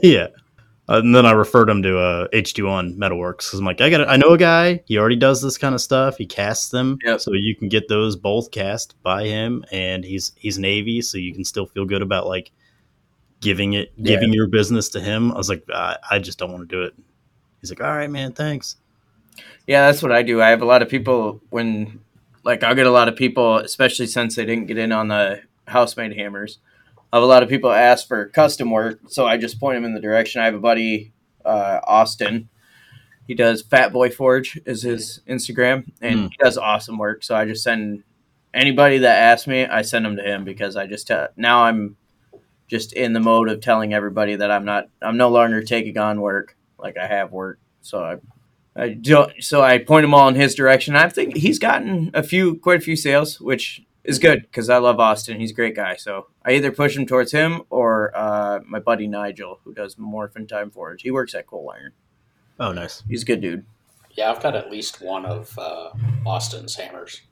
yeah. 0.00 0.26
Uh, 0.88 0.98
and 0.98 1.12
then 1.14 1.26
I 1.26 1.32
referred 1.32 1.68
him 1.68 1.82
to 1.82 1.98
uh, 1.98 2.28
H2 2.28 2.96
Metalworks 2.96 3.46
because 3.48 3.58
I'm 3.58 3.64
like, 3.64 3.80
I 3.80 3.90
got, 3.90 4.08
I 4.08 4.16
know 4.16 4.28
a 4.28 4.38
guy. 4.38 4.82
He 4.86 4.96
already 4.98 5.16
does 5.16 5.42
this 5.42 5.58
kind 5.58 5.74
of 5.74 5.80
stuff. 5.80 6.18
He 6.18 6.26
casts 6.26 6.68
them, 6.68 6.98
Yep. 7.04 7.20
so 7.20 7.32
you 7.32 7.56
can 7.56 7.68
get 7.68 7.88
those 7.88 8.14
both 8.14 8.52
cast 8.52 8.94
by 9.02 9.24
him, 9.24 9.64
and 9.72 10.04
he's 10.04 10.30
he's 10.36 10.56
Navy, 10.58 11.00
so 11.02 11.18
you 11.18 11.34
can 11.34 11.44
still 11.44 11.66
feel 11.66 11.84
good 11.84 12.02
about 12.02 12.28
like 12.28 12.52
giving 13.40 13.72
it, 13.74 13.92
Yeah. 13.96 14.14
giving 14.16 14.32
your 14.32 14.46
business 14.46 14.88
to 14.90 15.00
him. 15.00 15.32
I 15.32 15.36
was 15.36 15.48
like, 15.48 15.64
I, 15.72 15.96
I 16.10 16.18
just 16.18 16.38
don't 16.38 16.52
want 16.52 16.68
to 16.68 16.74
do 16.76 16.82
it. 16.82 16.94
He's 17.60 17.70
like, 17.70 17.80
all 17.82 17.94
right, 17.94 18.10
man, 18.10 18.32
thanks. 18.32 18.76
Yeah, 19.66 19.86
that's 19.86 20.02
what 20.02 20.12
I 20.12 20.22
do. 20.22 20.40
I 20.42 20.48
have 20.50 20.62
a 20.62 20.66
lot 20.66 20.82
of 20.82 20.88
people 20.88 21.40
when, 21.50 22.00
like, 22.44 22.62
I'll 22.62 22.74
get 22.74 22.86
a 22.86 22.90
lot 22.90 23.08
of 23.08 23.16
people, 23.16 23.58
especially 23.58 24.06
since 24.06 24.36
they 24.36 24.44
didn't 24.44 24.66
get 24.66 24.78
in 24.78 24.92
on 24.92 25.08
the 25.08 25.40
house-made 25.66 26.16
hammers. 26.16 26.58
I 27.12 27.16
have 27.16 27.22
a 27.22 27.26
lot 27.26 27.42
of 27.42 27.48
people 27.48 27.70
ask 27.70 28.06
for 28.06 28.26
custom 28.26 28.70
work, 28.70 29.00
so 29.08 29.26
I 29.26 29.36
just 29.36 29.58
point 29.60 29.76
them 29.76 29.84
in 29.84 29.94
the 29.94 30.00
direction. 30.00 30.40
I 30.40 30.46
have 30.46 30.54
a 30.54 30.60
buddy, 30.60 31.12
uh, 31.44 31.80
Austin. 31.84 32.48
He 33.26 33.34
does 33.34 33.62
Fat 33.62 33.92
Boy 33.92 34.10
Forge 34.10 34.60
is 34.66 34.82
his 34.82 35.20
Instagram, 35.28 35.90
and 36.00 36.18
Hmm. 36.18 36.26
he 36.26 36.36
does 36.38 36.58
awesome 36.58 36.98
work. 36.98 37.22
So 37.22 37.34
I 37.34 37.44
just 37.44 37.62
send 37.62 38.02
anybody 38.52 38.98
that 38.98 39.22
asks 39.22 39.46
me, 39.46 39.64
I 39.66 39.82
send 39.82 40.04
them 40.04 40.16
to 40.16 40.22
him 40.22 40.44
because 40.44 40.76
I 40.76 40.86
just 40.86 41.06
tell, 41.06 41.28
now 41.36 41.64
I'm 41.64 41.96
just 42.70 42.92
in 42.92 43.12
the 43.12 43.20
mode 43.20 43.50
of 43.50 43.60
telling 43.60 43.92
everybody 43.92 44.36
that 44.36 44.50
I'm 44.50 44.64
not 44.64 44.88
I'm 45.02 45.16
no 45.16 45.28
longer 45.28 45.62
taking 45.62 45.98
on 45.98 46.20
work 46.20 46.56
like 46.78 46.96
I 46.96 47.06
have 47.06 47.32
work. 47.32 47.58
So 47.82 48.02
I 48.02 48.16
I 48.76 48.90
don't, 48.90 49.32
so 49.42 49.62
I 49.62 49.78
point 49.78 50.04
them 50.04 50.14
all 50.14 50.28
in 50.28 50.36
his 50.36 50.54
direction. 50.54 50.94
I 50.94 51.08
think 51.08 51.36
he's 51.36 51.58
gotten 51.58 52.10
a 52.14 52.22
few, 52.22 52.54
quite 52.56 52.78
a 52.78 52.80
few 52.80 52.94
sales, 52.94 53.40
which 53.40 53.82
is 54.04 54.18
good 54.18 54.42
because 54.42 54.70
I 54.70 54.78
love 54.78 55.00
Austin. 55.00 55.40
He's 55.40 55.50
a 55.50 55.54
great 55.54 55.74
guy. 55.74 55.96
So 55.96 56.28
I 56.44 56.52
either 56.52 56.70
push 56.70 56.96
him 56.96 57.04
towards 57.04 57.32
him 57.32 57.62
or 57.68 58.12
uh, 58.16 58.60
my 58.64 58.78
buddy 58.78 59.08
Nigel, 59.08 59.60
who 59.64 59.74
does 59.74 59.98
Morphin 59.98 60.46
Time 60.46 60.70
Forge. 60.70 61.02
He 61.02 61.10
works 61.10 61.34
at 61.34 61.46
Coal 61.46 61.72
Iron. 61.74 61.92
Oh, 62.60 62.72
nice. 62.72 63.02
He's 63.08 63.22
a 63.22 63.26
good 63.26 63.40
dude. 63.40 63.66
Yeah, 64.12 64.30
I've 64.30 64.42
got 64.42 64.54
at 64.54 64.70
least 64.70 65.00
one 65.00 65.26
of 65.26 65.58
uh, 65.58 65.90
Austin's 66.24 66.76
hammers. 66.76 67.22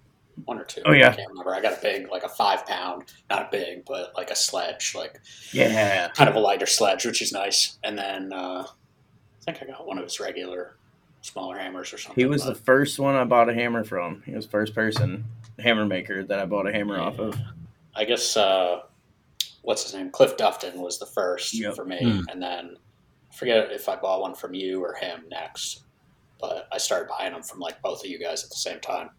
One 0.45 0.59
or 0.59 0.65
two. 0.65 0.83
Oh, 0.87 0.93
yeah. 0.93 1.11
I 1.11 1.15
can't 1.17 1.29
remember. 1.29 1.55
I 1.55 1.61
got 1.61 1.79
a 1.79 1.81
big, 1.83 2.11
like 2.11 2.23
a 2.23 2.29
five 2.29 2.67
pound, 2.67 3.05
not 3.31 3.51
big, 3.51 3.85
but 3.85 4.13
like 4.17 4.31
a 4.31 4.37
sledge, 4.37 4.95
like 4.95 5.21
Yeah. 5.53 6.09
kind 6.15 6.29
of 6.31 6.37
a 6.37 6.41
lighter 6.41 6.67
sledge, 6.67 7.05
which 7.07 7.23
is 7.23 7.33
nice. 7.33 7.79
And 7.85 7.99
then 7.99 8.33
uh, 8.33 8.65
I 8.67 9.45
think 9.45 9.63
I 9.63 9.67
got 9.67 9.87
one 9.87 9.99
of 9.99 10.05
his 10.05 10.21
regular 10.21 10.77
smaller 11.23 11.59
hammers 11.59 11.93
or 11.93 11.99
something. 11.99 12.21
He 12.23 12.27
was 12.29 12.45
the 12.45 12.55
first 12.55 12.99
one 12.99 13.15
I 13.15 13.25
bought 13.25 13.49
a 13.49 13.55
hammer 13.55 13.85
from. 13.85 14.23
He 14.25 14.33
was 14.33 14.47
first 14.47 14.75
person 14.75 15.25
hammer 15.59 15.85
maker 15.87 16.23
that 16.25 16.39
I 16.39 16.45
bought 16.47 16.69
a 16.69 16.73
hammer 16.73 17.01
off 17.01 17.19
of. 17.19 17.37
I 17.95 18.05
guess 18.05 18.37
uh, 18.37 18.83
what's 19.63 19.83
his 19.83 19.95
name? 19.95 20.11
Cliff 20.11 20.37
Dufton 20.37 20.77
was 20.81 20.99
the 20.99 21.07
first 21.07 21.53
Yep. 21.55 21.75
for 21.75 21.85
me, 21.85 21.99
Hmm. 21.99 22.21
and 22.31 22.41
then 22.43 22.77
I 23.31 23.35
forget 23.35 23.73
if 23.73 23.89
I 23.89 23.97
bought 23.97 24.21
one 24.21 24.35
from 24.35 24.55
you 24.55 24.81
or 24.83 24.95
him 24.95 25.25
next. 25.29 25.83
But 26.41 26.69
I 26.71 26.79
started 26.79 27.09
buying 27.09 27.33
them 27.33 27.43
from 27.43 27.59
like 27.59 27.83
both 27.83 28.05
of 28.05 28.11
you 28.11 28.19
guys 28.21 28.45
at 28.45 28.51
the 28.51 28.57
same 28.57 28.79
time. 28.79 29.11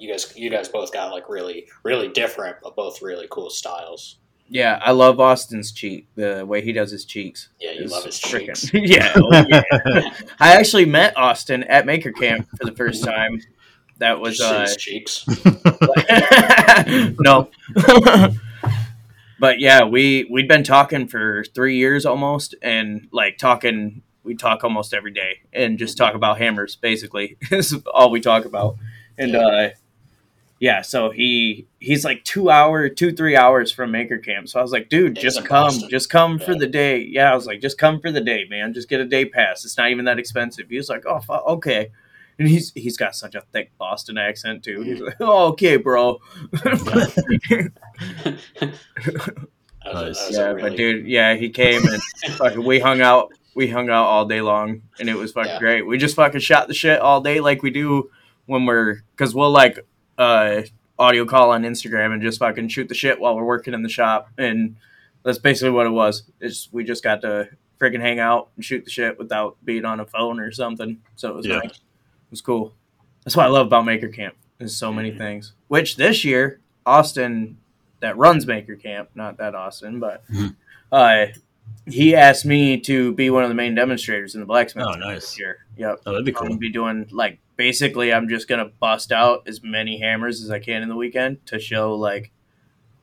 You 0.00 0.10
guys, 0.10 0.32
you 0.36 0.48
guys 0.48 0.68
both 0.68 0.92
got 0.92 1.12
like 1.12 1.28
really, 1.28 1.66
really 1.82 2.08
different, 2.08 2.56
but 2.62 2.74
both 2.74 3.02
really 3.02 3.26
cool 3.30 3.50
styles. 3.50 4.16
Yeah, 4.48 4.80
I 4.82 4.90
love 4.92 5.20
Austin's 5.20 5.70
cheek, 5.70 6.08
the 6.16 6.44
way 6.44 6.60
he 6.62 6.72
does 6.72 6.90
his 6.90 7.04
cheeks. 7.04 7.50
Yeah, 7.60 7.72
you 7.72 7.84
love 7.86 8.04
his 8.04 8.18
frickin- 8.18 8.56
cheeks. 8.70 8.72
yeah, 8.90 9.12
oh, 9.14 9.44
yeah. 9.48 9.62
I 10.40 10.56
actually 10.56 10.86
met 10.86 11.16
Austin 11.16 11.62
at 11.64 11.86
Maker 11.86 12.10
Camp 12.10 12.48
for 12.58 12.64
the 12.64 12.74
first 12.74 13.04
time. 13.04 13.40
That 13.98 14.18
was 14.18 14.38
you 14.40 14.44
uh, 14.46 14.62
his 14.62 14.76
cheeks. 14.76 15.24
no. 17.20 17.50
but 19.38 19.60
yeah, 19.60 19.84
we 19.84 20.26
we'd 20.30 20.48
been 20.48 20.64
talking 20.64 21.06
for 21.06 21.44
three 21.44 21.76
years 21.76 22.04
almost, 22.06 22.54
and 22.62 23.06
like 23.12 23.38
talking, 23.38 24.02
we 24.24 24.34
talk 24.34 24.64
almost 24.64 24.94
every 24.94 25.12
day, 25.12 25.40
and 25.52 25.78
just 25.78 25.96
talk 25.96 26.14
about 26.14 26.38
hammers. 26.38 26.74
Basically, 26.76 27.36
is 27.50 27.76
all 27.92 28.10
we 28.10 28.20
talk 28.20 28.44
about. 28.46 28.76
And 29.18 29.32
Yeah. 29.32 29.38
uh, 29.46 29.70
yeah, 30.60 30.82
so 30.82 31.10
he 31.10 31.66
he's 31.80 32.04
like 32.04 32.22
two 32.22 32.50
hour, 32.50 32.88
two 32.88 33.12
three 33.12 33.34
hours 33.36 33.72
from 33.72 33.90
Maker 33.90 34.18
Camp. 34.18 34.48
So 34.48 34.60
I 34.60 34.62
was 34.62 34.70
like, 34.72 34.88
dude, 34.90 35.16
He's 35.16 35.24
just 35.34 35.44
come, 35.46 35.64
Boston. 35.68 35.88
just 35.90 36.10
come 36.10 36.38
for 36.38 36.54
the 36.54 36.66
day. 36.68 37.00
Yeah, 37.02 37.32
I 37.32 37.34
was 37.34 37.46
like, 37.46 37.60
just 37.60 37.78
come 37.78 37.98
for 38.00 38.12
the 38.12 38.20
day, 38.20 38.44
man. 38.48 38.72
Just 38.74 38.88
get 38.88 39.00
a 39.00 39.04
day 39.06 39.24
pass. 39.24 39.64
It's 39.64 39.76
not 39.78 39.90
even 39.90 40.04
that 40.04 40.18
expensive. 40.18 40.68
He 40.68 40.76
was 40.76 40.88
like, 40.88 41.04
oh, 41.06 41.18
fu- 41.20 41.32
okay. 41.32 41.90
and 42.38 42.46
he's 42.46 42.72
he's 42.74 42.96
got 42.96 43.16
such 43.16 43.34
a 43.34 43.40
thick 43.52 43.72
Boston 43.78 44.18
accent 44.18 44.62
too. 44.62 44.82
He's 44.82 45.00
like, 45.00 45.16
oh, 45.20 45.48
okay, 45.48 45.76
bro. 45.78 46.20
That 49.82 49.94
was 49.94 50.20
a- 50.20 50.26
was 50.26 50.36
yeah, 50.36 50.42
really- 50.48 50.62
but 50.62 50.76
dude, 50.76 51.06
yeah, 51.06 51.34
he 51.34 51.48
came 51.50 51.82
and 51.86 52.02
fucking 52.36 52.64
we 52.64 52.80
hung 52.80 53.00
out. 53.00 53.32
We 53.54 53.66
hung 53.66 53.88
out 53.90 54.04
all 54.04 54.26
day 54.26 54.40
long, 54.42 54.82
and 55.00 55.08
it 55.08 55.16
was 55.16 55.32
fucking 55.32 55.52
Yeah. 55.52 55.58
great. 55.58 55.86
We 55.86 55.98
just 55.98 56.14
fucking 56.16 56.40
shot 56.40 56.68
the 56.68 56.74
shit 56.74 57.00
all 57.00 57.20
day, 57.20 57.40
like 57.40 57.62
we 57.62 57.70
do 57.70 58.10
when 58.46 58.64
we're 58.66 59.02
because 59.16 59.34
we'll 59.34 59.50
like 59.50 59.78
uh 60.20 60.62
audio 60.98 61.24
call 61.24 61.50
on 61.50 61.62
Instagram 61.62 62.12
and 62.12 62.20
just 62.22 62.38
fucking 62.38 62.68
shoot 62.68 62.88
the 62.88 62.94
shit 62.94 63.18
while 63.18 63.34
we're 63.34 63.44
working 63.44 63.72
in 63.74 63.82
the 63.82 63.88
shop, 63.88 64.28
and 64.36 64.76
that's 65.22 65.38
basically 65.38 65.70
what 65.70 65.86
it 65.86 65.90
was. 65.90 66.24
It's 66.40 66.68
we 66.72 66.84
just 66.84 67.02
got 67.02 67.22
to 67.22 67.48
freaking 67.80 68.00
hang 68.00 68.20
out 68.20 68.50
and 68.56 68.64
shoot 68.64 68.84
the 68.84 68.90
shit 68.90 69.18
without 69.18 69.56
being 69.64 69.86
on 69.86 70.00
a 70.00 70.04
phone 70.06 70.38
or 70.38 70.52
something. 70.52 71.00
So 71.16 71.30
it 71.30 71.34
was 71.34 71.46
Yeah. 71.46 71.56
nice. 71.60 71.70
It 71.70 72.30
was 72.30 72.42
cool. 72.42 72.74
That's 73.24 73.34
what 73.34 73.46
I 73.46 73.48
love 73.48 73.66
about 73.68 73.86
Maker 73.86 74.08
Camp. 74.08 74.34
There's 74.58 74.76
so 74.76 74.92
many 74.92 75.10
Mhm. 75.10 75.16
things. 75.18 75.52
Which 75.68 75.96
this 75.96 76.22
year, 76.22 76.60
Austin, 76.84 77.56
that 78.00 78.16
runs 78.18 78.46
Maker 78.46 78.76
Camp, 78.76 79.08
not 79.14 79.38
that 79.38 79.54
Austin, 79.54 79.98
but 79.98 80.26
Mhm. 80.30 80.54
uh, 80.92 81.26
he 81.86 82.14
asked 82.14 82.44
me 82.44 82.78
to 82.80 83.12
be 83.14 83.30
one 83.30 83.42
of 83.42 83.48
the 83.48 83.54
main 83.54 83.74
demonstrators 83.74 84.34
in 84.34 84.40
the 84.40 84.46
blacksmith 84.46 84.84
Oh, 84.86 84.92
this 84.94 85.00
nice. 85.00 85.38
year. 85.38 85.64
Yep. 85.78 86.00
Oh, 86.04 86.10
that'd 86.12 86.26
be 86.26 86.32
I'm 86.32 86.34
cool. 86.36 86.48
gonna 86.48 86.58
be 86.58 86.70
doing 86.70 87.06
like 87.10 87.38
basically 87.64 88.10
I'm 88.10 88.26
just 88.26 88.48
gonna 88.48 88.70
bust 88.80 89.12
out 89.12 89.42
as 89.46 89.62
many 89.62 89.98
hammers 90.00 90.42
as 90.42 90.50
I 90.50 90.60
can 90.60 90.82
in 90.82 90.88
the 90.88 90.96
weekend 90.96 91.44
to 91.44 91.58
show 91.60 91.94
like 91.94 92.30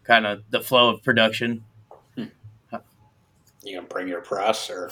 kind 0.03 0.26
of 0.26 0.41
the 0.49 0.62
flow 0.62 0.89
of 0.89 1.03
production. 1.03 1.64
you 2.16 3.76
gonna 3.76 3.86
bring 3.88 4.08
your 4.08 4.22
press 4.22 4.70
or 4.72 4.89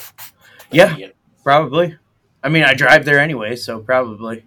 Yeah, 0.70 0.96
you- 0.98 1.14
probably. 1.44 1.98
I 2.44 2.50
mean, 2.50 2.64
I 2.64 2.76
drive 2.76 3.06
there 3.06 3.20
anyway, 3.20 3.56
so 3.56 3.80
probably. 3.80 4.46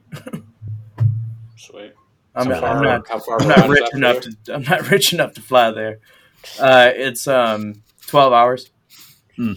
sweet. 1.57 1.95
I'm, 2.37 2.45
So 2.45 2.51
not, 2.51 2.63
How 2.63 2.67
I'm 2.75 2.83
not. 2.85 3.09
how 3.09 3.19
far 3.19 3.43
I'm 3.43 3.49
not 3.49 3.69
rich 3.69 3.93
enough 3.95 4.25
you? 4.27 4.33
to. 4.45 4.55
I'm 4.55 4.63
not 4.63 4.89
rich 4.91 5.13
enough 5.13 5.33
to 5.35 5.41
fly 5.41 5.73
there. 5.73 5.99
Uh, 6.61 6.93
it's 6.95 7.27
um 7.27 7.83
12 8.07 8.33
hours. 8.33 8.71
Hmm. 9.35 9.55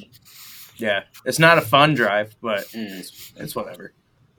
Yeah, 0.78 1.04
it's 1.26 1.38
not 1.38 1.60
a 1.60 1.62
fun 1.62 1.94
drive, 1.94 2.36
but 2.42 2.62
Mm. 2.70 3.00
it's, 3.00 3.34
it's 3.36 3.56
whatever. 3.56 3.94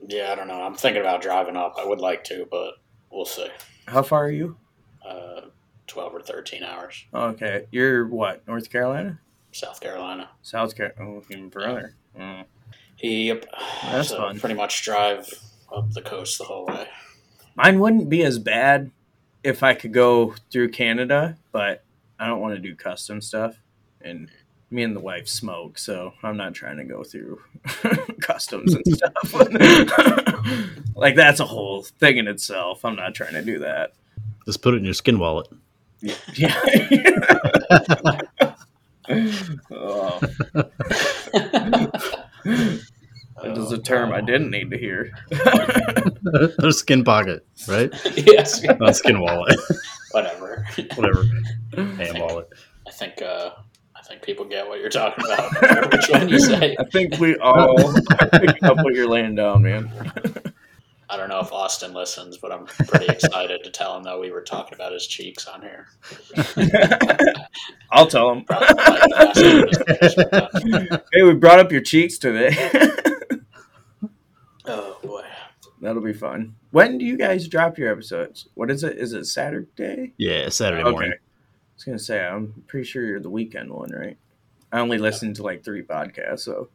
Yeah, 0.07 0.31
I 0.31 0.35
don't 0.35 0.47
know. 0.47 0.61
I'm 0.61 0.75
thinking 0.75 1.01
about 1.01 1.21
driving 1.21 1.55
up. 1.57 1.75
I 1.79 1.85
would 1.85 1.99
like 1.99 2.23
to, 2.25 2.47
but 2.49 2.75
we'll 3.11 3.25
see. 3.25 3.47
How 3.87 4.01
far 4.01 4.25
are 4.25 4.31
you? 4.31 4.57
Uh, 5.05 5.41
Twelve 5.85 6.15
or 6.15 6.21
thirteen 6.21 6.63
hours, 6.63 7.03
Okay, 7.13 7.65
you're 7.71 8.07
what? 8.07 8.47
North 8.47 8.69
Carolina, 8.71 9.19
South 9.51 9.81
Carolina. 9.81 10.29
South 10.41 10.75
Carolina, 10.75 11.17
oh, 11.17 11.23
even 11.29 11.51
further. 11.51 11.93
Mm. 12.17 12.45
Yep. 12.99 13.45
That's 13.83 14.07
so 14.09 14.17
fun. 14.17 14.39
Pretty 14.39 14.55
much 14.55 14.83
drive 14.83 15.29
up 15.75 15.91
the 15.91 16.01
coast 16.01 16.37
the 16.37 16.45
whole 16.45 16.65
way. 16.65 16.87
Mine 17.55 17.79
wouldn't 17.79 18.09
be 18.09 18.23
as 18.23 18.39
bad 18.39 18.91
if 19.43 19.61
I 19.61 19.73
could 19.73 19.93
go 19.93 20.33
through 20.49 20.69
Canada, 20.71 21.37
but 21.51 21.83
I 22.17 22.27
don't 22.27 22.39
want 22.39 22.55
to 22.55 22.61
do 22.61 22.75
custom 22.75 23.19
stuff. 23.19 23.57
And 24.01 24.29
me 24.73 24.83
and 24.83 24.95
the 24.95 24.99
wife 24.99 25.27
smoke, 25.27 25.77
so 25.77 26.13
I'm 26.23 26.35
not 26.35 26.53
trying 26.55 26.77
to 26.77 26.83
go 26.83 27.03
through 27.03 27.39
customs 28.21 28.73
and 28.73 28.83
stuff. 28.87 29.33
like 30.95 31.15
that's 31.15 31.39
a 31.39 31.45
whole 31.45 31.83
thing 31.83 32.17
in 32.17 32.27
itself. 32.27 32.83
I'm 32.83 32.95
not 32.95 33.13
trying 33.13 33.33
to 33.33 33.43
do 33.43 33.59
that. 33.59 33.93
Just 34.45 34.61
put 34.61 34.73
it 34.73 34.77
in 34.77 34.85
your 34.85 34.95
skin 34.95 35.19
wallet. 35.19 35.47
Yeah. 36.01 36.59
oh, 39.71 40.19
that 43.41 43.57
is 43.57 43.71
a 43.71 43.77
term 43.77 44.11
I 44.11 44.21
didn't 44.21 44.49
need 44.49 44.71
to 44.71 44.77
hear. 44.77 45.13
There's 46.57 46.79
skin 46.79 47.03
pocket, 47.03 47.45
right? 47.67 47.93
yes. 48.17 48.63
Not 48.63 48.95
skin 48.95 49.21
wallet. 49.21 49.57
Whatever. 50.11 50.65
Whatever. 50.95 51.23
Hand 51.75 52.19
wallet. 52.19 52.49
I 52.85 52.91
think. 52.91 53.21
Uh, 53.21 53.51
I 53.55 53.61
think 53.61 53.62
people 54.23 54.45
get 54.45 54.67
what 54.67 54.79
you're 54.79 54.89
talking 54.89 55.23
about. 55.25 55.91
Which 55.91 56.09
one 56.09 56.29
you 56.29 56.39
say? 56.39 56.75
I 56.79 56.83
think 56.85 57.19
we 57.19 57.37
all 57.37 57.93
pick 58.39 58.63
up 58.63 58.77
what 58.77 58.93
you're 58.93 59.07
laying 59.09 59.35
down, 59.35 59.61
man. 59.63 59.91
I 61.09 61.17
don't 61.17 61.29
know 61.29 61.41
if 61.41 61.51
Austin 61.51 61.93
listens, 61.93 62.37
but 62.37 62.51
I'm 62.51 62.65
pretty 62.65 63.07
excited 63.11 63.63
to 63.63 63.69
tell 63.69 63.95
him 63.97 64.03
that 64.03 64.19
we 64.19 64.31
were 64.31 64.41
talking 64.41 64.73
about 64.73 64.93
his 64.93 65.05
cheeks 65.05 65.45
on 65.47 65.61
here. 65.61 65.85
I'll 67.91 68.07
tell 68.07 68.31
him. 68.31 68.45
Probably 68.45 68.67
like 68.67 69.09
last 69.11 69.39
time 69.41 69.61
we 69.61 69.71
finished 69.93 70.17
with 70.17 70.31
that. 70.31 71.03
hey, 71.13 71.21
we 71.23 71.33
brought 71.35 71.59
up 71.59 71.71
your 71.71 71.81
cheeks 71.81 72.17
today. 72.17 72.55
Oh 74.65 74.97
boy. 75.03 75.23
That'll 75.81 76.01
be 76.01 76.13
fun. 76.13 76.55
When 76.71 76.97
do 76.97 77.03
you 77.03 77.17
guys 77.17 77.49
drop 77.49 77.77
your 77.77 77.91
episodes? 77.91 78.47
What 78.53 78.71
is 78.71 78.83
it? 78.85 78.97
Is 78.97 79.11
it 79.11 79.25
Saturday? 79.25 80.13
Yeah, 80.17 80.47
Saturday 80.47 80.83
Okay. 80.83 80.91
morning. 80.91 81.13
I 81.73 81.75
was 81.75 81.83
gonna 81.85 81.99
say 81.99 82.23
I'm 82.25 82.63
pretty 82.67 82.85
sure 82.85 83.03
you're 83.03 83.19
the 83.19 83.29
weekend 83.29 83.71
one, 83.71 83.91
right? 83.91 84.17
I 84.71 84.79
only 84.79 84.97
listen 84.97 85.33
to 85.35 85.43
like 85.43 85.63
three 85.63 85.83
podcasts, 85.83 86.41
so 86.41 86.69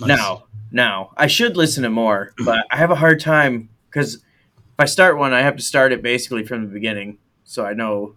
Nice. 0.00 0.08
now, 0.08 0.44
now 0.72 1.10
I 1.16 1.26
should 1.26 1.56
listen 1.56 1.82
to 1.82 1.90
more, 1.90 2.32
but 2.44 2.64
I 2.70 2.76
have 2.76 2.90
a 2.90 2.94
hard 2.96 3.20
time 3.20 3.68
because 3.88 4.14
if 4.16 4.22
I 4.78 4.84
start 4.86 5.18
one, 5.18 5.32
I 5.32 5.42
have 5.42 5.56
to 5.56 5.62
start 5.62 5.92
it 5.92 6.02
basically 6.02 6.44
from 6.44 6.62
the 6.62 6.72
beginning, 6.72 7.18
so 7.44 7.64
I 7.66 7.74
know 7.74 8.16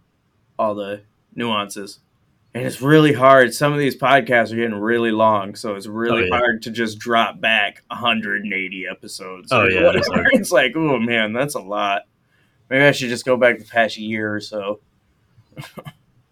all 0.58 0.76
the 0.76 1.02
nuances. 1.36 2.00
And 2.56 2.66
it's 2.68 2.82
really 2.82 3.14
hard. 3.14 3.52
Some 3.54 3.74
of 3.74 3.80
these 3.80 3.98
podcasts 3.98 4.54
are 4.54 4.56
getting 4.56 4.76
really 4.76 5.12
long, 5.12 5.56
so 5.56 5.74
it's 5.76 5.88
really 5.88 6.24
Oh, 6.24 6.26
yeah. 6.26 6.38
hard 6.38 6.62
to 6.62 6.72
just 6.72 7.00
drop 7.00 7.42
back 7.42 7.82
180 7.88 8.86
episodes. 8.88 9.52
Oh, 9.52 9.64
yeah, 9.64 9.90
it 9.90 9.96
is 9.96 10.08
whatever. 10.08 10.14
hard. 10.24 10.28
it's 10.34 10.52
like, 10.52 10.74
oh 10.76 11.00
man, 11.00 11.34
that's 11.34 11.56
a 11.56 11.60
lot. 11.60 12.04
Maybe 12.70 12.86
I 12.86 12.92
should 12.92 13.10
just 13.10 13.26
go 13.26 13.36
back 13.38 13.58
the 13.60 13.66
past 13.66 13.98
year 13.98 14.34
or 14.34 14.40
so. 14.40 14.80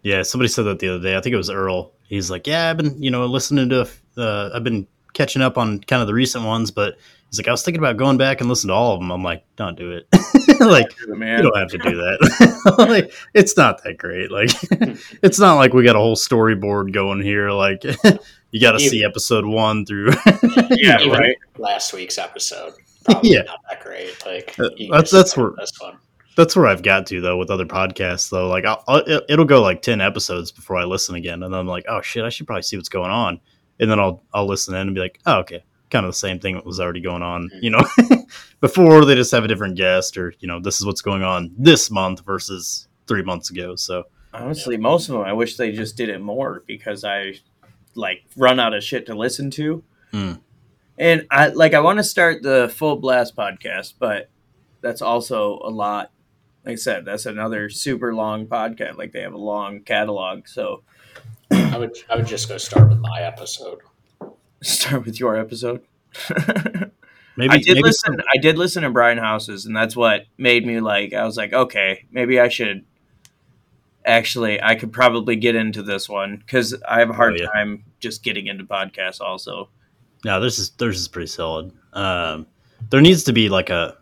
Yeah, 0.03 0.23
somebody 0.23 0.47
said 0.47 0.63
that 0.63 0.79
the 0.79 0.89
other 0.95 1.03
day. 1.03 1.15
I 1.15 1.21
think 1.21 1.33
it 1.33 1.37
was 1.37 1.49
Earl. 1.49 1.91
He's 2.07 2.31
like, 2.31 2.47
"Yeah, 2.47 2.69
I've 2.71 2.77
been, 2.77 3.01
you 3.01 3.11
know, 3.11 3.25
listening 3.27 3.69
to, 3.69 3.87
uh, 4.17 4.49
I've 4.53 4.63
been 4.63 4.87
catching 5.13 5.41
up 5.41 5.57
on 5.57 5.79
kind 5.81 6.01
of 6.01 6.07
the 6.07 6.13
recent 6.13 6.43
ones, 6.43 6.71
but 6.71 6.97
he's 7.29 7.37
like, 7.37 7.47
I 7.47 7.51
was 7.51 7.63
thinking 7.63 7.79
about 7.79 7.97
going 7.97 8.17
back 8.17 8.39
and 8.41 8.49
listen 8.49 8.69
to 8.69 8.73
all 8.73 8.93
of 8.93 8.99
them. 8.99 9.11
I'm 9.11 9.23
like, 9.23 9.43
don't 9.57 9.77
do 9.77 9.91
it. 9.91 10.07
like, 10.59 10.87
you 11.05 11.15
Man, 11.15 11.43
don't 11.43 11.55
have 11.55 11.67
to 11.69 11.77
do 11.77 11.95
that. 11.97 12.75
like, 12.89 13.13
it's 13.35 13.55
not 13.55 13.83
that 13.83 13.97
great. 13.97 14.31
Like, 14.31 14.49
it's 15.21 15.39
not 15.39 15.55
like 15.55 15.73
we 15.73 15.83
got 15.83 15.95
a 15.95 15.99
whole 15.99 16.15
storyboard 16.15 16.93
going 16.93 17.21
here. 17.21 17.51
Like, 17.51 17.83
you 18.51 18.59
got 18.59 18.71
to 18.71 18.79
see 18.79 19.03
episode 19.05 19.45
one 19.45 19.85
through. 19.85 20.11
yeah, 20.71 20.99
Even 20.99 21.11
right. 21.11 21.35
Last 21.57 21.93
week's 21.93 22.17
episode. 22.17 22.73
Probably 23.05 23.31
Yeah. 23.31 23.41
not 23.43 23.59
that 23.69 23.83
great. 23.83 24.23
Like 24.25 24.55
Uh, 24.59 24.69
that's- 24.77 25.01
just 25.01 25.11
that's 25.11 25.37
where- 25.37 25.53
this 25.57 25.71
one. 25.79 25.97
That's 26.37 26.55
where 26.55 26.67
I've 26.67 26.81
got 26.83 27.07
to 27.07 27.19
though 27.21 27.37
with 27.37 27.49
other 27.51 27.65
podcasts 27.65 28.29
though. 28.29 28.47
Like, 28.47 28.65
I'll, 28.65 28.83
I'll, 28.87 28.97
it- 29.05 29.25
it'll 29.29 29.45
go 29.45 29.61
like 29.61 29.81
ten 29.81 30.01
episodes 30.01 30.51
before 30.51 30.77
I 30.77 30.85
listen 30.85 31.15
again, 31.15 31.43
and 31.43 31.53
then 31.53 31.59
I'm 31.59 31.67
like, 31.67 31.85
oh 31.89 32.01
shit, 32.01 32.23
I 32.23 32.29
should 32.29 32.47
probably 32.47 32.63
see 32.63 32.77
what's 32.77 32.89
going 32.89 33.11
on, 33.11 33.39
and 33.79 33.89
then 33.91 33.99
I'll 33.99 34.23
I'll 34.33 34.47
listen 34.47 34.73
in 34.75 34.81
and 34.81 34.95
be 34.95 35.01
like, 35.01 35.19
oh 35.25 35.39
okay, 35.39 35.63
kind 35.89 36.05
of 36.05 36.11
the 36.11 36.17
same 36.17 36.39
thing 36.39 36.55
that 36.55 36.65
was 36.65 36.79
already 36.79 37.01
going 37.01 37.21
on, 37.23 37.49
Mhm. 37.49 37.63
you 37.63 37.69
know. 37.71 37.83
Before 38.61 39.03
they 39.05 39.15
just 39.15 39.31
have 39.31 39.43
a 39.43 39.47
different 39.47 39.75
guest, 39.75 40.17
or 40.17 40.33
you 40.39 40.47
know, 40.47 40.59
this 40.59 40.79
is 40.79 40.85
what's 40.85 41.01
going 41.01 41.23
on 41.23 41.51
this 41.57 41.89
month 41.91 42.23
versus 42.25 42.87
three 43.07 43.23
months 43.23 43.49
ago. 43.49 43.75
So 43.75 44.03
Honestly, 44.33 44.77
most 44.77 45.09
of 45.09 45.13
them, 45.15 45.23
I 45.23 45.33
wish 45.33 45.57
they 45.57 45.71
just 45.73 45.97
did 45.97 46.07
it 46.09 46.21
more 46.21 46.63
because 46.65 47.03
I 47.03 47.33
like 47.95 48.23
run 48.37 48.59
out 48.59 48.73
of 48.73 48.81
shit 48.83 49.05
to 49.07 49.15
listen 49.15 49.51
to. 49.51 49.83
Hmm. 50.11 50.33
And 50.97 51.25
I 51.31 51.47
like 51.47 51.73
I 51.73 51.79
want 51.81 51.97
to 51.99 52.03
start 52.03 52.41
the 52.43 52.71
full 52.73 52.95
blast 52.97 53.35
podcast, 53.35 53.95
but 53.99 54.29
that's 54.81 55.01
also 55.01 55.59
a 55.63 55.69
lot. 55.69 56.11
Like 56.65 56.73
I 56.73 56.75
said, 56.75 57.05
that's 57.05 57.25
another 57.25 57.69
super 57.69 58.13
long 58.13 58.45
podcast. 58.47 58.97
Like 58.97 59.11
they 59.13 59.21
have 59.21 59.33
a 59.33 59.37
long 59.37 59.81
catalog. 59.81 60.47
So 60.47 60.83
I 61.51 61.77
would 61.77 61.97
I 62.09 62.15
would 62.15 62.27
just 62.27 62.47
go 62.49 62.57
start 62.57 62.89
with 62.89 62.99
my 62.99 63.21
episode. 63.21 63.79
start 64.61 65.05
with 65.05 65.19
your 65.19 65.37
episode. 65.37 65.81
maybe 67.37 67.49
I 67.53 67.57
did 67.57 67.75
maybe 67.75 67.81
listen. 67.83 68.13
some- 68.13 68.25
I 68.33 68.37
did 68.37 68.57
listen 68.57 68.83
to 68.83 68.89
Brian 68.89 69.17
Houses, 69.17 69.65
and 69.65 69.75
that's 69.75 69.95
what 69.95 70.25
made 70.37 70.65
me 70.65 70.79
like. 70.79 71.13
I 71.13 71.25
was 71.25 71.37
like, 71.37 71.53
okay, 71.53 72.05
maybe 72.11 72.39
I 72.39 72.47
should. 72.49 72.85
Actually, 74.03 74.59
I 74.61 74.73
could 74.75 74.91
probably 74.91 75.35
get 75.35 75.55
into 75.55 75.83
this 75.83 76.09
one 76.09 76.37
because 76.37 76.75
I 76.89 76.99
have 76.99 77.11
a 77.11 77.13
hard 77.13 77.33
Oh, 77.33 77.43
yeah. 77.43 77.45
time 77.51 77.83
just 77.99 78.23
getting 78.23 78.47
into 78.47 78.63
podcasts. 78.63 79.21
Also, 79.21 79.69
No, 80.25 80.39
this 80.39 80.57
is 80.57 80.71
theirs 80.71 80.99
is 80.99 81.07
pretty 81.07 81.27
solid. 81.27 81.71
Um, 81.93 82.47
there 82.89 82.99
needs 83.01 83.23
to 83.25 83.33
be 83.33 83.47
like 83.47 83.69
a 83.69 83.95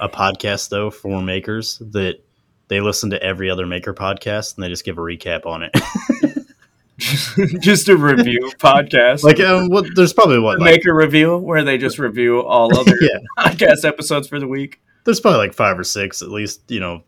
a 0.00 0.08
podcast 0.08 0.68
though 0.68 0.90
for 0.90 1.20
makers 1.22 1.78
that 1.92 2.20
they 2.68 2.80
listen 2.80 3.10
to 3.10 3.22
every 3.22 3.48
other 3.50 3.66
maker 3.66 3.94
podcast 3.94 4.56
and 4.56 4.64
they 4.64 4.68
just 4.68 4.84
give 4.84 4.98
a 4.98 5.00
recap 5.00 5.46
on 5.46 5.62
it. 5.62 5.72
just 7.60 7.88
a 7.88 7.96
review 7.96 8.50
podcast, 8.58 9.22
like, 9.22 9.40
um, 9.40 9.68
what? 9.68 9.86
There's 9.94 10.12
probably 10.12 10.40
what? 10.40 10.58
Like, 10.58 10.74
make 10.76 10.86
a 10.86 10.92
review 10.92 11.36
where 11.36 11.62
they 11.62 11.78
just 11.78 11.98
review 11.98 12.40
all 12.42 12.76
other 12.76 12.94
Yeah. 13.00 13.18
podcast 13.38 13.84
episodes 13.84 14.28
for 14.28 14.40
the 14.40 14.48
week. 14.48 14.80
there's 15.04 15.20
probably 15.20 15.38
like 15.38 15.54
five 15.54 15.78
or 15.78 15.84
six 15.84 16.22
at 16.22 16.30
least. 16.30 16.60
You 16.68 16.80
know, 16.80 17.02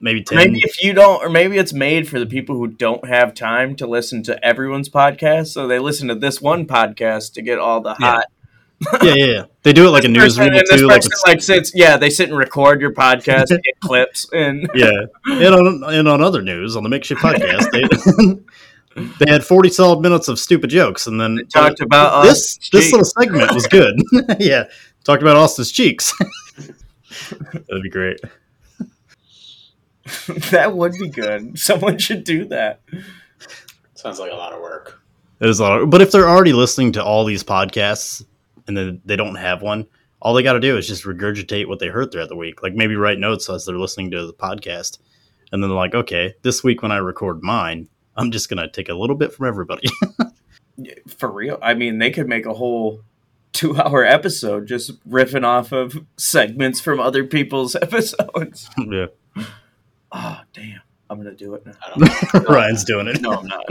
maybe 0.00 0.22
ten. 0.22 0.38
Maybe 0.38 0.60
if 0.60 0.82
you 0.82 0.94
don't, 0.94 1.22
or 1.22 1.28
maybe 1.28 1.58
it's 1.58 1.72
made 1.74 2.08
for 2.08 2.18
the 2.18 2.26
people 2.26 2.56
who 2.56 2.68
don't 2.68 3.06
have 3.06 3.34
time 3.34 3.76
to 3.76 3.86
listen 3.86 4.22
to 4.24 4.42
everyone's 4.44 4.88
podcast, 4.88 5.48
so 5.48 5.66
they 5.68 5.78
listen 5.78 6.08
to 6.08 6.14
this 6.14 6.40
one 6.40 6.66
podcast 6.66 7.34
to 7.34 7.42
get 7.42 7.58
all 7.58 7.80
the 7.82 7.94
hot 7.94 8.00
Yeah, 8.28 8.43
yeah, 9.02 9.14
yeah. 9.14 9.44
They 9.62 9.72
do 9.72 9.86
it 9.86 9.90
like 9.90 10.04
a 10.04 10.08
newsroom 10.08 10.48
and 10.48 10.56
this 10.56 10.80
too. 10.80 10.86
Like 10.86 10.96
person, 11.02 11.12
it's, 11.12 11.24
like 11.26 11.42
sits, 11.42 11.72
yeah, 11.74 11.96
they 11.96 12.10
sit 12.10 12.28
and 12.28 12.36
record 12.38 12.80
your 12.80 12.92
podcast, 12.92 13.48
get 13.62 13.80
clips, 13.80 14.28
and 14.32 14.68
yeah, 14.74 14.90
and 15.26 15.54
on 15.54 15.84
and 15.94 16.08
on 16.08 16.22
other 16.22 16.42
news 16.42 16.76
on 16.76 16.82
the 16.82 16.88
makeshift 16.88 17.20
podcast, 17.20 17.70
they 17.72 19.02
they 19.24 19.30
had 19.30 19.44
forty 19.44 19.68
solid 19.70 20.00
minutes 20.00 20.28
of 20.28 20.38
stupid 20.38 20.70
jokes, 20.70 21.06
and 21.06 21.20
then 21.20 21.38
talked 21.52 21.80
about 21.80 22.12
uh, 22.12 22.28
us 22.28 22.56
this 22.58 22.70
this 22.70 22.82
cheeks. 22.84 22.92
little 22.92 23.04
segment 23.04 23.54
was 23.54 23.66
good. 23.66 24.00
yeah, 24.38 24.64
talked 25.04 25.22
about 25.22 25.36
Austin's 25.36 25.72
cheeks. 25.72 26.12
That'd 27.52 27.82
be 27.82 27.90
great. 27.90 28.20
that 30.50 30.74
would 30.74 30.92
be 30.92 31.08
good. 31.08 31.58
Someone 31.58 31.96
should 31.98 32.24
do 32.24 32.44
that. 32.46 32.80
Sounds 33.94 34.18
like 34.18 34.32
a 34.32 34.34
lot 34.36 34.52
of 34.52 34.60
work. 34.60 35.00
It 35.40 35.48
is 35.48 35.60
a 35.60 35.62
lot, 35.62 35.80
of- 35.80 35.90
but 35.90 36.02
if 36.02 36.12
they're 36.12 36.28
already 36.28 36.52
listening 36.52 36.92
to 36.92 37.04
all 37.04 37.24
these 37.24 37.42
podcasts 37.42 38.24
and 38.66 38.76
then 38.76 39.00
they 39.04 39.16
don't 39.16 39.34
have 39.36 39.62
one, 39.62 39.86
all 40.20 40.34
they 40.34 40.42
got 40.42 40.54
to 40.54 40.60
do 40.60 40.76
is 40.76 40.86
just 40.88 41.04
regurgitate 41.04 41.68
what 41.68 41.78
they 41.78 41.88
heard 41.88 42.10
throughout 42.10 42.28
the 42.28 42.36
week. 42.36 42.62
Like 42.62 42.74
maybe 42.74 42.96
write 42.96 43.18
notes 43.18 43.48
as 43.50 43.64
they're 43.66 43.78
listening 43.78 44.10
to 44.12 44.26
the 44.26 44.32
podcast, 44.32 44.98
and 45.52 45.62
then 45.62 45.68
they're 45.70 45.76
like, 45.76 45.94
okay, 45.94 46.34
this 46.42 46.64
week 46.64 46.82
when 46.82 46.92
I 46.92 46.96
record 46.96 47.42
mine, 47.42 47.88
I'm 48.16 48.30
just 48.30 48.48
gonna 48.48 48.70
take 48.70 48.88
a 48.88 48.94
little 48.94 49.16
bit 49.16 49.32
from 49.32 49.46
everybody. 49.46 49.88
For 51.18 51.30
real. 51.30 51.58
I 51.62 51.74
mean, 51.74 51.98
they 51.98 52.10
could 52.10 52.28
make 52.28 52.46
a 52.46 52.54
whole 52.54 53.00
two 53.52 53.76
hour 53.76 54.04
episode 54.04 54.66
just 54.66 55.00
riffing 55.08 55.44
off 55.44 55.70
of 55.72 55.94
segments 56.16 56.80
from 56.80 56.98
other 56.98 57.22
people's 57.24 57.76
episodes. 57.82 58.68
yeah, 58.78 59.06
Oh, 60.10 60.40
damn. 60.52 60.80
I'm 61.14 61.22
going 61.22 61.36
to 61.36 61.44
do 61.44 61.54
it 61.54 61.64
now. 61.64 61.72
I 61.82 61.98
don't, 62.32 62.48
Ryan's 62.48 62.84
doing 62.84 63.06
it. 63.06 63.20
No, 63.20 63.32
I'm 63.32 63.46
not. 63.46 63.64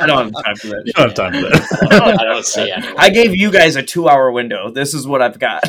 I 0.00 0.06
don't 0.06 0.32
have 0.34 0.44
time 0.44 0.56
for 0.56 0.66
that. 0.68 0.82
You 0.86 0.92
don't 0.92 1.08
have 1.08 1.14
time 1.14 1.32
for 1.32 1.46
I 1.48 1.50
that. 1.50 1.88
don't, 1.90 2.20
I 2.20 2.24
don't 2.24 2.44
see 2.44 2.70
anyone. 2.76 2.94
I 2.98 3.10
gave 3.10 3.34
you 3.34 3.50
guys 3.50 3.76
a 3.76 3.82
two 3.82 4.08
hour 4.08 4.30
window. 4.30 4.70
This 4.70 4.94
is 4.94 5.06
what 5.06 5.22
I've 5.22 5.38
got. 5.38 5.64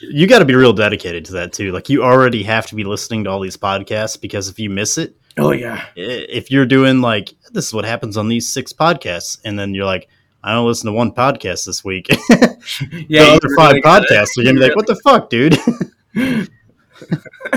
you 0.00 0.26
got 0.26 0.38
to 0.40 0.44
be 0.44 0.54
real 0.54 0.72
dedicated 0.72 1.24
to 1.26 1.32
that 1.32 1.52
too. 1.52 1.72
Like 1.72 1.88
you 1.88 2.02
already 2.04 2.42
have 2.44 2.66
to 2.68 2.74
be 2.74 2.84
listening 2.84 3.24
to 3.24 3.30
all 3.30 3.40
these 3.40 3.56
podcasts 3.56 4.20
because 4.20 4.48
if 4.48 4.58
you 4.58 4.70
miss 4.70 4.96
it, 4.98 5.16
oh, 5.38 5.50
yeah. 5.52 5.84
if 5.96 6.50
you're 6.50 6.66
doing 6.66 7.00
like 7.00 7.34
this 7.52 7.66
is 7.66 7.74
what 7.74 7.84
happens 7.84 8.16
on 8.16 8.28
these 8.28 8.48
six 8.48 8.72
podcasts, 8.72 9.38
and 9.44 9.58
then 9.58 9.74
you're 9.74 9.84
like, 9.86 10.08
I 10.42 10.52
don't 10.52 10.66
listen 10.66 10.86
to 10.86 10.92
one 10.92 11.12
podcast 11.12 11.66
this 11.66 11.84
week. 11.84 12.06
yeah, 12.08 12.16
the 12.30 13.06
Yeah. 13.08 13.22
other 13.24 13.48
five 13.56 13.74
podcasts 13.82 14.38
are 14.38 14.44
gonna 14.44 14.54
be 14.54 14.60
like, 14.66 14.76
what 14.76 14.86
the 14.86 14.96
fuck, 15.04 15.28
dude? 15.28 15.58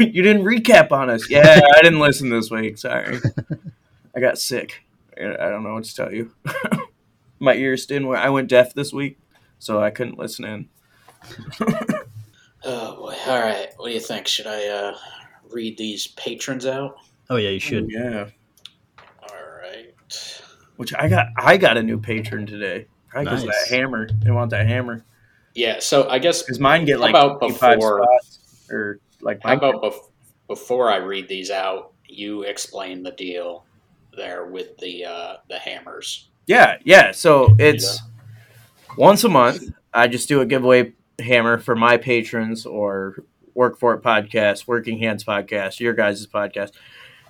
you 0.00 0.22
didn't 0.22 0.44
recap 0.44 0.92
on 0.92 1.10
us. 1.10 1.28
Yeah, 1.30 1.60
I 1.76 1.82
didn't 1.82 2.00
listen 2.00 2.28
this 2.30 2.50
week. 2.50 2.78
Sorry. 2.78 3.18
I 4.14 4.20
got 4.20 4.38
sick. 4.38 4.84
I 5.18 5.24
I 5.30 5.48
don't 5.50 5.62
know 5.62 5.74
what 5.74 5.84
to 5.84 5.94
tell 5.94 6.12
you. 6.12 6.32
My 7.40 7.54
ears 7.54 7.86
didn't. 7.86 8.06
work. 8.08 8.18
I 8.18 8.30
went 8.30 8.48
deaf 8.48 8.72
this 8.74 8.92
week, 8.92 9.18
so 9.58 9.82
I 9.82 9.90
couldn't 9.90 10.18
listen 10.18 10.44
in. 10.44 10.68
Oh 12.64 12.96
boy! 12.96 13.16
All 13.26 13.40
right, 13.40 13.68
what 13.76 13.88
do 13.88 13.94
you 13.94 14.00
think? 14.00 14.28
Should 14.28 14.46
I 14.46 14.66
uh, 14.68 14.96
read 15.50 15.76
these 15.78 16.06
patrons 16.08 16.64
out? 16.66 16.96
oh 17.30 17.36
yeah, 17.36 17.50
you 17.50 17.58
should. 17.58 17.90
Yeah. 17.90 18.28
All 19.22 19.36
right. 19.60 19.92
Which 20.76 20.94
I 20.94 21.08
got. 21.08 21.26
I 21.36 21.56
got 21.56 21.76
a 21.76 21.82
new 21.82 21.98
patron 21.98 22.46
today. 22.46 22.86
Probably 23.08 23.24
because 23.26 23.44
Nice. 23.44 23.68
that 23.68 23.74
hammer. 23.76 24.08
They 24.22 24.30
want 24.30 24.50
that 24.52 24.66
hammer. 24.68 25.04
Yeah. 25.54 25.80
So 25.80 26.08
I 26.08 26.18
guess 26.18 26.42
Because 26.42 26.60
mine 26.60 26.84
get 26.84 26.98
like 27.00 27.10
about 27.10 27.40
before- 27.40 28.04
spots 28.04 28.38
or 28.72 29.00
like. 29.20 29.40
how 29.42 29.54
about 29.54 29.82
bef- 29.82 30.08
before 30.48 30.90
I 30.90 30.96
read 30.96 31.28
these 31.28 31.50
out, 31.50 31.92
you 32.08 32.42
explain 32.42 33.02
the 33.02 33.12
deal 33.12 33.64
there 34.16 34.46
with 34.46 34.76
the 34.78 35.04
uh, 35.04 35.36
the 35.48 35.58
hammers. 35.58 36.28
Yeah, 36.46 36.78
yeah. 36.84 37.12
So 37.12 37.54
it's 37.58 38.00
once 38.96 39.24
a 39.24 39.28
month. 39.28 39.70
I 39.94 40.08
just 40.08 40.28
do 40.28 40.40
a 40.40 40.46
giveaway 40.46 40.92
hammer 41.18 41.58
for 41.58 41.76
my 41.76 41.96
patrons 41.96 42.66
or 42.66 43.24
Work 43.54 43.78
For 43.78 43.94
It 43.94 44.02
podcast, 44.02 44.66
Working 44.66 44.98
Hands 44.98 45.22
podcast, 45.22 45.80
your 45.80 45.92
guys' 45.92 46.26
podcast. 46.26 46.72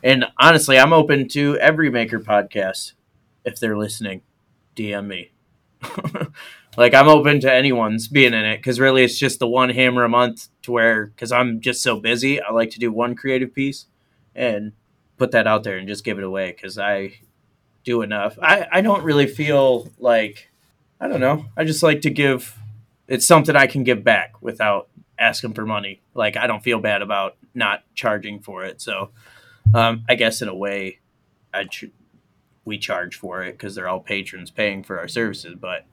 And 0.03 0.27
honestly, 0.39 0.79
I'm 0.79 0.93
open 0.93 1.29
to 1.29 1.59
every 1.59 1.91
maker 1.91 2.21
podcast 2.21 2.93
if 3.45 3.59
they're 3.59 3.77
listening. 3.77 4.23
DM 4.77 5.07
me. 5.07 5.33
like 6.77 6.95
I'm 6.95 7.09
open 7.09 7.41
to 7.41 7.53
anyone's 7.53 8.09
being 8.09 8.33
in 8.33 8.45
it 8.45 8.57
because 8.59 8.81
really 8.81 9.05
it's 9.05 9.19
just 9.19 9.39
the 9.39 9.49
one 9.49 9.71
hammer 9.71 10.05
a 10.05 10.09
month 10.09 10.49
to 10.63 10.73
where 10.73 11.07
because 11.07 11.33
I'm 11.33 11.61
just 11.61 11.83
so 11.83 12.01
busy. 12.01 12.41
I 12.41 12.51
like 12.53 12.71
to 12.71 12.79
do 12.79 12.91
one 12.91 13.15
creative 13.15 13.55
piece 13.55 13.87
and 14.35 14.73
put 15.19 15.33
that 15.33 15.47
out 15.47 15.65
there 15.65 15.77
and 15.77 15.87
just 15.87 16.05
give 16.05 16.19
it 16.19 16.25
away 16.25 16.53
because 16.53 16.79
I 16.79 17.15
do 17.85 18.03
enough. 18.03 18.39
I, 18.41 18.67
I 18.71 18.81
don't 18.81 19.05
really 19.05 19.27
feel 19.27 19.91
like 19.99 20.51
I 21.01 21.09
don't 21.09 21.21
know. 21.21 21.47
I 21.57 21.65
just 21.65 21.83
like 21.83 22.01
to 22.03 22.11
give 22.11 22.59
it's 23.07 23.27
something 23.27 23.55
I 23.57 23.67
can 23.67 23.85
give 23.85 24.03
back 24.03 24.41
without 24.41 24.89
asking 25.19 25.53
for 25.53 25.67
money. 25.67 26.01
Like 26.15 26.37
I 26.37 26.47
don't 26.47 26.63
feel 26.63 26.81
bad 26.81 27.03
about 27.03 27.37
not 27.55 27.83
charging 27.95 28.41
for 28.41 28.65
it. 28.65 28.81
So 28.81 29.11
um, 29.75 30.05
I 30.09 30.15
guess 30.15 30.41
in 30.41 30.49
a 30.49 30.55
way 30.55 31.01
I 31.53 31.65
ch- 31.65 31.91
we 32.65 32.79
charge 32.79 33.17
for 33.17 33.43
it 33.43 33.53
because 33.53 33.75
they're 33.75 33.89
all 33.89 34.01
patrons 34.01 34.51
paying 34.51 34.83
for 34.83 34.99
our 34.99 35.09
services. 35.09 35.57
But 35.61 35.85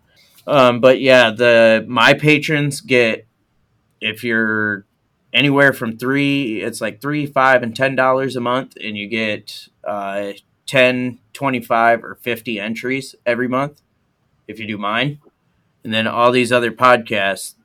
um, 0.47 0.79
but 0.79 0.99
yeah, 0.99 1.31
the 1.31 1.85
my 1.87 2.13
patrons 2.13 2.81
get 2.81 3.27
if 4.01 4.23
you're 4.23 4.85
anywhere 5.33 5.73
from 5.73 5.97
three, 5.97 6.61
it's 6.61 6.81
like 6.81 7.01
three, 7.01 7.25
five, 7.25 7.63
and 7.63 7.75
ten 7.75 7.95
dollars 7.95 8.35
a 8.35 8.41
month, 8.41 8.75
and 8.81 8.97
you 8.97 9.07
get 9.07 9.67
uh, 9.83 10.33
10, 10.65 11.17
25, 11.33 12.03
or 12.03 12.15
50 12.21 12.59
entries 12.59 13.15
every 13.25 13.47
month 13.47 13.81
if 14.47 14.59
you 14.59 14.67
do 14.67 14.77
mine. 14.77 15.19
And 15.83 15.93
then 15.93 16.05
all 16.05 16.31
these 16.31 16.51
other 16.51 16.71
podcasts, 16.71 17.55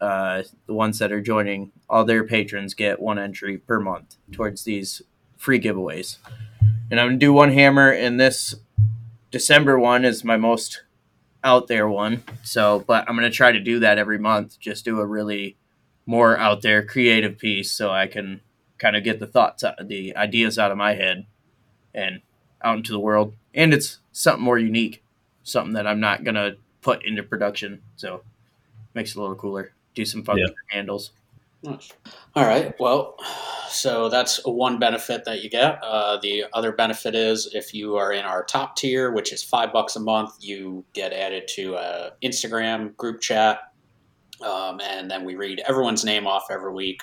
uh, 0.00 0.44
the 0.66 0.74
ones 0.74 0.98
that 1.00 1.10
are 1.10 1.20
joining, 1.20 1.72
all 1.88 2.04
their 2.04 2.24
patrons 2.24 2.74
get 2.74 3.00
one 3.00 3.18
entry 3.18 3.58
per 3.58 3.80
month 3.80 4.16
towards 4.30 4.62
these 4.64 5.02
free 5.36 5.58
giveaways. 5.58 6.18
And 6.90 7.00
I'm 7.00 7.08
going 7.08 7.18
to 7.18 7.26
do 7.26 7.32
one 7.32 7.52
hammer, 7.52 7.90
and 7.90 8.20
this 8.20 8.54
December 9.30 9.78
one 9.78 10.04
is 10.04 10.22
my 10.22 10.36
most 10.36 10.82
out 11.44 11.68
there 11.68 11.88
one. 11.88 12.24
So, 12.42 12.82
but 12.86 13.08
I'm 13.08 13.16
going 13.16 13.30
to 13.30 13.36
try 13.36 13.52
to 13.52 13.60
do 13.60 13.78
that 13.80 13.98
every 13.98 14.18
month, 14.18 14.58
just 14.58 14.84
do 14.84 14.98
a 15.00 15.06
really 15.06 15.56
more 16.06 16.36
out 16.38 16.62
there 16.62 16.84
creative 16.84 17.38
piece 17.38 17.70
so 17.70 17.90
I 17.90 18.06
can 18.06 18.40
kind 18.78 18.96
of 18.96 19.04
get 19.04 19.20
the 19.20 19.26
thoughts, 19.26 19.62
out, 19.62 19.86
the 19.88 20.16
ideas 20.16 20.58
out 20.58 20.72
of 20.72 20.78
my 20.78 20.94
head 20.94 21.26
and 21.94 22.20
out 22.62 22.76
into 22.78 22.92
the 22.92 22.98
world. 23.00 23.34
And 23.54 23.72
it's 23.72 23.98
something 24.12 24.42
more 24.42 24.58
unique, 24.58 25.02
something 25.44 25.74
that 25.74 25.86
I'm 25.86 26.00
not 26.00 26.24
gonna 26.24 26.56
put 26.82 27.04
into 27.04 27.22
production. 27.22 27.82
So 27.96 28.22
makes 28.94 29.10
it 29.10 29.16
a 29.16 29.20
little 29.20 29.36
cooler. 29.36 29.72
Do 29.94 30.04
some 30.04 30.24
fun 30.24 30.38
Yeah. 30.38 30.46
handles. 30.68 31.12
Nice. 31.64 31.92
All 32.36 32.44
right. 32.44 32.78
Well, 32.78 33.16
so 33.68 34.10
that's 34.10 34.44
one 34.44 34.78
benefit 34.78 35.24
that 35.24 35.42
you 35.42 35.48
get. 35.48 35.82
Uh, 35.82 36.18
the 36.20 36.44
other 36.52 36.72
benefit 36.72 37.14
is 37.14 37.50
if 37.54 37.72
you 37.72 37.96
are 37.96 38.12
in 38.12 38.24
our 38.26 38.44
top 38.44 38.76
tier, 38.76 39.12
which 39.12 39.32
is 39.32 39.42
five 39.42 39.72
bucks 39.72 39.96
a 39.96 40.00
month, 40.00 40.32
you 40.40 40.84
get 40.92 41.14
added 41.14 41.48
to 41.54 41.76
a 41.76 42.10
Instagram 42.22 42.94
group 42.96 43.22
chat, 43.22 43.60
um, 44.42 44.78
and 44.82 45.10
then 45.10 45.24
we 45.24 45.36
read 45.36 45.62
everyone's 45.66 46.04
name 46.04 46.26
off 46.26 46.48
every 46.50 46.72
week. 46.72 47.00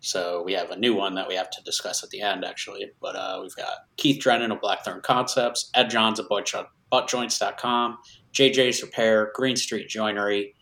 So 0.00 0.42
we 0.42 0.52
have 0.52 0.70
a 0.70 0.76
new 0.76 0.94
one 0.94 1.14
that 1.14 1.26
we 1.26 1.34
have 1.34 1.48
to 1.48 1.62
discuss 1.62 2.04
at 2.04 2.10
the 2.10 2.20
end, 2.20 2.44
actually. 2.44 2.90
But 3.00 3.16
uh, 3.16 3.38
we've 3.40 3.56
got 3.56 3.86
Keith 3.96 4.20
Drennan 4.20 4.52
of 4.52 4.60
Blackthorn 4.60 5.00
Concepts, 5.00 5.70
Ed 5.72 5.88
Johns 5.88 6.18
of 6.18 6.28
Butt- 6.28 6.68
buttjoints.com, 6.92 7.98
JJ's 8.34 8.82
Repair, 8.82 9.32
Green 9.34 9.56
Street 9.56 9.88
Joinery, 9.88 10.54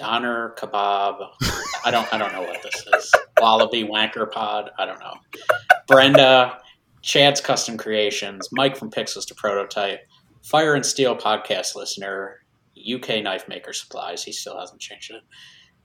Donner 0.00 0.54
Kebab. 0.56 1.28
I 1.84 1.90
don't 1.90 2.10
I 2.12 2.16
don't 2.16 2.32
know 2.32 2.40
what 2.40 2.62
this 2.62 2.86
is. 2.96 3.12
Wallaby 3.38 3.84
Wanker 3.84 4.30
Pod. 4.30 4.70
I 4.78 4.86
don't 4.86 4.98
know. 4.98 5.12
Brenda, 5.86 6.58
Chad's 7.02 7.42
Custom 7.42 7.76
Creations, 7.76 8.48
Mike 8.50 8.78
from 8.78 8.90
Pixels 8.90 9.26
to 9.26 9.34
Prototype, 9.34 10.00
Fire 10.42 10.74
and 10.74 10.86
Steel 10.86 11.14
podcast 11.16 11.76
listener, 11.76 12.38
UK 12.78 13.22
Knife 13.22 13.46
Maker 13.46 13.74
Supplies. 13.74 14.24
He 14.24 14.32
still 14.32 14.58
hasn't 14.58 14.80
changed 14.80 15.10
it. 15.10 15.22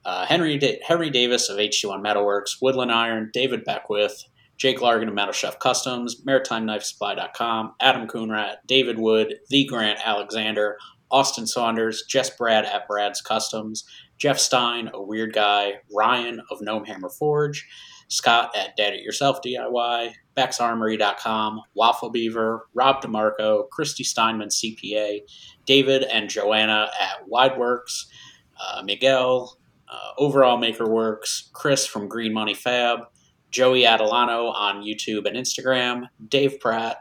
Uh, 0.06 0.24
Henry 0.24 0.58
Henry 0.86 1.10
Davis 1.10 1.50
of 1.50 1.58
H21 1.58 2.02
Metalworks, 2.02 2.56
Woodland 2.62 2.92
Iron, 2.92 3.28
David 3.34 3.64
Beckwith, 3.64 4.24
Jake 4.56 4.78
Largan 4.78 5.08
of 5.08 5.14
Metal 5.14 5.34
Chef 5.34 5.58
Customs, 5.58 6.24
maritime 6.24 6.66
MaritimeKnifeSupply.com, 6.66 7.74
Adam 7.82 8.08
Coonrat, 8.08 8.56
David 8.66 8.98
Wood, 8.98 9.34
The 9.50 9.66
Grant 9.66 10.00
Alexander, 10.02 10.78
Austin 11.10 11.46
Saunders, 11.46 12.04
Jess 12.08 12.30
Brad 12.30 12.64
at 12.64 12.86
Brad's 12.88 13.20
Customs, 13.20 13.84
Jeff 14.18 14.38
Stein, 14.38 14.90
a 14.92 15.02
weird 15.02 15.32
guy, 15.32 15.74
Ryan 15.94 16.40
of 16.50 16.60
Gnome 16.60 16.84
Hammer 16.84 17.10
Forge, 17.10 17.66
Scott 18.08 18.56
at 18.56 18.76
Dad 18.76 18.94
It 18.94 19.02
Yourself 19.02 19.40
DIY, 19.44 20.12
BexArmory.com, 20.36 21.60
Waffle 21.74 22.10
Beaver, 22.10 22.68
Rob 22.74 23.02
DeMarco, 23.02 23.68
Christy 23.70 24.04
Steinman 24.04 24.48
CPA, 24.48 25.20
David 25.64 26.04
and 26.04 26.30
Joanna 26.30 26.88
at 27.00 27.28
Wideworks, 27.28 28.06
uh, 28.60 28.82
Miguel, 28.82 29.58
uh, 29.88 30.10
Overall 30.18 30.56
Maker 30.58 30.88
Works, 30.88 31.50
Chris 31.52 31.86
from 31.86 32.08
Green 32.08 32.32
Money 32.32 32.54
Fab, 32.54 33.00
Joey 33.50 33.82
Adelano 33.82 34.52
on 34.52 34.82
YouTube 34.82 35.26
and 35.26 35.36
Instagram, 35.36 36.06
Dave 36.28 36.58
Pratt, 36.60 36.98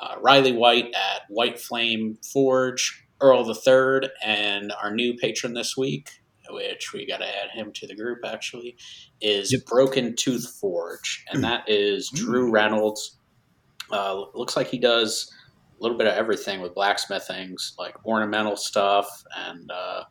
uh, 0.00 0.16
Riley 0.20 0.52
White 0.52 0.86
at 0.94 1.22
White 1.28 1.60
Flame 1.60 2.18
Forge, 2.32 3.04
Earl 3.22 3.44
the 3.44 3.54
Third, 3.54 4.08
and 4.24 4.72
our 4.82 4.92
new 4.94 5.14
patron 5.16 5.54
this 5.54 5.76
week, 5.76 6.10
which 6.50 6.92
we 6.92 7.06
got 7.06 7.18
to 7.18 7.26
add 7.26 7.50
him 7.50 7.72
to 7.74 7.86
the 7.86 7.94
group 7.94 8.18
actually, 8.26 8.76
is 9.20 9.52
Yep. 9.52 9.64
Broken 9.66 10.16
Tooth 10.16 10.56
Forge, 10.60 11.24
and 11.30 11.42
that 11.44 11.64
is 11.68 12.10
Drew 12.10 12.50
Reynolds. 12.50 13.18
Uh, 13.90 14.24
looks 14.34 14.56
like 14.56 14.68
he 14.68 14.78
does 14.78 15.32
a 15.78 15.82
little 15.82 15.96
bit 15.98 16.06
of 16.06 16.14
everything 16.14 16.60
with 16.60 16.74
blacksmithing, 16.74 17.56
like 17.78 17.94
ornamental 18.06 18.56
stuff 18.56 19.06
and 19.36 19.70
uh, 19.70 20.04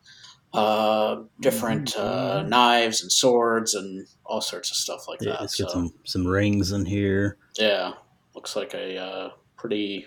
uh, 0.54 1.22
different 1.40 1.96
uh, 1.96 2.42
knives 2.42 3.02
and 3.02 3.10
swords 3.10 3.74
and 3.74 4.06
all 4.26 4.40
sorts 4.40 4.70
of 4.70 4.76
stuff 4.76 5.08
like 5.08 5.20
Yeah, 5.22 5.32
that. 5.32 5.42
it's 5.42 5.60
got 5.60 5.70
some 5.70 5.92
some 6.04 6.26
rings 6.26 6.72
in 6.72 6.84
here. 6.86 7.38
yeah, 7.58 7.92
looks 8.34 8.54
like 8.56 8.74
a 8.74 8.98
uh, 8.98 9.30
pretty 9.56 10.06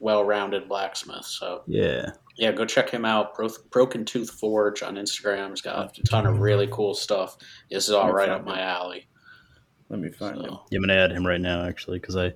well-rounded 0.00 0.68
blacksmith. 0.68 1.24
So 1.24 1.62
Yeah, 1.66 2.10
yeah, 2.36 2.52
go 2.52 2.64
check 2.64 2.90
him 2.90 3.04
out. 3.04 3.34
Bro- 3.34 3.48
Broken 3.70 4.04
Tooth 4.04 4.30
Forge 4.30 4.82
on 4.82 4.96
Instagram. 4.96 5.50
He's 5.50 5.60
got 5.60 5.98
a 5.98 6.02
ton 6.02 6.26
of 6.26 6.38
really 6.40 6.66
cool 6.68 6.94
stuff. 6.94 7.36
This 7.70 7.88
is 7.88 7.94
all 7.94 8.12
right 8.12 8.28
up 8.28 8.44
my 8.44 8.60
alley. 8.60 9.06
Let 9.88 10.00
me 10.00 10.10
find 10.10 10.36
him. 10.40 10.56
Yeah, 10.70 10.78
I'm 10.78 10.82
gonna 10.82 10.94
add 10.94 11.12
him 11.12 11.26
right 11.26 11.40
now 11.40 11.64
actually 11.64 11.98
because 12.00 12.16
I 12.16 12.32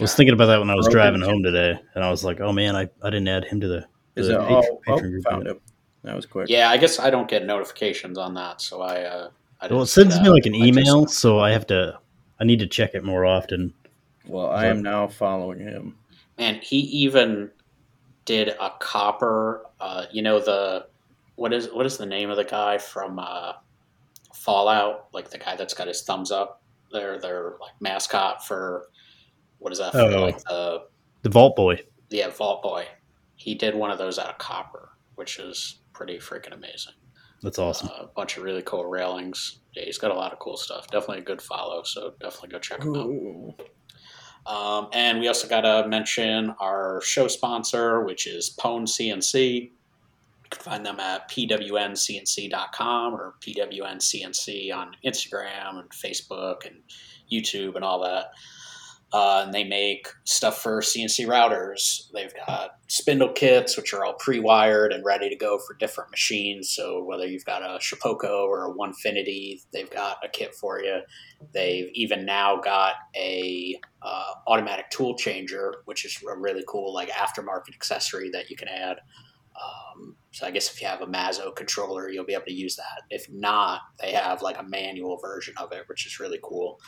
was 0.00 0.10
Alright. 0.10 0.16
thinking 0.16 0.34
about 0.34 0.46
that 0.46 0.58
when 0.58 0.70
I 0.70 0.74
was 0.74 0.86
Broken 0.86 0.98
driving 1.00 1.20
Tooth. 1.20 1.28
home 1.30 1.42
today, 1.42 1.78
and 1.94 2.04
I 2.04 2.10
was 2.10 2.24
like, 2.24 2.40
oh 2.40 2.52
man, 2.52 2.74
I, 2.76 2.88
I 3.02 3.10
didn't 3.10 3.28
add 3.28 3.44
him 3.44 3.60
to 3.60 3.68
the. 3.68 3.86
Is 4.16 4.28
it? 4.28 4.38
patron- 4.38 4.64
Oh, 4.88 4.92
oh, 4.94 4.98
group 5.00 5.24
found 5.24 5.46
him. 5.46 5.60
That 6.04 6.16
was 6.16 6.26
quick. 6.26 6.48
yeah, 6.48 6.68
I 6.70 6.76
guess 6.76 6.98
I 6.98 7.10
don't 7.10 7.28
get 7.28 7.46
notifications 7.46 8.18
on 8.18 8.34
that, 8.34 8.60
so 8.60 8.82
I. 8.82 9.02
Uh, 9.02 9.30
I 9.60 9.66
didn't 9.66 9.76
Well, 9.76 9.84
it 9.84 9.86
sends 9.88 10.20
me 10.20 10.28
like 10.28 10.44
an 10.46 10.54
I 10.54 10.58
just- 10.58 10.68
email, 10.68 11.06
so 11.06 11.38
I 11.38 11.52
have 11.52 11.66
to. 11.68 11.98
I 12.40 12.44
need 12.44 12.58
to 12.58 12.66
check 12.66 12.94
it 12.94 13.04
more 13.04 13.24
often. 13.24 13.72
Well, 14.26 14.50
I 14.50 14.66
am 14.66 14.82
now 14.82 15.06
following 15.06 15.60
him. 15.60 15.96
and 16.38 16.56
he 16.56 16.78
even 16.78 17.50
did 18.24 18.48
a 18.48 18.72
copper. 18.80 19.66
Uh, 19.80 20.06
you 20.12 20.22
know 20.22 20.40
the 20.40 20.86
what 21.36 21.52
is 21.52 21.68
what 21.72 21.86
is 21.86 21.96
the 21.96 22.06
name 22.06 22.30
of 22.30 22.36
the 22.36 22.44
guy 22.44 22.78
from 22.78 23.18
uh, 23.18 23.54
Fallout? 24.34 25.08
Like 25.12 25.30
the 25.30 25.38
guy 25.38 25.56
that's 25.56 25.74
got 25.74 25.88
his 25.88 26.02
thumbs 26.02 26.30
up. 26.30 26.62
Their 26.92 27.18
their 27.18 27.54
like 27.60 27.72
mascot 27.80 28.46
for 28.46 28.88
what 29.58 29.72
is 29.72 29.78
that? 29.78 29.92
For? 29.92 30.00
Oh. 30.00 30.22
Like 30.22 30.38
the 30.44 30.84
The 31.22 31.30
Vault 31.30 31.56
Boy. 31.56 31.80
yeah 32.10 32.28
Vault 32.30 32.62
Boy. 32.62 32.86
He 33.36 33.54
did 33.54 33.74
one 33.74 33.90
of 33.90 33.98
those 33.98 34.18
out 34.18 34.28
of 34.28 34.38
copper, 34.38 34.90
which 35.16 35.38
is 35.38 35.80
pretty 35.92 36.18
freaking 36.18 36.52
amazing. 36.52 36.92
That's 37.42 37.58
awesome. 37.58 37.88
Uh, 37.88 38.04
a 38.04 38.06
bunch 38.06 38.36
of 38.36 38.44
really 38.44 38.62
cool 38.62 38.84
railings. 38.84 39.58
Yeah, 39.72 39.84
he's 39.84 39.98
got 39.98 40.12
a 40.12 40.14
lot 40.14 40.32
of 40.32 40.38
cool 40.38 40.56
stuff. 40.56 40.86
Definitely 40.88 41.18
a 41.18 41.24
good 41.24 41.42
follow. 41.42 41.82
So 41.82 42.14
definitely 42.20 42.50
go 42.50 42.58
check 42.60 42.82
him 42.82 42.94
out. 42.94 43.06
Ooh. 43.06 43.54
Um, 44.46 44.88
and 44.92 45.20
we 45.20 45.28
also 45.28 45.46
got 45.46 45.60
to 45.60 45.88
mention 45.88 46.54
our 46.58 47.00
show 47.02 47.28
sponsor, 47.28 48.02
which 48.02 48.26
is 48.26 48.54
Pwn 48.58 48.82
CNC. 48.82 49.62
You 49.62 49.70
can 50.50 50.60
find 50.60 50.84
them 50.84 50.98
at 50.98 51.30
pwncnc.com 51.30 53.14
or 53.14 53.34
pwncnc 53.40 54.74
on 54.74 54.96
Instagram 55.04 55.78
and 55.78 55.90
Facebook 55.90 56.66
and 56.66 56.76
YouTube 57.30 57.76
and 57.76 57.84
all 57.84 58.00
that. 58.02 58.32
Uh, 59.12 59.42
and 59.44 59.52
they 59.52 59.64
make 59.64 60.08
stuff 60.24 60.62
for 60.62 60.80
CNC 60.80 61.26
routers. 61.26 62.10
They've 62.14 62.32
got 62.46 62.70
spindle 62.88 63.30
kits, 63.32 63.76
which 63.76 63.92
are 63.92 64.06
all 64.06 64.14
pre-wired 64.14 64.90
and 64.90 65.04
ready 65.04 65.28
to 65.28 65.36
go 65.36 65.58
for 65.58 65.74
different 65.74 66.10
machines. 66.10 66.72
So 66.72 67.04
whether 67.04 67.26
you've 67.26 67.44
got 67.44 67.62
a 67.62 67.78
Shapeoko 67.78 68.44
or 68.46 68.70
a 68.70 68.74
Onefinity, 68.74 69.64
they've 69.70 69.90
got 69.90 70.16
a 70.24 70.28
kit 70.28 70.54
for 70.54 70.82
you. 70.82 71.00
They've 71.52 71.90
even 71.92 72.24
now 72.24 72.56
got 72.56 72.94
a 73.14 73.78
uh, 74.00 74.32
automatic 74.46 74.88
tool 74.88 75.14
changer, 75.16 75.74
which 75.84 76.06
is 76.06 76.18
a 76.22 76.38
really 76.38 76.64
cool 76.66 76.94
like 76.94 77.10
aftermarket 77.10 77.74
accessory 77.74 78.30
that 78.30 78.48
you 78.48 78.56
can 78.56 78.68
add. 78.68 78.96
Um, 79.62 80.16
so 80.30 80.46
I 80.46 80.50
guess 80.50 80.72
if 80.72 80.80
you 80.80 80.88
have 80.88 81.02
a 81.02 81.06
Masso 81.06 81.50
controller, 81.50 82.08
you'll 82.08 82.24
be 82.24 82.32
able 82.32 82.46
to 82.46 82.52
use 82.54 82.76
that. 82.76 83.02
If 83.10 83.26
not, 83.30 83.80
they 84.00 84.12
have 84.12 84.40
like 84.40 84.58
a 84.58 84.62
manual 84.62 85.18
version 85.18 85.54
of 85.58 85.72
it, 85.72 85.84
which 85.88 86.06
is 86.06 86.18
really 86.18 86.40
cool. 86.42 86.80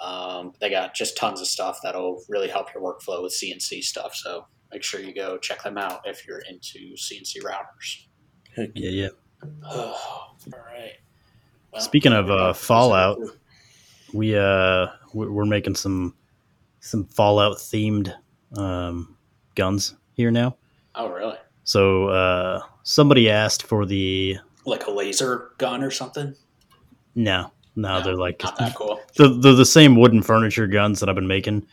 Um, 0.00 0.52
they 0.60 0.70
got 0.70 0.94
just 0.94 1.16
tons 1.16 1.40
of 1.40 1.46
stuff 1.46 1.78
that'll 1.82 2.22
really 2.28 2.48
help 2.48 2.68
your 2.74 2.82
workflow 2.82 3.22
with 3.22 3.32
CNC 3.32 3.82
stuff. 3.84 4.14
So 4.14 4.46
make 4.72 4.82
sure 4.82 5.00
you 5.00 5.14
go 5.14 5.38
check 5.38 5.62
them 5.62 5.78
out 5.78 6.00
if 6.04 6.26
you're 6.26 6.40
into 6.50 6.94
CNC 6.96 7.42
routers. 7.42 8.06
Heck 8.56 8.70
Yeah, 8.74 8.90
yeah. 8.90 9.08
all 9.70 9.96
right. 10.52 10.92
Well, 11.72 11.82
Speaking 11.82 12.12
of, 12.12 12.30
uh. 12.30 12.52
Fallout, 12.52 13.18
we 14.12 14.36
uh 14.36 14.86
we- 15.12 15.28
we're 15.28 15.44
making 15.44 15.74
some 15.76 16.14
some 16.80 17.04
Fallout 17.06 17.56
themed 17.58 18.14
um, 18.56 19.16
guns 19.54 19.94
here 20.14 20.30
now. 20.30 20.56
Oh, 20.94 21.08
really? 21.08 21.36
So 21.64 22.08
uh, 22.08 22.60
somebody 22.82 23.30
asked 23.30 23.62
for 23.64 23.86
the 23.86 24.36
Like 24.66 24.86
a 24.86 24.90
laser 24.90 25.50
gun 25.58 25.82
or 25.82 25.90
something? 25.90 26.34
no, 27.14 27.50
no, 27.76 28.02
they're 28.02 28.14
like 28.14 28.42
not 28.42 28.58
that 28.58 28.74
cool. 28.74 29.00
they're, 29.16 29.28
they're 29.28 29.52
the 29.54 29.64
same 29.64 29.96
wooden 29.96 30.22
furniture 30.22 30.66
guns 30.66 31.00
that 31.00 31.08
I've 31.08 31.14
been 31.14 31.26
making, 31.26 31.66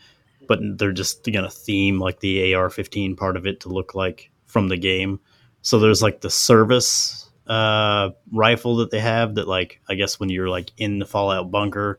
but 0.48 0.58
they're 0.78 0.92
just 0.92 1.24
gonna 1.30 1.50
theme 1.50 1.98
like 1.98 2.20
the 2.20 2.54
AR-15 2.54 3.16
part 3.16 3.36
of 3.36 3.46
it 3.46 3.60
to 3.60 3.68
look 3.68 3.94
like 3.94 4.30
from 4.46 4.68
the 4.68 4.76
game. 4.76 5.20
So 5.62 5.78
there's 5.78 6.02
like 6.02 6.20
the 6.20 6.30
service 6.30 7.30
uh, 7.46 8.10
rifle 8.32 8.76
that 8.76 8.90
they 8.90 9.00
have 9.00 9.36
that 9.36 9.48
like 9.48 9.80
I 9.88 9.94
guess 9.94 10.18
when 10.18 10.28
you're 10.28 10.48
like 10.48 10.70
in 10.76 10.98
the 10.98 11.06
Fallout 11.06 11.50
bunker, 11.50 11.98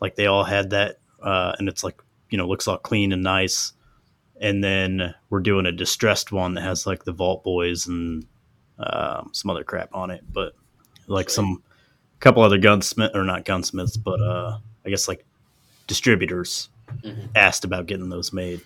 like 0.00 0.16
they 0.16 0.26
all 0.26 0.44
had 0.44 0.70
that, 0.70 0.98
uh, 1.22 1.54
and 1.58 1.68
it's 1.68 1.84
like 1.84 2.00
you 2.28 2.38
know 2.38 2.46
looks 2.46 2.68
all 2.68 2.78
clean 2.78 3.12
and 3.12 3.22
nice. 3.22 3.72
And 4.42 4.64
then 4.64 5.14
we're 5.28 5.40
doing 5.40 5.66
a 5.66 5.72
distressed 5.72 6.32
one 6.32 6.54
that 6.54 6.62
has 6.62 6.86
like 6.86 7.04
the 7.04 7.12
Vault 7.12 7.44
Boys 7.44 7.86
and 7.86 8.24
um, 8.78 9.28
some 9.32 9.50
other 9.50 9.64
crap 9.64 9.94
on 9.94 10.10
it, 10.10 10.22
but 10.32 10.54
like 11.06 11.28
Sweet. 11.28 11.34
some 11.34 11.62
couple 12.20 12.42
other 12.42 12.58
gunsmith 12.58 13.12
or 13.14 13.24
not 13.24 13.44
gunsmiths, 13.44 13.96
but 13.96 14.20
uh, 14.20 14.58
I 14.86 14.90
guess 14.90 15.08
like 15.08 15.24
distributors 15.86 16.68
Mhm. 17.04 17.28
asked 17.36 17.64
about 17.64 17.86
getting 17.86 18.08
those 18.08 18.32
made, 18.32 18.60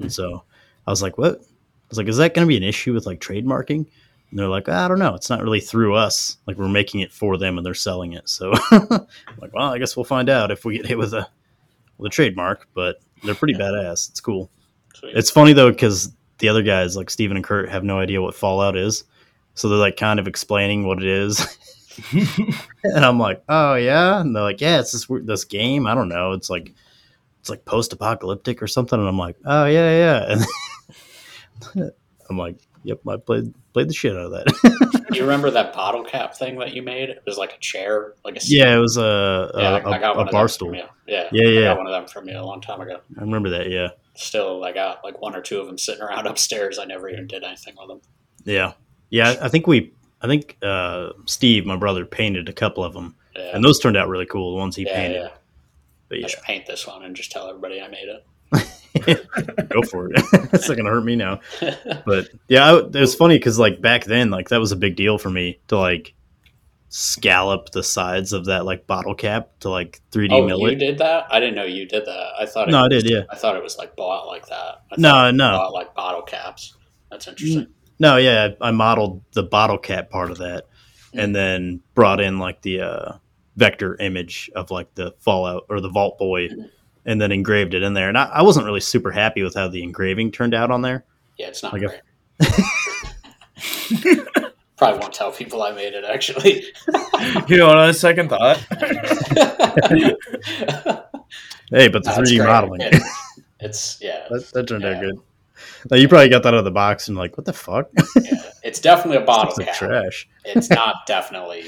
and 0.00 0.12
so 0.12 0.42
I 0.86 0.90
was 0.90 1.02
like, 1.02 1.18
"What?" 1.18 1.36
I 1.40 1.44
was 1.90 1.98
like, 1.98 2.08
"Is 2.08 2.16
that 2.16 2.32
going 2.34 2.46
to 2.46 2.48
be 2.48 2.56
an 2.56 2.62
issue 2.62 2.94
with 2.94 3.04
like 3.06 3.20
trademarking?" 3.20 3.86
And 4.30 4.38
they're 4.38 4.48
like, 4.48 4.68
"I 4.68 4.88
don't 4.88 4.98
know. 4.98 5.14
It's 5.14 5.28
not 5.28 5.42
really 5.42 5.60
through 5.60 5.94
us. 5.94 6.38
Like 6.46 6.56
we're 6.56 6.68
making 6.68 7.00
it 7.00 7.12
for 7.12 7.36
them, 7.36 7.58
and 7.58 7.66
they're 7.66 7.74
selling 7.74 8.14
it." 8.14 8.28
So, 8.28 8.52
I'm 8.70 9.06
like, 9.38 9.52
well, 9.52 9.68
I 9.72 9.78
guess 9.78 9.94
we'll 9.96 10.04
find 10.04 10.28
out 10.30 10.50
if 10.50 10.64
we 10.64 10.76
get 10.78 10.86
hit 10.86 10.96
with 10.98 11.12
a 11.12 11.28
with 11.98 12.10
a 12.10 12.14
trademark. 12.14 12.66
But 12.74 12.96
they're 13.24 13.34
pretty 13.34 13.54
badass. 13.54 14.08
It's 14.10 14.20
cool. 14.20 14.50
Sweet. 14.94 15.16
It's 15.16 15.30
funny 15.30 15.52
though 15.52 15.70
because 15.70 16.10
the 16.38 16.48
other 16.48 16.62
guys 16.62 16.96
like 16.96 17.10
Steven 17.10 17.36
and 17.36 17.44
Kurt 17.44 17.68
have 17.68 17.84
no 17.84 17.98
idea 17.98 18.22
what 18.22 18.34
Fallout 18.34 18.74
is, 18.76 19.04
so 19.54 19.68
they're 19.68 19.76
like 19.78 19.98
kind 19.98 20.18
of 20.18 20.26
explaining 20.26 20.86
what 20.86 20.98
it 21.02 21.06
is. 21.08 21.58
and 22.84 23.04
I'm 23.04 23.18
like, 23.18 23.42
oh 23.48 23.74
yeah, 23.74 24.20
and 24.20 24.34
they're 24.34 24.42
like, 24.42 24.60
yeah, 24.60 24.80
it's 24.80 24.92
this 24.92 25.06
this 25.24 25.44
game. 25.44 25.86
I 25.86 25.94
don't 25.94 26.08
know. 26.08 26.32
It's 26.32 26.50
like 26.50 26.72
it's 27.40 27.48
like 27.50 27.64
post 27.64 27.92
apocalyptic 27.92 28.62
or 28.62 28.66
something. 28.66 28.98
And 28.98 29.08
I'm 29.08 29.18
like, 29.18 29.36
oh 29.44 29.66
yeah, 29.66 29.90
yeah. 29.90 30.36
And 31.74 31.92
I'm 32.30 32.38
like, 32.38 32.56
yep, 32.84 33.00
I 33.08 33.16
played 33.16 33.52
played 33.72 33.88
the 33.88 33.94
shit 33.94 34.16
out 34.16 34.26
of 34.26 34.30
that. 34.32 35.06
you 35.12 35.22
remember 35.22 35.50
that 35.50 35.72
bottle 35.72 36.04
cap 36.04 36.34
thing 36.36 36.58
that 36.58 36.74
you 36.74 36.82
made? 36.82 37.08
It 37.08 37.22
was 37.26 37.38
like 37.38 37.52
a 37.52 37.58
chair, 37.58 38.14
like 38.24 38.36
a 38.36 38.40
yeah, 38.44 38.74
it 38.74 38.78
was 38.78 38.96
a 38.96 39.02
a, 39.02 39.60
yeah. 39.60 39.70
I, 39.70 39.78
a, 39.80 39.88
I 39.90 39.98
got 39.98 40.14
a 40.14 40.18
one 40.18 40.28
of 40.28 40.32
bar 40.32 40.48
stool. 40.48 40.74
you. 40.74 40.82
Yeah, 41.06 41.28
Yeah, 41.32 41.42
I 41.42 41.50
yeah. 41.50 41.60
got 41.62 41.78
one 41.78 41.86
of 41.86 41.92
them 41.92 42.06
from 42.08 42.28
you 42.28 42.38
a 42.38 42.42
long 42.44 42.60
time 42.60 42.80
ago. 42.80 43.00
I 43.16 43.20
remember 43.20 43.50
that. 43.50 43.70
Yeah, 43.70 43.88
Still, 44.14 44.64
I 44.64 44.72
got 44.72 45.02
like 45.02 45.20
one 45.20 45.34
or 45.34 45.40
two 45.40 45.60
of 45.60 45.66
them 45.66 45.78
sitting 45.78 46.02
around 46.02 46.26
upstairs. 46.28 46.78
I 46.78 46.84
never 46.84 47.08
even 47.08 47.26
did 47.26 47.42
anything 47.42 47.74
with 47.78 47.88
them. 47.88 48.00
yeah, 48.44 48.72
yeah. 49.10 49.36
I 49.42 49.48
think 49.48 49.66
we, 49.66 49.92
I 50.22 50.26
think 50.26 50.56
uh, 50.62 51.10
Steve, 51.26 51.64
my 51.66 51.76
brother, 51.76 52.04
painted 52.04 52.48
a 52.48 52.52
couple 52.52 52.84
of 52.84 52.92
them, 52.92 53.14
Yeah, 53.34 53.54
and 53.54 53.64
those 53.64 53.78
turned 53.78 53.96
out 53.96 54.08
really 54.08 54.26
cool. 54.26 54.52
The 54.52 54.58
ones 54.58 54.76
he 54.76 54.84
yeah, 54.86 54.94
painted. 54.94 55.22
yeah. 55.22 55.28
But 56.08 56.24
I 56.24 56.26
should 56.26 56.42
paint 56.42 56.66
this 56.66 56.86
one 56.86 57.04
and 57.04 57.14
just 57.16 57.30
tell 57.30 57.48
everybody 57.48 57.80
I 57.80 57.88
made 57.88 58.08
it. 58.08 58.24
go 59.70 59.82
for 59.82 60.08
it. 60.10 60.14
it's 60.52 60.68
not 60.68 60.76
gonna 60.76 60.90
hurt 60.90 61.04
me 61.04 61.16
now. 61.16 61.40
But 62.04 62.28
yeah, 62.48 62.64
I, 62.72 62.78
it 62.78 62.92
was 62.94 63.14
funny 63.14 63.36
because 63.38 63.58
like 63.58 63.80
back 63.80 64.04
then, 64.04 64.30
like 64.30 64.48
that 64.48 64.58
was 64.58 64.72
a 64.72 64.76
big 64.76 64.96
deal 64.96 65.18
for 65.18 65.30
me 65.30 65.60
to 65.68 65.78
like 65.78 66.14
scallop 66.88 67.70
the 67.70 67.84
sides 67.84 68.32
of 68.32 68.46
that 68.46 68.64
like 68.64 68.84
bottle 68.88 69.14
cap 69.14 69.50
to 69.60 69.70
like 69.70 70.00
3D 70.10 70.32
oh, 70.32 70.44
mill 70.46 70.58
you 70.62 70.68
it. 70.70 70.74
did 70.80 70.98
that? 70.98 71.26
I 71.30 71.38
didn't 71.38 71.54
know 71.54 71.64
you 71.64 71.86
did 71.86 72.04
that. 72.06 72.32
I 72.38 72.46
thought 72.46 72.68
it 72.68 72.72
No, 72.72 72.84
I 72.84 72.88
did. 72.88 73.08
Yeah. 73.08 73.22
I 73.30 73.36
thought 73.36 73.54
it 73.56 73.62
was 73.62 73.78
like 73.78 73.94
bought 73.94 74.26
like 74.26 74.46
that. 74.48 74.82
I 74.90 74.96
No, 74.98 75.22
was 75.26 75.34
no. 75.34 75.50
bought 75.52 75.72
like 75.72 75.94
bottle 75.94 76.22
caps. 76.22 76.74
That's 77.10 77.28
interesting. 77.28 77.68
No, 78.00 78.16
yeah, 78.16 78.48
I 78.60 78.70
modeled 78.72 79.22
the 79.34 79.42
bottle 79.44 79.78
cap 79.78 80.10
part 80.10 80.30
of 80.32 80.38
that, 80.38 80.66
and 81.14 81.36
then 81.36 81.80
brought 81.94 82.20
in 82.20 82.38
like 82.38 82.62
the 82.62 82.80
uh, 82.80 83.12
vector 83.56 83.94
image 83.96 84.50
of 84.56 84.70
like 84.70 84.92
the 84.94 85.12
Fallout 85.20 85.66
or 85.68 85.80
the 85.80 85.90
Vault 85.90 86.18
Boy, 86.18 86.48
and 87.04 87.20
then 87.20 87.30
engraved 87.30 87.74
it 87.74 87.82
in 87.82 87.92
there. 87.94 88.08
And 88.08 88.16
I, 88.16 88.24
I 88.24 88.42
wasn't 88.42 88.64
really 88.66 88.80
super 88.80 89.10
happy 89.10 89.42
with 89.42 89.54
how 89.54 89.68
the 89.68 89.82
engraving 89.82 90.32
turned 90.32 90.54
out 90.54 90.70
on 90.70 90.80
there. 90.82 91.04
Yeah, 91.36 91.48
it's 91.48 91.62
not 91.62 91.72
Like 91.74 91.82
great. 91.82 92.00
Probably 94.76 94.98
won't 94.98 95.12
tell 95.12 95.30
people 95.30 95.62
I 95.62 95.72
made 95.72 95.92
it 95.92 96.04
actually. 96.04 96.64
You 97.48 97.58
know, 97.58 97.68
on 97.70 97.90
a 97.90 97.92
second 97.94 98.30
thought, 98.30 98.56
Hey, 101.70 101.86
but 101.88 102.02
the 102.02 102.12
That's 102.16 102.32
3D 102.32 102.44
modeling 102.46 102.80
It- 102.80 103.02
it's 103.60 103.98
yeah. 104.00 104.26
that, 104.30 104.50
that 104.54 104.66
turned 104.68 104.84
out 104.86 105.00
good. 105.02 105.18
Now, 105.90 105.96
you 105.96 106.08
probably 106.08 106.28
got 106.28 106.42
that 106.42 106.54
out 106.54 106.58
of 106.58 106.64
the 106.64 106.70
box 106.70 107.08
and 107.08 107.16
like, 107.16 107.36
what 107.36 107.46
the 107.46 107.52
fuck? 107.52 107.88
Yeah, 108.20 108.42
it's 108.62 108.80
definitely 108.80 109.18
a 109.22 109.26
bottle 109.26 109.52
It's 109.56 109.64
cap. 109.64 109.74
trash. 109.76 110.28
It's 110.44 110.70
not 110.70 111.06
definitely 111.06 111.64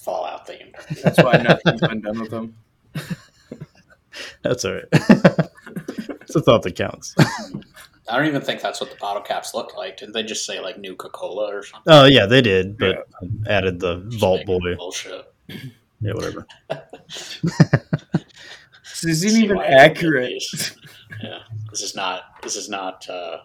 Fallout 0.00 0.46
themed. 0.46 0.74
That's 1.02 1.18
why 1.22 1.32
nothing's 1.38 1.80
been 1.80 2.00
done 2.00 2.20
with 2.20 2.30
them. 2.30 2.54
That's 4.42 4.64
all 4.64 4.72
right. 4.74 4.84
it's 4.92 6.34
a 6.34 6.40
thought 6.40 6.62
that 6.62 6.74
counts. 6.76 7.14
I 8.08 8.16
don't 8.16 8.26
even 8.26 8.42
think 8.42 8.60
that's 8.60 8.80
what 8.80 8.90
the 8.90 8.96
bottle 8.96 9.22
caps 9.22 9.54
look 9.54 9.76
like. 9.76 9.96
Didn't 9.98 10.14
they 10.14 10.24
just 10.24 10.44
say 10.44 10.58
like 10.58 10.78
new 10.78 10.96
Coca 10.96 11.12
Cola 11.12 11.54
or 11.54 11.62
something? 11.62 11.92
Oh 11.92 12.06
yeah, 12.06 12.26
they 12.26 12.42
did, 12.42 12.76
but 12.76 13.06
added 13.46 13.78
the 13.78 13.98
Just 14.08 14.18
Vault 14.18 14.40
making 14.40 14.58
Boy. 14.60 14.74
bullshit. 14.74 15.32
Yeah, 16.00 16.12
whatever. 16.14 16.44
This 19.02 19.04
isn't 19.04 19.30
See 19.30 19.44
even 19.44 19.58
accurate. 19.58 20.42
Released. 21.70 21.70
yeah, 21.70 21.70
this 21.70 21.82
is 21.82 21.94
not. 21.96 22.22
This 22.42 22.56
is 22.56 22.68
not. 22.68 23.08
Uh, 23.08 23.38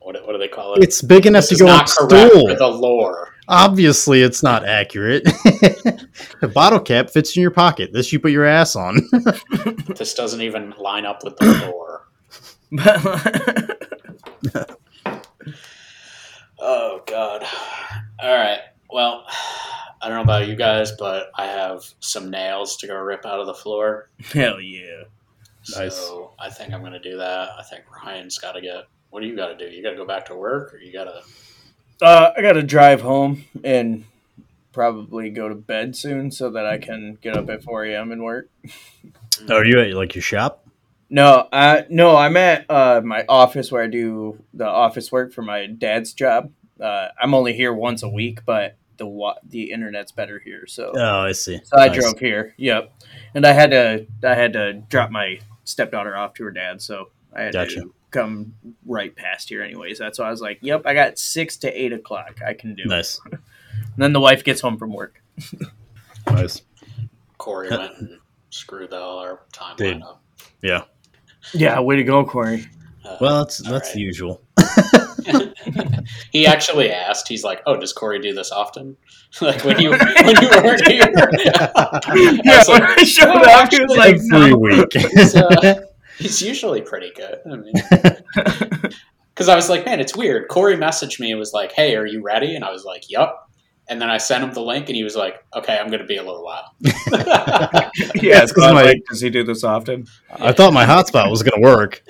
what, 0.00 0.14
what 0.26 0.32
do 0.32 0.38
they 0.38 0.48
call 0.48 0.74
it? 0.74 0.82
It's 0.84 1.02
big 1.02 1.26
enough 1.26 1.48
this 1.48 1.58
to 1.58 1.64
go 1.64 1.70
on 1.70 1.78
not 1.78 1.90
correct 1.90 2.32
stool. 2.32 2.48
for 2.48 2.54
the 2.54 2.68
lore. 2.68 3.34
Obviously, 3.48 4.22
it's 4.22 4.42
not 4.42 4.64
accurate. 4.66 5.24
the 5.24 6.50
bottle 6.54 6.80
cap 6.80 7.10
fits 7.10 7.34
in 7.36 7.42
your 7.42 7.50
pocket. 7.50 7.92
This 7.92 8.12
you 8.12 8.20
put 8.20 8.30
your 8.32 8.44
ass 8.44 8.76
on. 8.76 9.00
This 9.96 10.14
doesn't 10.14 10.42
even 10.42 10.74
line 10.78 11.04
up 11.06 11.24
with 11.24 11.36
the 11.38 11.72
lore. 11.72 12.06
Oh 16.60 17.02
God! 17.06 17.44
All 18.20 18.36
right. 18.36 18.58
Well, 18.90 19.24
I 20.02 20.08
don't 20.08 20.16
know 20.16 20.22
about 20.22 20.48
you 20.48 20.56
guys, 20.56 20.90
but 20.98 21.30
I 21.36 21.46
have 21.46 21.84
some 22.00 22.30
nails 22.30 22.76
to 22.78 22.88
go 22.88 22.96
rip 22.96 23.24
out 23.24 23.38
of 23.38 23.46
the 23.46 23.54
floor. 23.54 24.10
Hell 24.20 24.60
yeah. 24.60 25.04
Nice. 25.76 25.96
So 25.96 26.32
I 26.38 26.50
think 26.50 26.72
I'm 26.72 26.80
going 26.80 26.92
to 26.92 26.98
do 27.00 27.18
that. 27.18 27.50
I 27.58 27.62
think 27.62 27.84
Ryan's 28.04 28.38
got 28.38 28.52
to 28.52 28.60
get. 28.60 28.84
What 29.10 29.20
do 29.20 29.26
you 29.26 29.36
got 29.36 29.48
to 29.48 29.56
do? 29.56 29.74
You 29.74 29.82
got 29.82 29.90
to 29.90 29.96
go 29.96 30.06
back 30.06 30.26
to 30.26 30.34
work, 30.36 30.74
or 30.74 30.78
you 30.78 30.92
got 30.92 31.04
to? 31.04 31.22
Uh, 32.04 32.32
I 32.36 32.42
got 32.42 32.52
to 32.52 32.62
drive 32.62 33.00
home 33.00 33.44
and 33.64 34.04
probably 34.72 35.30
go 35.30 35.48
to 35.48 35.54
bed 35.54 35.96
soon 35.96 36.30
so 36.30 36.50
that 36.50 36.66
I 36.66 36.78
can 36.78 37.18
get 37.20 37.36
up 37.36 37.48
at 37.50 37.62
4 37.64 37.84
a.m. 37.86 38.12
and 38.12 38.22
work. 38.22 38.48
oh, 39.48 39.56
are 39.56 39.64
you 39.64 39.80
at 39.80 39.92
like 39.94 40.14
your 40.14 40.22
shop? 40.22 40.64
No, 41.10 41.48
uh, 41.52 41.82
no, 41.88 42.16
I'm 42.16 42.36
at 42.36 42.66
uh, 42.70 43.00
my 43.02 43.24
office 43.28 43.72
where 43.72 43.82
I 43.82 43.86
do 43.86 44.42
the 44.52 44.66
office 44.66 45.10
work 45.10 45.32
for 45.32 45.40
my 45.42 45.66
dad's 45.66 46.12
job. 46.12 46.52
Uh, 46.80 47.08
I'm 47.20 47.32
only 47.34 47.54
here 47.54 47.72
once 47.72 48.02
a 48.02 48.08
week, 48.08 48.44
but 48.44 48.76
the 48.98 49.06
wa- 49.06 49.36
the 49.48 49.70
internet's 49.72 50.12
better 50.12 50.38
here, 50.38 50.66
so 50.66 50.92
Oh, 50.94 51.20
I 51.20 51.32
see. 51.32 51.60
so 51.64 51.78
I 51.78 51.86
Nice. 51.88 51.96
drove 51.98 52.18
here. 52.18 52.54
Yep, 52.58 52.92
and 53.34 53.46
I 53.46 53.52
had 53.52 53.70
to 53.70 54.06
I 54.22 54.34
had 54.34 54.52
to 54.52 54.74
drop 54.74 55.10
my 55.10 55.38
stepdaughter 55.68 56.16
off 56.16 56.34
to 56.34 56.44
her 56.44 56.50
dad, 56.50 56.80
so 56.82 57.10
I 57.32 57.42
had 57.42 57.52
Gotcha. 57.52 57.80
to 57.82 57.94
come 58.10 58.54
right 58.86 59.14
past 59.14 59.48
here 59.48 59.62
anyways. 59.62 59.98
That's 59.98 60.18
why 60.18 60.26
I 60.26 60.30
was 60.30 60.40
like, 60.40 60.58
"Yep, 60.62 60.82
I 60.86 60.94
got 60.94 61.18
six 61.18 61.56
to 61.58 61.68
eight 61.70 61.92
o'clock. 61.92 62.40
I 62.46 62.54
can 62.54 62.74
do." 62.74 62.82
it. 62.84 62.88
Nice, 62.88 63.20
And 63.30 63.40
then 63.96 64.12
the 64.12 64.20
wife 64.20 64.44
gets 64.44 64.60
home 64.60 64.78
from 64.78 64.92
work. 64.92 65.22
nice. 66.28 66.62
Cory 67.36 67.70
went 67.70 67.92
and 67.98 68.18
screwed 68.50 68.92
all 68.92 69.18
our 69.18 69.40
Dude. 69.76 69.98
timeline 69.98 70.02
up. 70.04 70.22
Yeah. 70.62 70.84
Yeah, 71.54 71.78
way 71.80 71.96
to 71.96 72.02
go, 72.04 72.24
Cory. 72.24 72.66
Uh, 73.04 73.16
Well, 73.20 73.38
that's 73.44 73.58
that's 73.58 73.88
right. 73.88 73.94
the 73.94 74.00
usual. 74.00 74.42
he 76.30 76.46
actually 76.46 76.90
asked. 76.90 77.28
He's 77.28 77.44
like, 77.44 77.62
"Oh, 77.66 77.76
does 77.76 77.92
Cory 77.92 78.18
do 78.20 78.32
this 78.34 78.50
often? 78.52 78.96
like 79.40 79.64
when 79.64 79.78
you 79.80 79.90
when 79.90 80.42
you 80.42 80.48
weren't 80.62 80.86
here?" 80.88 81.12
I 81.14 82.40
Yeah, 82.44 82.58
was 82.58 82.68
when 82.68 82.80
like, 82.82 82.98
I 82.98 83.04
showed 83.04 83.28
"Oh, 83.28 83.60
up, 83.62 83.70
he 83.72 83.80
was 83.80 83.96
actually, 83.96 83.98
like, 83.98 84.14
Every 84.32 84.50
no. 84.50 84.58
week. 84.58 84.92
He's, 84.92 85.34
uh, 85.36 85.82
he's 86.18 86.42
usually 86.42 86.82
pretty 86.82 87.12
good. 87.14 87.38
I 87.50 87.56
mean, 87.56 87.72
because 89.34 89.48
I 89.48 89.54
was 89.56 89.68
like, 89.68 89.84
man, 89.86 90.00
it's 90.00 90.16
weird. 90.16 90.48
Cory 90.48 90.76
messaged 90.76 91.20
me 91.20 91.30
and 91.30 91.38
was 91.38 91.52
like, 91.52 91.72
"Hey, 91.72 91.94
are 91.96 92.06
you 92.06 92.22
ready?" 92.22 92.54
And 92.56 92.64
I 92.64 92.70
was 92.72 92.84
like, 92.84 93.10
"Yup." 93.10 93.44
And 93.90 94.02
then 94.02 94.10
I 94.10 94.18
sent 94.18 94.44
him 94.44 94.52
the 94.52 94.60
link, 94.60 94.88
and 94.90 94.96
he 94.96 95.02
was 95.02 95.16
like, 95.16 95.42
"Okay, 95.56 95.78
I'm 95.78 95.86
going 95.88 96.00
to 96.00 96.06
be 96.06 96.16
a 96.18 96.22
little 96.22 96.44
while." 96.44 96.74
yeah, 96.84 98.42
it's 98.42 98.52
'cause 98.52 98.62
so 98.64 98.68
I 98.68 98.72
was 98.72 98.74
my- 98.74 98.82
like, 98.82 99.02
does 99.08 99.20
he 99.20 99.30
do 99.30 99.44
this 99.44 99.64
often? 99.64 100.06
I 100.30 100.52
thought 100.52 100.72
my 100.74 100.84
hotspot 100.84 101.30
was 101.30 101.42
going 101.42 101.60
to 101.62 101.66
work, 101.66 102.02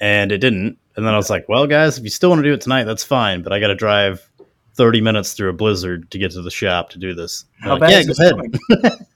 and 0.00 0.30
it 0.30 0.38
didn't. 0.38 0.78
And 0.96 1.06
then 1.06 1.12
I 1.12 1.16
was 1.16 1.30
like, 1.30 1.48
"Well, 1.48 1.66
guys, 1.66 1.98
if 1.98 2.04
you 2.04 2.10
still 2.10 2.30
want 2.30 2.40
to 2.40 2.48
do 2.48 2.52
it 2.54 2.60
tonight, 2.60 2.84
that's 2.84 3.04
fine. 3.04 3.42
But 3.42 3.52
I 3.52 3.60
got 3.60 3.68
to 3.68 3.74
drive 3.74 4.28
thirty 4.74 5.00
minutes 5.00 5.32
through 5.32 5.50
a 5.50 5.52
blizzard 5.52 6.10
to 6.12 6.18
get 6.18 6.32
to 6.32 6.42
the 6.42 6.50
shop 6.50 6.90
to 6.90 6.98
do 6.98 7.14
this." 7.14 7.44
How 7.60 7.72
like, 7.72 7.80
bad 7.80 7.90
yeah, 7.90 7.98
is 7.98 8.06
go 8.06 8.12
it 8.12 8.32
ahead. 8.32 8.60
snowing? 8.82 8.92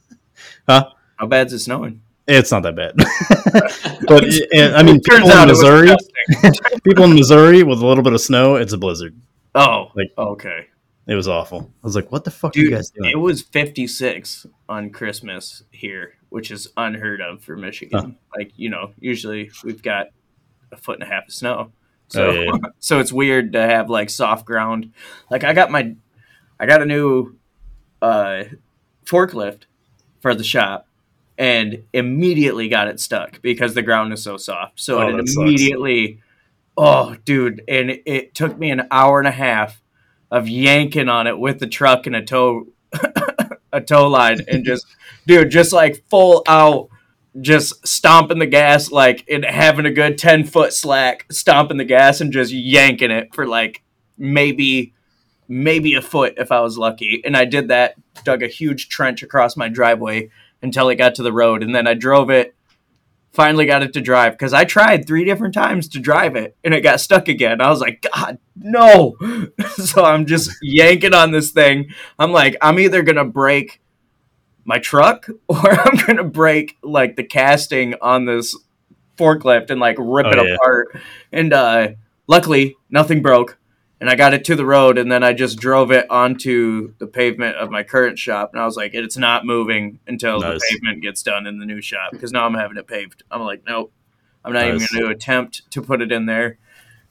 Huh? 0.68 0.90
How 1.16 1.26
bad's 1.26 1.52
it 1.52 1.60
snowing? 1.60 2.02
It's 2.26 2.52
not 2.52 2.62
that 2.62 2.76
bad. 2.76 2.94
but 4.06 4.22
and, 4.52 4.76
I 4.76 4.82
mean, 4.82 5.00
people 5.00 5.30
in 5.30 5.38
it 5.38 5.46
Missouri, 5.46 5.88
people 6.84 7.04
in 7.04 7.14
Missouri 7.14 7.62
with 7.62 7.80
a 7.80 7.86
little 7.86 8.04
bit 8.04 8.12
of 8.12 8.20
snow, 8.20 8.56
it's 8.56 8.74
a 8.74 8.78
blizzard. 8.78 9.18
Oh, 9.54 9.90
Like- 9.94 10.12
okay. 10.18 10.66
It 11.06 11.14
was 11.14 11.26
awful. 11.26 11.72
I 11.82 11.86
was 11.86 11.96
like, 11.96 12.12
"What 12.12 12.24
the 12.24 12.30
fuck 12.30 12.54
are 12.54 12.58
you 12.60 12.70
guys 12.70 12.90
doing?" 12.90 13.10
it 13.10 13.16
was 13.16 13.40
56 13.40 14.44
on 14.68 14.90
Christmas 14.90 15.62
here, 15.70 16.12
which 16.28 16.50
is 16.50 16.68
unheard 16.76 17.22
of 17.22 17.42
for 17.42 17.56
Michigan. 17.56 18.18
Like, 18.36 18.52
you 18.56 18.68
know, 18.68 18.92
usually 19.00 19.50
we've 19.64 19.82
got 19.82 20.08
a 20.72 20.76
foot 20.76 21.00
and 21.00 21.02
a 21.08 21.12
half 21.12 21.28
of 21.28 21.34
snow. 21.34 21.72
So, 22.08 22.28
Oh, 22.30 22.32
yeah, 22.32 22.52
so 22.78 22.98
it's 23.00 23.12
weird 23.12 23.52
to 23.52 23.60
have 23.60 23.90
like 23.90 24.10
soft 24.10 24.44
ground. 24.46 24.92
Like 25.30 25.44
I 25.44 25.52
got 25.52 25.70
my, 25.70 25.94
I 26.58 26.66
got 26.66 26.82
a 26.82 26.86
new 26.86 27.36
uh, 28.00 28.44
forklift 29.04 29.62
for 30.20 30.34
the 30.34 30.44
shop 30.44 30.86
and 31.36 31.84
immediately 31.92 32.68
got 32.68 32.88
it 32.88 32.98
stuck 32.98 33.40
because 33.42 33.74
the 33.74 33.82
ground 33.82 34.12
is 34.12 34.22
so 34.22 34.36
soft. 34.36 34.80
So 34.80 34.98
Oh, 35.00 35.08
it 35.08 35.16
that 35.16 35.28
sucks. 35.28 35.36
immediately, 35.36 36.20
oh, 36.76 37.16
dude. 37.24 37.62
And 37.68 37.90
it, 37.90 38.02
it 38.06 38.34
took 38.34 38.58
me 38.58 38.70
an 38.70 38.88
hour 38.90 39.18
and 39.18 39.28
a 39.28 39.32
half 39.32 39.80
of 40.30 40.48
yanking 40.48 41.08
on 41.08 41.26
it 41.26 41.38
with 41.38 41.58
the 41.60 41.66
truck 41.66 42.06
and 42.06 42.16
a 42.16 42.22
tow 42.22 42.66
a 43.72 43.80
tow 43.80 44.08
line 44.08 44.40
and 44.48 44.64
just 44.64 44.86
dude 45.26 45.50
just 45.50 45.72
like 45.72 46.02
full 46.10 46.42
out 46.48 46.88
just 47.40 47.86
stomping 47.86 48.38
the 48.38 48.46
gas 48.46 48.90
like 48.90 49.24
and 49.30 49.44
having 49.44 49.86
a 49.86 49.90
good 49.90 50.18
10 50.18 50.44
foot 50.44 50.72
slack 50.72 51.26
stomping 51.30 51.76
the 51.76 51.84
gas 51.84 52.20
and 52.20 52.32
just 52.32 52.52
yanking 52.52 53.10
it 53.10 53.34
for 53.34 53.46
like 53.46 53.82
maybe 54.16 54.94
maybe 55.46 55.94
a 55.94 56.02
foot 56.02 56.34
if 56.36 56.50
i 56.50 56.60
was 56.60 56.78
lucky. 56.78 57.22
And 57.24 57.36
i 57.36 57.44
did 57.44 57.68
that 57.68 57.94
dug 58.24 58.42
a 58.42 58.48
huge 58.48 58.88
trench 58.88 59.22
across 59.22 59.56
my 59.56 59.68
driveway 59.68 60.30
until 60.62 60.88
it 60.88 60.96
got 60.96 61.14
to 61.16 61.22
the 61.22 61.32
road. 61.32 61.62
And 61.62 61.74
then 61.74 61.86
i 61.86 61.94
drove 61.94 62.30
it 62.30 62.54
finally 63.30 63.66
got 63.66 63.82
it 63.82 63.92
to 63.92 64.00
drive 64.00 64.32
because 64.32 64.54
i 64.54 64.64
tried 64.64 65.06
three 65.06 65.24
different 65.24 65.54
times 65.54 65.86
to 65.86 66.00
drive 66.00 66.34
it 66.34 66.56
and 66.64 66.72
it 66.74 66.80
got 66.80 67.00
stuck 67.00 67.28
again. 67.28 67.60
I 67.60 67.70
was 67.70 67.80
like 67.80 68.06
god 68.12 68.38
no. 68.56 69.16
So 69.76 70.04
i'm 70.04 70.26
just 70.26 70.50
yanking 70.62 71.14
on 71.14 71.30
this 71.30 71.50
thing. 71.50 71.90
I'm 72.18 72.32
like 72.32 72.56
i'm 72.62 72.78
either 72.78 73.02
gonna 73.02 73.24
break 73.24 73.80
my 74.68 74.78
truck 74.78 75.26
or 75.48 75.56
i'm 75.72 75.96
gonna 76.06 76.22
break 76.22 76.76
like 76.82 77.16
the 77.16 77.24
casting 77.24 77.94
on 78.02 78.26
this 78.26 78.54
forklift 79.16 79.70
and 79.70 79.80
like 79.80 79.96
rip 79.98 80.26
Oh, 80.26 80.30
it 80.30 80.46
yeah. 80.46 80.54
apart. 80.54 81.00
And 81.32 81.52
uh 81.52 81.88
luckily 82.28 82.76
nothing 82.90 83.22
broke 83.22 83.58
and 84.00 84.08
i 84.10 84.14
got 84.14 84.34
it 84.34 84.44
to 84.44 84.54
the 84.54 84.66
road 84.66 84.98
and 84.98 85.10
then 85.10 85.24
i 85.24 85.32
just 85.32 85.58
drove 85.58 85.90
it 85.90 86.06
onto 86.10 86.92
the 86.98 87.06
pavement 87.06 87.56
of 87.56 87.70
my 87.70 87.82
current 87.82 88.18
shop 88.18 88.50
and 88.52 88.60
i 88.60 88.64
was 88.66 88.76
like 88.76 88.92
it's 88.94 89.16
not 89.16 89.44
moving 89.46 89.98
until 90.06 90.38
Nice. 90.40 90.60
the 90.60 90.66
pavement 90.70 91.02
gets 91.02 91.22
done 91.22 91.46
in 91.46 91.58
the 91.58 91.66
new 91.66 91.80
shop 91.80 92.12
because 92.12 92.30
now 92.30 92.44
i'm 92.46 92.54
having 92.54 92.76
it 92.76 92.86
paved. 92.86 93.22
I'm 93.30 93.40
like 93.42 93.62
nope. 93.66 93.92
I'm 94.44 94.52
not 94.52 94.66
even 94.66 94.78
going 94.78 95.04
to 95.04 95.10
attempt 95.10 95.68
to 95.72 95.82
put 95.82 96.00
it 96.00 96.12
in 96.12 96.24
there. 96.26 96.58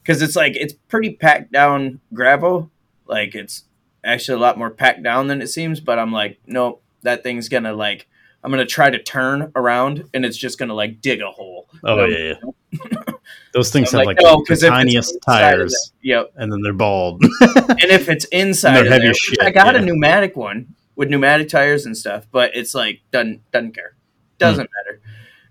Because 0.02 0.22
it's 0.22 0.34
like 0.34 0.56
it's 0.56 0.72
pretty 0.72 1.14
packed 1.14 1.52
down 1.52 2.00
gravel. 2.14 2.70
Like 3.06 3.34
it's 3.34 3.64
actually 4.02 4.36
a 4.36 4.40
lot 4.40 4.56
more 4.58 4.70
packed 4.70 5.02
down 5.02 5.26
than 5.26 5.42
it 5.42 5.48
seems 5.48 5.80
but 5.80 5.98
i'm 5.98 6.12
like 6.12 6.38
nope 6.46 6.82
that 7.08 7.22
thing's 7.22 7.48
gonna 7.48 7.72
like 7.72 8.06
i'm 8.44 8.50
gonna 8.50 8.66
try 8.66 8.88
to 8.90 9.02
turn 9.02 9.50
around 9.56 10.04
and 10.14 10.24
it's 10.24 10.36
just 10.36 10.58
gonna 10.58 10.74
like 10.74 11.00
dig 11.00 11.20
a 11.22 11.30
hole 11.30 11.68
Oh 11.84 12.04
Um, 12.04 12.10
yeah, 12.10 12.34
yeah. 12.72 12.82
Those 13.54 13.70
things 13.72 13.90
have 13.92 14.04
like, 14.04 14.18
no, 14.20 14.36
the 14.36 14.44
'cause 14.46 14.62
if 14.62 14.68
it's 14.68 14.76
tiniest 14.76 15.18
tires, 15.24 15.92
yep 16.02 16.30
and 16.36 16.52
then 16.52 16.60
they're 16.62 16.72
bald. 16.74 17.22
and 17.40 17.90
if 17.90 18.08
it's 18.08 18.24
inside 18.26 18.86
of 18.86 18.88
there, 18.88 19.14
shit, 19.14 19.40
I 19.40 19.50
got 19.50 19.74
a 19.74 19.80
pneumatic 19.80 20.36
one 20.36 20.74
with 20.96 21.08
pneumatic 21.08 21.48
tires 21.48 21.86
and 21.86 21.96
stuff, 21.96 22.26
but 22.30 22.50
it's 22.54 22.74
like 22.74 23.00
doesn't 23.10 23.40
doesn't 23.50 23.72
care, 23.74 23.94
doesn't 24.38 24.66
Hmm. 24.68 24.72
matter. 24.86 25.00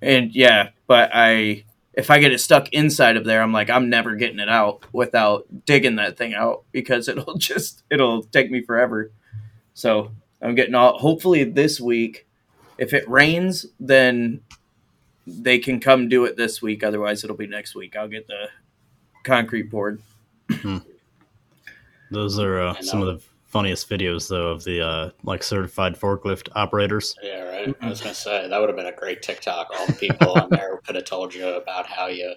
And 0.01 0.33
yeah, 0.35 0.69
but 0.85 1.09
I 1.13 1.63
if 1.93 2.11
I 2.11 2.19
get 2.19 2.31
it 2.31 2.39
stuck 2.39 2.71
inside 2.71 3.17
of 3.17 3.25
there, 3.25 3.41
I'm 3.41 3.51
like 3.51 3.69
I'm 3.71 3.89
never 3.89 4.15
getting 4.15 4.39
it 4.39 4.49
out 4.49 4.85
without 4.93 5.45
digging 5.65 5.95
that 5.95 6.17
thing 6.17 6.33
out 6.35 6.63
because 6.71 7.07
it'll 7.07 7.33
just 7.51 7.83
it'll 7.89 8.23
take 8.23 8.51
me 8.51 8.61
forever. 8.61 9.11
So 9.73 10.11
I'm 10.41 10.55
getting 10.55 10.75
all. 10.75 10.97
Hopefully 10.97 11.43
this 11.43 11.79
week, 11.79 12.27
if 12.77 12.93
it 12.93 13.07
rains, 13.09 13.65
then 13.79 14.41
they 15.25 15.59
can 15.59 15.79
come 15.79 16.07
do 16.07 16.25
it 16.25 16.37
this 16.37 16.61
week. 16.61 16.83
Otherwise, 16.83 17.23
it'll 17.23 17.35
be 17.35 17.47
next 17.47 17.75
week. 17.75 17.95
I'll 17.95 18.07
get 18.07 18.27
the 18.27 18.49
concrete 19.23 19.69
poured. 19.69 20.01
Those 22.11 22.39
are 22.39 22.61
uh, 22.61 22.81
some 22.81 23.01
of 23.01 23.07
the 23.07 23.21
funniest 23.45 23.89
videos, 23.89 24.29
though, 24.29 24.49
of 24.49 24.63
the 24.63 24.85
uh, 24.85 25.09
like 25.23 25.43
certified 25.43 25.99
forklift 25.99 26.49
operators. 26.55 27.15
Yeah, 27.21 27.43
right. 27.43 27.75
I 27.81 27.89
was 27.89 27.99
gonna 28.01 28.13
say 28.13 28.47
that 28.47 28.59
would 28.59 28.69
have 28.69 28.77
been 28.77 28.85
a 28.85 28.95
great 28.95 29.21
TikTok. 29.21 29.69
All 29.77 29.87
the 29.87 29.93
people 29.93 30.33
on 30.33 30.49
there 30.49 30.77
could 30.85 30.95
have 30.95 31.05
told 31.05 31.33
you 31.33 31.47
about 31.47 31.85
how 31.87 32.07
you 32.07 32.33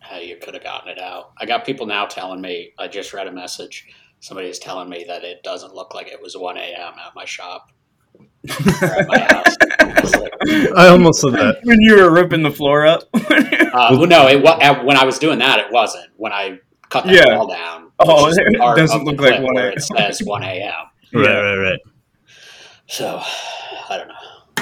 how 0.00 0.18
you 0.18 0.36
could 0.36 0.54
have 0.54 0.62
gotten 0.62 0.90
it 0.90 0.98
out. 0.98 1.32
I 1.38 1.46
got 1.46 1.64
people 1.64 1.86
now 1.86 2.06
telling 2.06 2.40
me. 2.40 2.72
I 2.78 2.88
just 2.88 3.12
read 3.12 3.26
a 3.26 3.32
message. 3.32 3.86
Somebody 4.20 4.48
is 4.48 4.58
telling 4.58 4.88
me 4.88 5.04
that 5.08 5.24
it 5.24 5.42
doesn't 5.42 5.74
look 5.74 5.94
like 5.94 6.08
it 6.08 6.20
was 6.20 6.36
1 6.36 6.56
a.m. 6.56 6.92
at 7.04 7.14
my 7.14 7.24
shop. 7.24 7.70
at 8.48 9.06
my 9.08 9.18
house. 9.18 9.56
I 9.80 10.18
like, 10.18 10.32
I 10.76 10.88
almost 10.88 11.20
said 11.20 11.32
that. 11.34 11.58
when 11.64 11.80
you 11.80 11.96
were 11.96 12.10
ripping 12.12 12.42
the 12.42 12.50
floor 12.50 12.86
up. 12.86 13.02
Uh, 13.76 13.88
well, 13.98 14.06
no, 14.06 14.26
it 14.26 14.42
wa- 14.42 14.56
uh, 14.62 14.82
when 14.84 14.96
I 14.96 15.04
was 15.04 15.18
doing 15.18 15.38
that, 15.40 15.58
it 15.58 15.70
wasn't. 15.70 16.06
When 16.16 16.32
I 16.32 16.58
cut 16.88 17.04
that 17.04 17.12
Yeah. 17.12 17.36
wall 17.36 17.46
down, 17.46 17.92
Oh, 17.98 18.26
it 18.30 18.76
doesn't 18.76 19.04
look 19.04 19.20
like 19.20 19.42
1 19.42 19.56
a.m.. 19.58 19.72
It 19.76 19.82
says 19.82 20.22
one 20.24 20.42
a.m. 20.42 20.72
Right, 21.12 21.24
Yeah. 21.24 21.30
right, 21.40 21.56
right. 21.56 21.78
So 22.86 23.20
I 23.90 23.98
don't 23.98 24.08
know. 24.08 24.14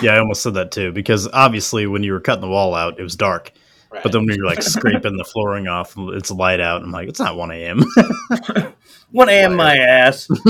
Yeah, 0.03 0.15
I 0.15 0.19
almost 0.19 0.43
said 0.43 0.55
that 0.55 0.73
too 0.73 0.91
because 0.91 1.29
obviously 1.33 1.87
when 1.87 2.03
you 2.03 2.13
were 2.13 2.19
cutting 2.19 2.41
the 2.41 2.49
wall 2.49 2.75
out, 2.75 2.99
it 2.99 3.05
was 3.05 3.15
dark. 3.15 3.53
Right. 3.95 4.03
But 4.03 4.11
then 4.11 4.27
when 4.27 4.35
you're 4.35 4.45
like 4.45 4.61
scraping 4.61 5.17
the 5.17 5.25
flooring 5.25 5.69
off, 5.69 5.95
it's 5.97 6.33
light 6.33 6.59
out. 6.59 6.83
I'm 6.83 6.91
like, 6.91 7.09
it's 7.09 7.21
not 7.21 7.37
1 7.37 7.53
a.m. 7.53 7.85
1 9.13 9.29
a.m. 9.29 9.55
my 9.55 9.77
ass. 9.77 10.27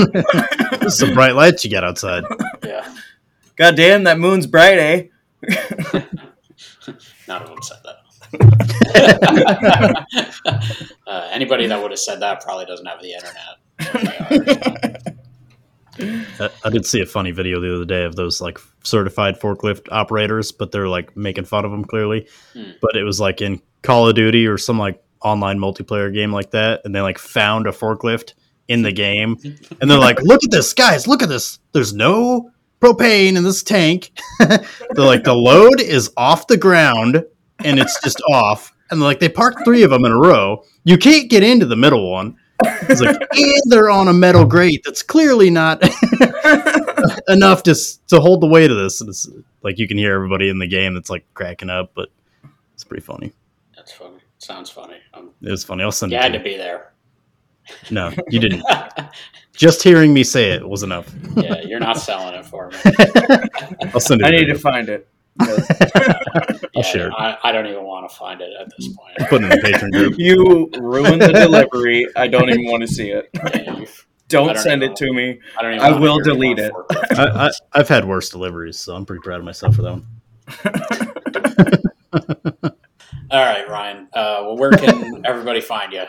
There's 0.79 0.97
some 0.97 1.13
bright 1.13 1.35
lights 1.35 1.63
you 1.63 1.69
got 1.69 1.83
outside. 1.83 2.23
yeah, 2.63 2.91
God 3.55 3.75
damn, 3.75 4.05
that 4.05 4.17
moon's 4.17 4.47
bright, 4.47 4.79
eh? 4.79 5.03
none 7.27 7.43
of 7.43 7.49
them 7.49 7.61
said 7.61 7.77
that. 7.83 7.97
uh, 11.05 11.29
anybody 11.31 11.67
that 11.67 11.79
would 11.79 11.91
have 11.91 11.99
said 11.99 12.19
that 12.21 12.41
probably 12.41 12.65
doesn't 12.65 12.87
have 12.87 12.99
the 12.99 13.13
internet. 13.13 13.57
I, 15.99 16.49
I 16.63 16.69
did 16.69 16.85
see 16.85 17.01
a 17.01 17.05
funny 17.05 17.31
video 17.31 17.59
the 17.59 17.75
other 17.75 17.85
day 17.85 18.03
of 18.03 18.15
those 18.15 18.41
like 18.41 18.59
certified 18.83 19.39
forklift 19.39 19.87
operators, 19.91 20.51
but 20.51 20.71
they're 20.71 20.87
like 20.87 21.15
making 21.15 21.45
fun 21.45 21.65
of 21.65 21.71
them 21.71 21.85
clearly. 21.85 22.27
Hmm. 22.53 22.71
But 22.81 22.95
it 22.95 23.03
was 23.03 23.19
like 23.19 23.41
in 23.41 23.61
Call 23.81 24.07
of 24.07 24.15
Duty 24.15 24.47
or 24.47 24.57
some 24.57 24.77
like 24.77 25.01
online 25.21 25.59
multiplayer 25.59 26.13
game 26.13 26.31
like 26.31 26.51
that, 26.51 26.81
and 26.85 26.93
they 26.93 27.01
like 27.01 27.17
found 27.17 27.67
a 27.67 27.71
forklift 27.71 28.33
in 28.67 28.81
the 28.81 28.91
game, 28.91 29.37
and 29.81 29.89
they're 29.89 29.99
like, 29.99 30.21
"Look 30.21 30.43
at 30.43 30.51
this, 30.51 30.73
guys! 30.73 31.07
Look 31.07 31.21
at 31.21 31.29
this! 31.29 31.59
There's 31.71 31.93
no 31.93 32.51
propane 32.81 33.35
in 33.35 33.43
this 33.43 33.63
tank. 33.63 34.11
they're 34.39 34.59
like, 34.95 35.23
the 35.23 35.35
load 35.35 35.81
is 35.81 36.11
off 36.17 36.47
the 36.47 36.57
ground, 36.57 37.23
and 37.63 37.79
it's 37.79 37.99
just 38.03 38.21
off." 38.29 38.73
And 38.91 39.01
like 39.01 39.19
they 39.19 39.29
parked 39.29 39.65
three 39.65 39.83
of 39.83 39.89
them 39.89 40.05
in 40.05 40.11
a 40.11 40.19
row. 40.19 40.63
You 40.83 40.97
can't 40.97 41.29
get 41.29 41.43
into 41.43 41.65
the 41.65 41.75
middle 41.75 42.11
one. 42.11 42.37
It's 42.63 43.01
like, 43.01 43.17
and 43.31 43.61
they're 43.71 43.89
on 43.89 44.07
a 44.07 44.13
metal 44.13 44.45
grate 44.45 44.81
that's 44.85 45.03
clearly 45.03 45.49
not 45.49 45.81
enough 47.27 47.63
to 47.63 47.75
to 48.07 48.19
hold 48.19 48.41
the 48.41 48.47
weight 48.47 48.71
of 48.71 48.77
this. 48.77 49.01
And 49.01 49.09
it's, 49.09 49.29
like 49.61 49.77
you 49.79 49.87
can 49.87 49.97
hear 49.97 50.13
everybody 50.13 50.49
in 50.49 50.59
the 50.59 50.67
game 50.67 50.93
that's 50.93 51.09
like 51.09 51.25
cracking 51.33 51.69
up, 51.69 51.91
but 51.95 52.09
it's 52.73 52.83
pretty 52.83 53.03
funny. 53.03 53.33
That's 53.75 53.91
funny. 53.91 54.17
Sounds 54.37 54.69
funny. 54.69 54.97
Um, 55.13 55.31
It 55.41 55.49
was 55.51 55.63
funny. 55.63 55.83
I'll 55.83 55.91
send 55.91 56.11
you 56.11 56.17
it. 56.19 56.21
had 56.21 56.33
To 56.33 56.39
to 56.39 56.45
you. 56.49 56.55
be 56.55 56.57
there. 56.57 56.93
No, 57.89 58.13
you 58.29 58.39
didn't. 58.39 58.63
Just 59.53 59.81
hearing 59.81 60.13
me 60.13 60.23
say 60.23 60.51
it 60.51 60.67
was 60.67 60.83
enough. 60.83 61.11
yeah, 61.35 61.61
you're 61.61 61.79
not 61.79 61.97
selling 61.97 62.35
it 62.35 62.45
for 62.45 62.69
me. 62.69 62.77
I'll 63.93 63.99
send 63.99 64.21
it. 64.21 64.25
I 64.27 64.29
need 64.31 64.47
you. 64.47 64.53
to 64.53 64.59
find 64.59 64.87
it. 64.89 65.07
Yeah, 65.41 66.81
share. 66.81 67.11
I, 67.13 67.37
I 67.43 67.51
don't 67.51 67.67
even 67.67 67.83
want 67.83 68.09
to 68.09 68.15
find 68.15 68.41
it 68.41 68.51
at 68.59 68.67
this 68.77 68.87
point. 68.89 69.29
Put 69.29 69.41
it 69.41 69.45
in 69.45 69.49
the 69.49 69.61
patron 69.63 69.91
group. 69.91 70.15
You 70.19 70.69
ruined 70.77 71.21
the 71.21 71.31
delivery. 71.31 72.07
I 72.15 72.27
don't 72.27 72.49
even 72.49 72.65
want 72.65 72.81
to 72.81 72.87
see 72.87 73.11
it. 73.11 73.29
Yeah, 73.55 73.85
Don't 74.27 74.47
don't 74.55 74.57
send 74.57 74.81
know. 74.81 74.87
it 74.87 74.95
to 74.97 75.13
me. 75.13 75.39
I 75.57 75.61
don't 75.61 75.73
even. 75.75 75.85
I 75.85 75.99
will 75.99 76.19
delete 76.19 76.57
about 76.59 76.85
it. 76.89 77.19
I, 77.19 77.47
I, 77.47 77.51
I've 77.73 77.87
had 77.87 78.05
worse 78.05 78.29
deliveries, 78.29 78.79
so 78.79 78.95
I'm 78.95 79.05
pretty 79.05 79.21
proud 79.21 79.37
of 79.39 79.45
myself 79.45 79.75
for 79.75 79.83
that 79.83 79.91
one. 79.93 80.05
All 83.31 83.43
right, 83.43 83.67
Ryan. 83.69 84.07
Uh, 84.13 84.39
well, 84.41 84.57
where 84.57 84.71
can 84.71 85.25
everybody 85.25 85.61
find 85.61 85.93
you? 85.93 86.03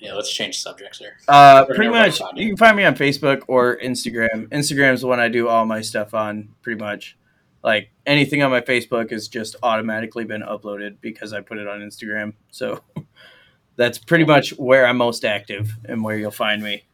Yeah, 0.00 0.14
let's 0.14 0.32
change 0.32 0.58
subjects 0.60 0.98
here. 0.98 1.16
Uh, 1.28 1.64
pretty 1.66 1.88
much, 1.90 2.18
you? 2.20 2.26
you 2.34 2.46
can 2.48 2.56
find 2.56 2.76
me 2.76 2.84
on 2.84 2.94
Facebook 2.96 3.42
or 3.46 3.76
Instagram. 3.78 4.48
Instagram's 4.48 5.02
the 5.02 5.06
one 5.06 5.20
I 5.20 5.28
do 5.28 5.46
all 5.48 5.64
my 5.66 5.80
stuff 5.82 6.12
on, 6.14 6.48
pretty 6.62 6.80
much. 6.82 7.16
Like 7.62 7.90
anything 8.06 8.42
on 8.42 8.50
my 8.50 8.60
Facebook 8.60 9.10
has 9.10 9.28
just 9.28 9.56
automatically 9.62 10.24
been 10.24 10.42
uploaded 10.42 10.96
because 11.00 11.32
I 11.32 11.40
put 11.40 11.58
it 11.58 11.68
on 11.68 11.80
Instagram. 11.80 12.34
So 12.50 12.82
that's 13.76 13.98
pretty 13.98 14.24
much 14.24 14.50
where 14.58 14.86
I'm 14.86 14.96
most 14.96 15.24
active 15.24 15.76
and 15.84 16.02
where 16.02 16.16
you'll 16.16 16.30
find 16.30 16.62
me 16.62 16.84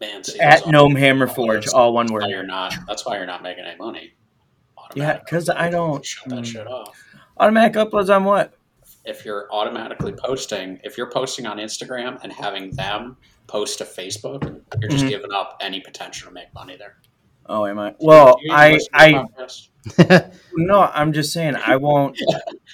Man, 0.00 0.24
see, 0.24 0.40
at 0.40 0.66
Gnome 0.66 0.96
Hammer 0.96 1.28
Forge, 1.28 1.68
all 1.68 1.92
one 1.92 2.06
word. 2.12 2.24
you're 2.28 2.42
not. 2.42 2.74
That's 2.88 3.06
why 3.06 3.16
you're 3.16 3.26
not 3.26 3.42
making 3.42 3.64
any 3.64 3.76
money. 3.78 4.14
Yeah, 4.94 5.18
because 5.18 5.48
I 5.48 5.70
don't 5.70 6.04
shut 6.04 6.28
that 6.28 6.40
mm. 6.40 6.44
shit 6.44 6.66
off. 6.66 7.00
automatic 7.38 7.74
uploads 7.74 8.14
on 8.14 8.24
what? 8.24 8.54
If 9.04 9.24
you're 9.24 9.48
automatically 9.52 10.12
posting, 10.12 10.80
if 10.84 10.98
you're 10.98 11.10
posting 11.10 11.46
on 11.46 11.58
Instagram 11.58 12.18
and 12.22 12.32
having 12.32 12.70
them 12.72 13.16
post 13.46 13.78
to 13.78 13.84
Facebook, 13.84 14.42
you're 14.80 14.90
just 14.90 15.04
Mhm. 15.04 15.08
giving 15.08 15.32
up 15.32 15.56
any 15.60 15.80
potential 15.80 16.28
to 16.28 16.34
make 16.34 16.52
money 16.54 16.76
there. 16.76 16.96
Oh, 17.46 17.66
am 17.66 17.78
I? 17.78 17.94
Well, 18.00 18.36
I 18.50 18.72
listen 18.72 18.92
to 18.92 18.98
the 18.98 19.02
I 19.02 19.12
podcast? 19.12 19.68
No, 20.54 20.82
I'm 20.94 21.12
just 21.12 21.32
saying 21.32 21.56
I 21.56 21.76
won't 21.76 22.18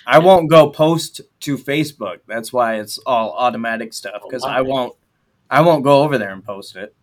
I 0.07 0.19
won't 0.19 0.51
go 0.51 0.71
post 0.71 1.23
to 1.41 1.57
Facebook. 1.57 2.19
That's 2.27 2.53
why 2.53 2.81
it's 2.81 2.99
all 2.99 3.33
automatic 3.33 3.95
stuff 3.95 4.23
because 4.29 4.45
I 4.45 4.61
won't 4.61 4.95
I 5.51 5.63
won't 5.63 5.85
go 5.85 6.03
over 6.03 6.19
there 6.19 6.33
and 6.33 6.45
post 6.45 6.77
it 6.77 6.95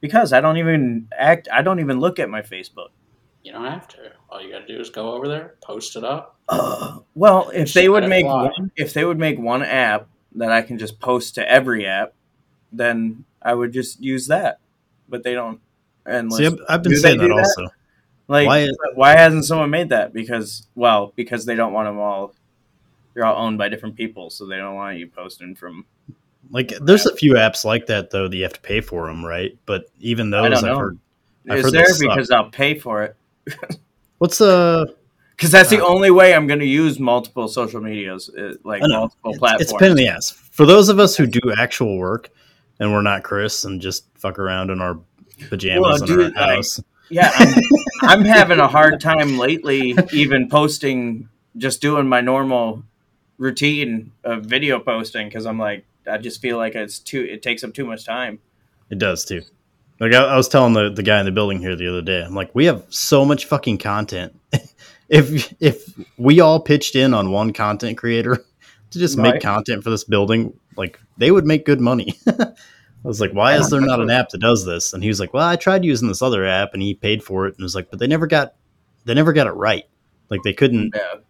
because 0.00 0.32
I 0.32 0.40
don't 0.40 0.58
even 0.58 1.08
act 1.16 1.48
I 1.52 1.62
don't 1.62 1.80
even 1.80 1.98
look 1.98 2.18
at 2.18 2.28
my 2.28 2.42
Facebook. 2.42 2.88
You 3.42 3.52
don't 3.52 3.64
have 3.64 3.86
to. 3.88 4.12
All 4.30 4.40
you 4.42 4.50
got 4.50 4.66
to 4.66 4.74
do 4.74 4.80
is 4.80 4.88
go 4.88 5.12
over 5.12 5.28
there, 5.28 5.54
post 5.62 5.96
it 5.96 6.04
up. 6.04 6.38
Uh, 6.48 7.00
well, 7.14 7.50
if 7.50 7.72
they 7.74 7.88
would 7.88 8.08
make 8.08 8.24
fly. 8.24 8.44
one, 8.44 8.70
if 8.74 8.94
they 8.94 9.04
would 9.04 9.18
make 9.18 9.38
one 9.38 9.62
app 9.62 10.08
that 10.36 10.50
I 10.50 10.62
can 10.62 10.78
just 10.78 10.98
post 10.98 11.34
to 11.36 11.48
every 11.48 11.86
app, 11.86 12.14
then 12.72 13.24
I 13.42 13.54
would 13.54 13.72
just 13.72 14.02
use 14.02 14.26
that. 14.28 14.60
But 15.08 15.22
they 15.22 15.34
don't. 15.34 15.60
And 16.06 16.32
See, 16.32 16.46
I've, 16.46 16.58
I've 16.68 16.82
been 16.82 16.96
saying 16.96 17.18
that, 17.18 17.28
that? 17.28 17.38
also. 17.38 17.73
Like, 18.28 18.46
why- 18.46 18.68
why, 18.94 19.16
hasn't 19.16 19.44
someone 19.44 19.70
made 19.70 19.90
that? 19.90 20.12
Because 20.12 20.66
well, 20.74 21.12
because 21.16 21.44
they 21.44 21.54
don't 21.54 21.72
want 21.72 21.88
them 21.88 21.98
all. 21.98 22.34
They're 23.14 23.24
all 23.24 23.44
owned 23.46 23.58
by 23.58 23.68
different 23.68 23.94
people, 23.96 24.28
so 24.30 24.46
they 24.46 24.56
don't 24.56 24.74
want 24.74 24.98
you 24.98 25.06
posting 25.06 25.54
from. 25.54 25.84
Like, 26.50 26.72
there's 26.80 27.06
a 27.06 27.14
few 27.16 27.34
apps 27.34 27.64
like 27.64 27.86
that 27.86 28.10
though 28.10 28.28
that 28.28 28.36
you 28.36 28.42
have 28.42 28.52
to 28.54 28.60
pay 28.60 28.80
for 28.80 29.06
them, 29.06 29.24
right? 29.24 29.56
But 29.66 29.86
even 30.00 30.30
those, 30.30 30.44
I 30.44 30.48
don't 30.48 30.58
I've 30.58 30.64
know. 30.64 30.78
heard. 30.78 30.98
I've 31.48 31.58
Is 31.58 31.64
heard 31.66 31.72
there 31.74 31.86
because 32.00 32.30
I'll 32.30 32.50
pay 32.50 32.78
for 32.78 33.02
it? 33.04 33.16
What's 34.18 34.40
uh? 34.40 34.86
Because 35.36 35.50
that's 35.50 35.68
the 35.70 35.82
Uh, 35.82 35.86
only 35.88 36.10
way 36.12 36.32
I'm 36.34 36.46
going 36.46 36.60
to 36.60 36.66
use 36.66 36.98
multiple 37.00 37.48
social 37.48 37.80
medias, 37.80 38.28
uh, 38.30 38.54
like 38.62 38.82
multiple 38.84 39.30
It's, 39.32 39.38
platforms. 39.40 39.62
it's 39.62 39.72
a 39.72 39.76
pain 39.76 39.90
in 39.90 39.96
the 39.96 40.06
ass 40.08 40.30
for 40.30 40.64
those 40.64 40.88
of 40.88 40.98
us 41.00 41.16
who 41.16 41.26
do 41.26 41.40
actual 41.58 41.98
work, 41.98 42.30
and 42.78 42.92
we're 42.92 43.02
not 43.02 43.24
Chris 43.24 43.64
and 43.64 43.80
just 43.80 44.06
fuck 44.16 44.38
around 44.38 44.70
in 44.70 44.80
our 44.80 44.98
pajamas 45.50 45.80
Well, 45.82 45.96
in 45.96 46.06
dude, 46.06 46.36
our 46.36 46.46
like- 46.46 46.56
house. 46.56 46.80
Yeah, 47.10 47.30
I'm, 47.34 47.54
I'm 48.02 48.24
having 48.24 48.58
a 48.58 48.68
hard 48.68 49.00
time 49.00 49.38
lately, 49.38 49.94
even 50.12 50.48
posting, 50.48 51.28
just 51.56 51.80
doing 51.80 52.08
my 52.08 52.20
normal 52.20 52.82
routine 53.38 54.12
of 54.24 54.44
video 54.46 54.78
posting 54.78 55.28
because 55.28 55.46
I'm 55.46 55.58
like, 55.58 55.84
I 56.10 56.18
just 56.18 56.40
feel 56.40 56.56
like 56.56 56.74
it's 56.74 56.98
too, 56.98 57.22
it 57.22 57.42
takes 57.42 57.62
up 57.64 57.74
too 57.74 57.84
much 57.86 58.04
time. 58.04 58.38
It 58.90 58.98
does 58.98 59.24
too. 59.24 59.42
Like 60.00 60.12
I, 60.12 60.24
I 60.24 60.36
was 60.36 60.48
telling 60.48 60.72
the, 60.72 60.90
the 60.90 61.02
guy 61.02 61.20
in 61.20 61.26
the 61.26 61.32
building 61.32 61.60
here 61.60 61.76
the 61.76 61.88
other 61.88 62.02
day, 62.02 62.22
I'm 62.22 62.34
like, 62.34 62.54
we 62.54 62.64
have 62.66 62.84
so 62.88 63.24
much 63.24 63.44
fucking 63.46 63.78
content. 63.78 64.38
if 65.08 65.52
if 65.60 65.84
we 66.16 66.40
all 66.40 66.60
pitched 66.60 66.96
in 66.96 67.14
on 67.14 67.30
one 67.30 67.52
content 67.52 67.98
creator 67.98 68.44
to 68.90 68.98
just 68.98 69.18
Right. 69.18 69.34
make 69.34 69.42
content 69.42 69.84
for 69.84 69.90
this 69.90 70.04
building, 70.04 70.52
like 70.76 70.98
they 71.18 71.30
would 71.30 71.44
make 71.46 71.64
good 71.64 71.80
money. 71.80 72.18
I 73.04 73.08
was 73.08 73.20
like, 73.20 73.32
why 73.32 73.56
is 73.56 73.68
there 73.68 73.82
not 73.82 74.00
an 74.00 74.08
app 74.10 74.30
that 74.30 74.40
does 74.40 74.64
this? 74.64 74.94
And 74.94 75.02
he 75.02 75.08
was 75.08 75.20
like, 75.20 75.34
well, 75.34 75.46
I 75.46 75.56
tried 75.56 75.84
using 75.84 76.08
this 76.08 76.22
other 76.22 76.46
app 76.46 76.70
and 76.72 76.82
he 76.82 76.94
paid 76.94 77.22
for 77.22 77.46
it 77.46 77.54
and 77.56 77.62
was 77.62 77.74
like, 77.74 77.90
but 77.90 77.98
they 77.98 78.06
never 78.06 78.26
got 78.26 78.54
they 79.04 79.12
never 79.12 79.32
got 79.34 79.46
it 79.46 79.52
right. 79.52 79.84
Like 80.30 80.42
they 80.42 80.54
couldn't 80.54 80.92
Yeah. 80.94 81.20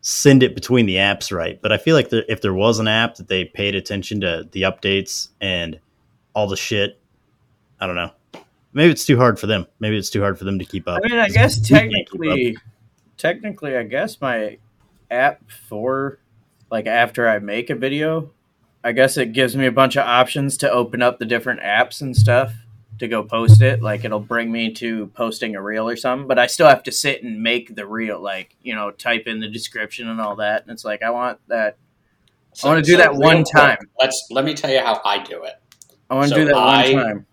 send 0.00 0.42
it 0.42 0.54
between 0.56 0.86
the 0.86 0.96
apps 0.96 1.30
right. 1.34 1.62
But 1.62 1.70
I 1.70 1.76
feel 1.78 1.94
like 1.94 2.08
there, 2.08 2.24
if 2.28 2.40
there 2.40 2.52
was 2.54 2.80
an 2.80 2.88
app 2.88 3.14
that 3.16 3.28
they 3.28 3.44
paid 3.44 3.76
attention 3.76 4.20
to 4.22 4.48
the 4.50 4.62
updates 4.62 5.28
and 5.40 5.78
all 6.34 6.48
the 6.48 6.56
shit, 6.56 6.98
I 7.80 7.86
don't 7.86 7.94
know. 7.94 8.10
Maybe 8.72 8.90
it's 8.90 9.04
too 9.06 9.16
hard 9.18 9.38
for 9.38 9.46
them. 9.46 9.66
Maybe 9.78 9.96
it's 9.96 10.10
too 10.10 10.22
hard 10.22 10.38
for 10.38 10.44
them 10.44 10.58
to 10.58 10.64
keep 10.64 10.88
up. 10.88 11.02
I 11.04 11.08
mean, 11.08 11.18
I 11.20 11.28
guess 11.30 11.58
We 11.60 11.66
can't 11.68 11.90
keep 11.92 12.06
technically, 12.08 12.56
technically, 13.16 13.76
I 13.76 13.84
guess 13.84 14.20
my 14.20 14.58
app 15.10 15.48
for 15.68 16.18
like 16.70 16.86
after 16.88 17.28
I 17.28 17.38
make 17.38 17.70
a 17.70 17.74
video, 17.76 18.32
I 18.84 18.92
guess 18.92 19.16
it 19.16 19.32
gives 19.32 19.56
me 19.56 19.66
a 19.66 19.72
bunch 19.72 19.96
of 19.96 20.04
options 20.06 20.56
to 20.58 20.70
open 20.70 21.02
up 21.02 21.18
the 21.18 21.24
different 21.24 21.60
apps 21.60 22.00
and 22.00 22.16
stuff 22.16 22.52
to 22.98 23.06
go 23.08 23.22
post 23.22 23.62
it. 23.62 23.80
Like 23.82 24.04
it'll 24.04 24.20
bring 24.20 24.50
me 24.50 24.72
to 24.74 25.06
posting 25.08 25.54
a 25.56 25.62
reel 25.62 25.88
or 25.88 25.96
something, 25.96 26.26
but 26.26 26.38
I 26.38 26.46
still 26.46 26.66
have 26.68 26.82
to 26.84 26.92
sit 26.92 27.22
and 27.22 27.42
make 27.42 27.74
the 27.76 27.86
reel, 27.86 28.20
like 28.20 28.56
you 28.62 28.74
know, 28.74 28.90
type 28.90 29.26
in 29.26 29.40
the 29.40 29.48
description 29.48 30.08
and 30.08 30.20
all 30.20 30.36
that. 30.36 30.62
And 30.62 30.70
it's 30.72 30.84
like 30.84 31.02
I 31.02 31.10
want 31.10 31.38
that. 31.48 31.76
I 32.62 32.68
wanna 32.68 32.82
do 32.82 32.96
that 32.98 33.10
real 33.12 33.20
one 33.20 33.44
quick, 33.44 33.54
time. 33.54 33.78
Let's 33.98 34.26
let 34.30 34.44
me 34.44 34.54
tell 34.54 34.70
you 34.70 34.80
how 34.80 35.00
I 35.04 35.22
do 35.22 35.44
it. 35.44 35.54
I 36.10 36.14
want 36.14 36.28
to 36.28 36.34
So 36.34 36.36
do 36.40 36.44
that 36.46 36.56
I- 36.56 36.92
one 36.92 37.04
time. 37.04 37.26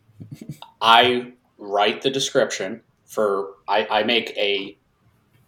I 0.81 1.33
write 1.57 2.01
the 2.01 2.09
description 2.09 2.81
for 3.05 3.55
I, 3.67 3.87
I 3.89 4.03
make 4.03 4.31
a 4.37 4.77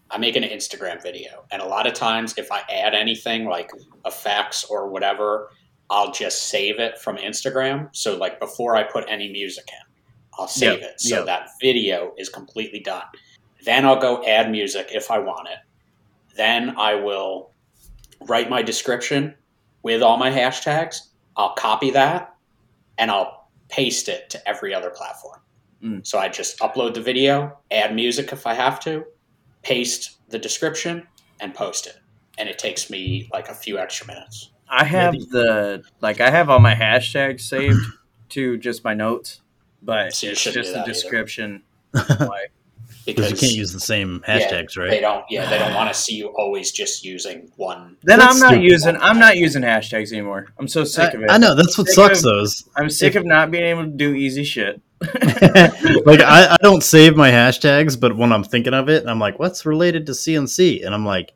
I 0.10 0.18
make 0.18 0.36
an 0.36 0.44
Instagram 0.44 1.02
video, 1.02 1.46
and 1.52 1.62
a 1.62 1.66
lot 1.66 1.88
of 1.88 1.94
times 1.94 2.34
if 2.38 2.52
I 2.52 2.60
add 2.70 2.94
anything 2.94 3.46
like 3.46 3.72
effects 4.06 4.66
or 4.66 4.90
whatever, 4.90 5.50
I'll 5.92 6.12
just 6.12 6.48
save 6.48 6.80
it 6.80 6.98
from 6.98 7.18
Instagram. 7.18 7.90
So 7.92 8.18
like 8.18 8.40
before 8.40 8.78
I 8.78 8.84
put 8.84 9.04
any 9.10 9.30
music 9.30 9.66
in, 9.68 9.94
I'll 10.40 10.48
save 10.48 10.80
Yep, 10.80 10.90
it 10.90 11.02
so 11.02 11.18
yep. 11.18 11.26
that 11.26 11.50
video 11.60 12.14
is 12.18 12.30
completely 12.30 12.80
done. 12.80 13.04
Then 13.66 13.86
I'll 13.86 14.00
go 14.00 14.26
add 14.26 14.50
music 14.50 14.88
if 14.94 15.12
I 15.12 15.20
want 15.20 15.50
it. 15.50 15.60
Then 16.38 16.76
I 16.78 16.96
will 16.96 17.52
write 18.22 18.50
my 18.50 18.62
description 18.62 19.36
with 19.84 20.02
all 20.02 20.16
my 20.18 20.32
hashtags. 20.32 21.10
I'll 21.36 21.56
copy 21.56 21.92
that 21.92 22.36
and 22.98 23.12
I'll 23.12 23.50
paste 23.68 24.08
it 24.08 24.30
to 24.30 24.50
every 24.50 24.74
other 24.74 24.92
platform. 24.92 25.42
Mm. 25.84 26.08
So 26.08 26.20
I 26.20 26.30
just 26.30 26.60
upload 26.60 26.94
the 26.94 27.02
video, 27.02 27.58
add 27.70 27.94
music 27.94 28.32
if 28.32 28.48
I 28.48 28.54
have 28.54 28.80
to, 28.82 29.04
paste 29.62 30.18
the 30.30 30.40
description, 30.40 31.06
and 31.42 31.54
post 31.54 31.88
it. 31.88 31.98
And 32.38 32.48
it 32.48 32.58
takes 32.58 32.90
me 32.90 33.30
like 33.34 33.50
a 33.50 33.54
few 33.54 33.78
extra 33.78 34.08
minutes. 34.08 34.52
I 34.72 34.86
have 34.86 35.14
Maybe. 35.14 35.26
the 35.26 35.84
like 36.00 36.22
I 36.22 36.30
have 36.32 36.50
all 36.50 36.60
my 36.60 36.74
hashtags 36.74 37.42
saved 37.42 37.80
to 38.30 38.58
just 38.58 38.84
my 38.84 38.94
notes, 38.94 39.42
but 39.84 40.14
So 40.14 40.28
it's 40.28 40.42
just 40.44 40.56
do 40.56 40.74
the 40.74 40.84
description. 40.84 41.64
Why? 41.92 42.46
Because 43.06 43.32
you 43.32 43.36
can't 43.38 43.52
use 43.54 43.74
the 43.74 43.80
same 43.80 44.24
hashtags, 44.28 44.76
They 44.76 44.82
right? 44.82 45.02
don't. 45.02 45.26
Yeah, 45.30 45.50
they 45.50 45.58
don't 45.58 45.74
want 45.74 45.92
to 45.92 46.00
see 46.00 46.14
you 46.16 46.28
always 46.38 46.72
just 46.72 47.04
using 47.04 47.52
one. 47.58 47.98
Then 48.04 48.20
That's 48.20 48.36
I'm 48.36 48.40
not 48.40 48.50
stupid. 48.52 48.64
using 48.72 48.98
I'm 48.98 49.20
not 49.20 49.38
using 49.38 49.64
hashtags 49.64 50.12
anymore. 50.14 50.48
I'm 50.60 50.68
so 50.68 50.84
sick 50.84 51.14
of 51.16 51.22
it. 51.24 51.30
I, 51.30 51.36
I 51.36 51.38
know 51.38 51.56
that's 51.56 51.78
what 51.78 51.88
Sick 51.88 51.96
sucks. 51.96 52.20
of- 52.20 52.24
Though 52.26 52.46
I'm 52.78 52.90
sick 52.90 53.16
of 53.16 53.26
not 53.26 53.50
being 53.52 53.64
able 53.66 53.84
to 53.86 53.90
do 53.90 54.14
easy 54.14 54.44
shit. 54.44 54.80
like 55.02 56.22
I, 56.22 56.54
I 56.54 56.58
don't 56.62 56.84
save 56.84 57.16
my 57.16 57.32
hashtags, 57.32 58.00
but 58.00 58.16
when 58.16 58.32
I'm 58.32 58.44
thinking 58.44 58.74
of 58.76 58.88
it, 58.88 59.06
I'm 59.08 59.20
like, 59.20 59.40
what's 59.40 59.66
related 59.66 60.06
to 60.06 60.12
CNC? 60.12 60.86
And 60.86 60.94
I'm 60.94 61.06
like, 61.06 61.34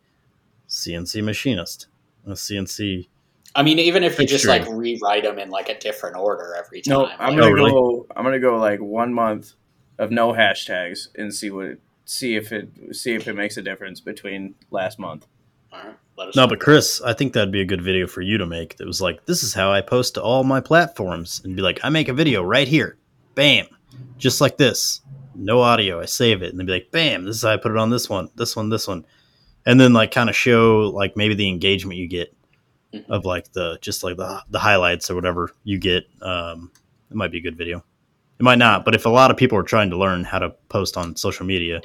CNC 0.69 1.23
machinist, 1.23 1.87
a 2.27 2.31
CNC. 2.31 3.07
I 3.55 3.63
mean, 3.63 3.79
even 3.79 4.03
if 4.03 4.19
you 4.19 4.25
just 4.27 4.45
Fixturing. 4.45 4.67
like 4.67 4.67
rewrite 4.69 5.23
them 5.23 5.39
in 5.39 5.49
like 5.49 5.69
a 5.69 5.79
different 5.79 6.17
order 6.17 6.55
every 6.57 6.81
time. 6.81 6.91
No, 6.91 7.01
like- 7.03 7.15
I'm 7.19 7.33
Oh, 7.33 7.37
gonna 7.41 7.53
really? 7.53 7.71
go. 7.71 8.05
I'm 8.15 8.23
gonna 8.23 8.39
go 8.39 8.57
like 8.57 8.79
one 8.81 9.13
month 9.13 9.53
of 9.97 10.11
no 10.11 10.33
hashtags 10.33 11.07
and 11.17 11.33
see 11.33 11.49
what 11.51 11.65
it, 11.65 11.79
see 12.03 12.35
if 12.35 12.51
it 12.51 12.67
see 12.91 13.13
if 13.15 13.27
it 13.27 13.33
makes 13.33 13.55
a 13.57 13.61
difference 13.61 14.01
between 14.01 14.55
last 14.71 14.99
month. 14.99 15.25
All 15.71 15.79
right, 15.79 16.35
No, 16.35 16.47
but 16.47 16.59
Chris, 16.59 17.01
I 17.01 17.13
think 17.13 17.33
that'd 17.33 17.51
be 17.51 17.61
a 17.61 17.65
good 17.65 17.81
video 17.81 18.07
for 18.07 18.21
you 18.21 18.37
to 18.37 18.45
make. 18.45 18.77
That 18.77 18.87
was 18.87 19.01
like, 19.01 19.25
this 19.25 19.41
is 19.43 19.53
how 19.53 19.71
I 19.71 19.81
post 19.81 20.13
to 20.15 20.21
all 20.21 20.43
my 20.45 20.59
platforms, 20.61 21.41
and 21.43 21.55
be 21.55 21.61
like, 21.61 21.79
I 21.83 21.89
make 21.89 22.07
a 22.07 22.13
video 22.13 22.41
right 22.43 22.67
here, 22.67 22.97
bam, 23.35 23.67
just 24.17 24.39
like 24.41 24.57
this, 24.57 25.01
no 25.33 25.59
audio. 25.61 25.99
I 25.99 26.05
save 26.05 26.41
it, 26.43 26.49
and 26.51 26.59
then 26.59 26.65
be 26.65 26.71
like, 26.73 26.91
bam, 26.91 27.25
this 27.25 27.37
is 27.37 27.41
how 27.43 27.51
I 27.53 27.57
put 27.57 27.71
it 27.71 27.77
on 27.77 27.89
this 27.89 28.09
one, 28.09 28.29
this 28.35 28.55
one, 28.55 28.69
this 28.69 28.87
one, 28.87 29.05
and 29.65 29.79
then 29.79 29.91
like 29.93 30.11
kind 30.11 30.29
of 30.29 30.35
show 30.35 30.91
like 30.93 31.17
maybe 31.17 31.35
the 31.35 31.49
engagement 31.49 31.97
you 31.99 32.07
get 32.07 32.33
Mhm. 32.95 33.09
of 33.09 33.25
like 33.25 33.51
the 33.53 33.77
just 33.81 34.03
like 34.03 34.17
the 34.17 34.41
the 34.49 34.59
highlights 34.59 35.09
or 35.09 35.15
whatever 35.15 35.51
you 35.63 35.77
get. 35.77 36.05
Um, 36.21 36.71
it 37.09 37.15
might 37.15 37.31
be 37.31 37.37
a 37.37 37.41
good 37.41 37.57
video. 37.57 37.83
It 38.39 38.43
might 38.43 38.57
not, 38.57 38.83
but 38.85 38.95
if 38.95 39.05
a 39.05 39.09
lot 39.09 39.31
of 39.31 39.37
people 39.37 39.57
are 39.57 39.63
trying 39.63 39.89
to 39.91 39.97
learn 39.97 40.23
how 40.23 40.39
to 40.39 40.49
post 40.69 40.97
on 40.97 41.15
social 41.15 41.45
media, 41.45 41.81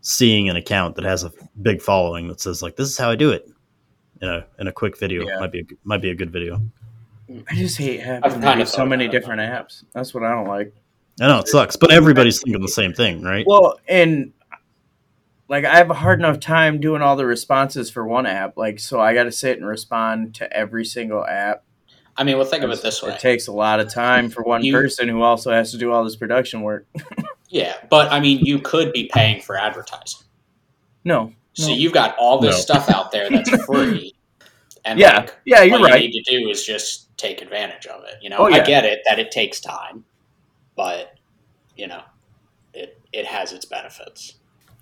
seeing 0.00 0.48
an 0.48 0.56
account 0.56 0.96
that 0.96 1.04
has 1.04 1.24
a 1.24 1.32
big 1.62 1.80
following 1.80 2.28
that 2.28 2.40
says 2.40 2.62
like 2.62 2.76
this 2.76 2.88
is 2.88 2.98
how 2.98 3.10
I 3.10 3.16
do 3.16 3.30
it 3.30 3.48
you 4.20 4.28
know, 4.28 4.42
in 4.58 4.68
a 4.68 4.72
quick 4.72 4.98
video 4.98 5.26
Yeah. 5.26 5.40
might 5.40 5.50
be 5.52 5.60
a, 5.60 5.64
might 5.84 6.00
be 6.02 6.10
a 6.10 6.14
good 6.14 6.30
video. 6.30 6.60
I 7.48 7.54
just 7.54 7.76
hate 7.78 8.00
I've 8.00 8.22
having 8.22 8.40
to 8.40 8.46
kinda 8.46 8.66
so 8.66 8.84
many 8.84 9.06
about 9.06 9.12
different 9.12 9.40
apps. 9.40 9.84
That's 9.94 10.12
what 10.14 10.22
I 10.22 10.30
don't 10.32 10.46
like. 10.48 10.72
I 11.20 11.28
know 11.28 11.38
it 11.40 11.48
sucks, 11.48 11.76
but 11.76 11.90
everybody's 11.92 12.40
thinking 12.40 12.60
the 12.62 12.68
same 12.68 12.92
thing, 12.92 13.22
right? 13.22 13.44
Well, 13.46 13.78
and 13.88 14.32
like 15.52 15.64
I 15.66 15.76
have 15.76 15.90
a 15.90 15.94
hard 15.94 16.18
enough 16.18 16.40
time 16.40 16.80
doing 16.80 17.02
all 17.02 17.14
the 17.14 17.26
responses 17.26 17.90
for 17.90 18.06
one 18.06 18.24
app. 18.26 18.56
Like, 18.56 18.80
so 18.80 18.98
I 19.00 19.12
got 19.12 19.24
to 19.24 19.32
sit 19.32 19.58
and 19.58 19.66
respond 19.66 20.34
to 20.36 20.50
every 20.50 20.84
single 20.84 21.24
app. 21.24 21.62
I 22.16 22.24
mean, 22.24 22.36
well, 22.38 22.46
think 22.46 22.64
of 22.64 22.70
it 22.70 22.80
this 22.82 23.02
way. 23.02 23.12
It 23.12 23.20
takes 23.20 23.48
a 23.48 23.52
lot 23.52 23.78
of 23.78 23.92
time 23.92 24.30
for 24.30 24.42
one 24.42 24.64
You- 24.64 24.72
person 24.72 25.08
who 25.08 25.20
also 25.22 25.52
has 25.52 25.70
to 25.72 25.78
do 25.78 25.92
all 25.92 26.02
this 26.04 26.16
production 26.16 26.62
work. 26.62 26.86
Yeah, 27.54 27.74
but 27.90 28.10
I 28.10 28.18
mean, 28.18 28.38
you 28.38 28.60
could 28.60 28.94
be 28.94 29.10
paying 29.12 29.42
for 29.42 29.58
advertising. 29.58 30.24
No, 31.04 31.34
So 31.52 31.66
No. 31.68 31.74
you've 31.74 31.92
got 31.92 32.16
all 32.16 32.38
this 32.40 32.56
No. 32.56 32.60
stuff 32.62 32.88
out 32.88 33.12
there 33.12 33.28
that's 33.28 33.50
free. 33.66 34.14
And 34.86 34.98
yeah, 34.98 35.18
like, 35.18 35.36
yeah, 35.44 35.60
you're 35.60 35.78
what 35.78 35.90
right. 35.90 36.02
you 36.02 36.08
need 36.08 36.22
to 36.24 36.30
do 36.38 36.48
is 36.48 36.64
just 36.64 37.14
take 37.18 37.42
advantage 37.42 37.84
of 37.88 38.04
it. 38.04 38.14
You 38.22 38.30
know, 38.30 38.36
Oh, 38.38 38.44
I 38.46 38.60
get 38.60 38.86
it 38.86 39.00
that 39.04 39.18
it 39.18 39.30
takes 39.30 39.60
time, 39.60 40.02
but 40.76 41.12
you 41.76 41.88
know, 41.88 42.00
it 42.72 42.98
it 43.12 43.26
has 43.26 43.52
its 43.52 43.66
benefits. 43.66 44.36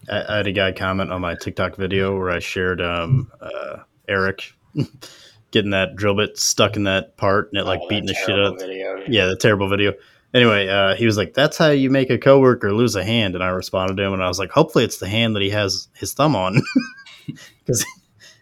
I, 0.09 0.25
I 0.29 0.37
had 0.39 0.47
a 0.47 0.53
guy 0.53 0.73
comment 0.73 1.13
on 1.13 1.21
my 1.21 1.35
TikTok 1.35 1.77
video 1.77 2.17
where 2.17 2.31
I 2.31 2.39
shared 2.39 2.81
um, 2.81 3.31
uh, 3.41 3.79
Eric 4.09 4.53
getting 5.51 5.73
that 5.73 5.97
drill 5.97 6.15
bit 6.17 6.39
stuck 6.39 6.77
in 6.77 6.85
that 6.85 7.17
part 7.17 7.51
and 7.53 7.61
it 7.61 7.65
like 7.65 7.81
Oh, 7.83 7.89
beating 7.89 8.07
the 8.07 8.15
shit 8.15 8.27
terrible 8.27 8.47
out. 8.55 8.61
Video. 8.61 9.05
Yeah, 9.09 9.27
the 9.27 9.37
terrible 9.37 9.69
video. 9.69 9.95
Anyway, 10.33 10.69
uh, 10.69 10.95
he 10.95 11.07
was 11.07 11.17
like, 11.17 11.35
"That's 11.35 11.59
how 11.59 11.71
you 11.71 11.91
make 11.91 12.09
a 12.09 12.17
coworker 12.19 12.73
lose 12.73 12.95
a 12.95 13.03
hand," 13.03 13.35
and 13.35 13.43
I 13.43 13.49
responded 13.49 13.97
to 13.97 14.05
him, 14.05 14.13
and 14.13 14.23
I 14.23 14.29
was 14.29 14.39
like, 14.39 14.51
"Hopefully, 14.51 14.85
it's 14.85 14.99
the 14.99 15.09
hand 15.09 15.35
that 15.35 15.43
he 15.43 15.51
has 15.51 15.89
his 15.95 16.13
thumb 16.13 16.37
on, 16.37 16.63
because 17.59 17.85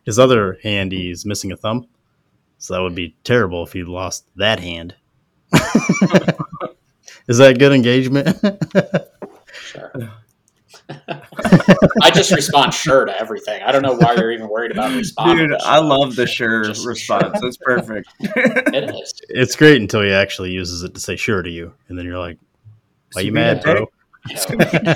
his 0.04 0.18
other 0.18 0.58
hand 0.62 0.92
he's 0.92 1.24
missing 1.24 1.50
a 1.50 1.56
thumb, 1.56 1.88
so 2.58 2.74
that 2.74 2.82
would 2.82 2.94
be 2.94 3.16
terrible 3.24 3.62
if 3.62 3.72
he 3.72 3.84
lost 3.84 4.26
that 4.36 4.60
hand." 4.60 4.94
Is 7.26 7.38
that 7.38 7.58
good 7.58 7.72
engagement? 7.72 8.36
Sure. 9.52 10.10
I 12.02 12.10
just 12.14 12.30
respond 12.32 12.72
sure 12.72 13.04
to 13.04 13.20
everything. 13.20 13.62
I 13.62 13.72
don't 13.72 13.82
know 13.82 13.94
why 13.94 14.14
you're 14.14 14.32
even 14.32 14.48
worried 14.48 14.70
about 14.72 14.94
responding. 14.94 15.48
Dude, 15.48 15.60
I 15.60 15.78
love 15.78 16.16
the 16.16 16.26
sure 16.26 16.64
Just 16.64 16.86
response. 16.86 17.38
It's 17.42 17.58
perfect. 17.58 18.08
It 18.20 18.90
is. 18.94 19.14
it's 19.28 19.56
great 19.56 19.80
until 19.80 20.02
he 20.02 20.12
actually 20.12 20.50
uses 20.52 20.82
it 20.82 20.94
to 20.94 21.00
say 21.00 21.16
"sure" 21.16 21.42
to 21.42 21.50
you, 21.50 21.74
and 21.88 21.98
then 21.98 22.04
you're 22.06 22.18
like, 22.18 22.38
"Why 23.12 23.20
Is 23.20 23.26
you 23.26 23.32
he 23.32 23.34
mad, 23.34 23.58
a 23.58 23.62
bro?" 23.62 23.74
You 24.28 24.56
know, 24.58 24.94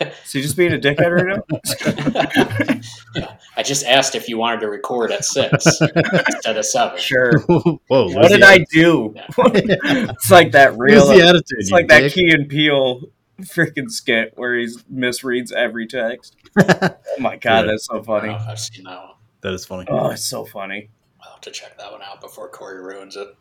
Is 0.00 0.32
just 0.32 0.56
being 0.56 0.72
a 0.72 0.78
dickhead 0.78 1.10
right 1.10 1.36
now? 1.36 2.80
yeah. 3.14 3.36
I 3.56 3.62
just 3.62 3.84
asked 3.86 4.14
if 4.14 4.28
you 4.28 4.38
wanted 4.38 4.60
to 4.60 4.68
record 4.68 5.10
at 5.10 5.24
six 5.24 5.66
instead 5.80 6.56
of 6.56 6.64
seven. 6.64 6.98
Sure. 6.98 7.38
Whoa! 7.40 8.08
What 8.12 8.28
did 8.28 8.42
I 8.42 8.58
do? 8.72 9.14
it's 9.38 10.30
like 10.30 10.52
that 10.52 10.78
real. 10.78 11.06
The 11.08 11.22
attitude? 11.22 11.58
It's 11.58 11.70
you 11.70 11.76
like 11.76 11.88
that? 11.88 12.12
Key 12.12 12.30
and 12.30 12.48
Peele 12.48 13.02
freaking 13.42 13.90
skit 13.90 14.32
where 14.36 14.56
he 14.56 14.66
misreads 14.92 15.52
every 15.52 15.86
text. 15.86 16.36
Oh 16.58 17.20
my 17.20 17.36
god, 17.36 17.64
Yeah. 17.66 17.72
that's 17.72 17.86
so 17.86 18.02
funny. 18.02 18.28
don't 18.28 18.36
know 18.38 18.42
if 18.44 18.48
I've 18.48 18.60
seen 18.60 18.84
that 18.84 18.98
one. 18.98 19.14
that 19.40 19.52
is 19.52 19.64
funny. 19.66 19.86
Oh, 19.88 20.10
it's 20.10 20.24
so 20.24 20.44
funny. 20.44 20.88
I'll 21.20 21.32
have 21.32 21.40
to 21.42 21.50
check 21.50 21.76
that 21.78 21.90
one 21.90 22.00
out 22.02 22.20
before 22.20 22.48
Cory 22.48 22.80
ruins 22.80 23.16
it. 23.16 23.34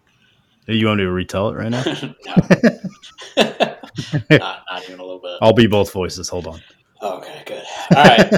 You 0.68 0.88
want 0.88 0.98
me 0.98 1.04
to 1.06 1.12
retell 1.12 1.50
it 1.50 1.56
right 1.56 1.70
now? 1.70 1.84
not, 3.38 4.64
not 4.70 4.84
even 4.84 5.00
a 5.00 5.04
little 5.04 5.20
bit. 5.20 5.38
I'll 5.42 5.54
be 5.54 5.68
both 5.68 5.92
voices. 5.92 6.30
Hold 6.30 6.48
on. 6.48 6.62
Okay, 7.02 7.44
good. 7.46 7.64
All 7.96 8.04
right. 8.04 8.34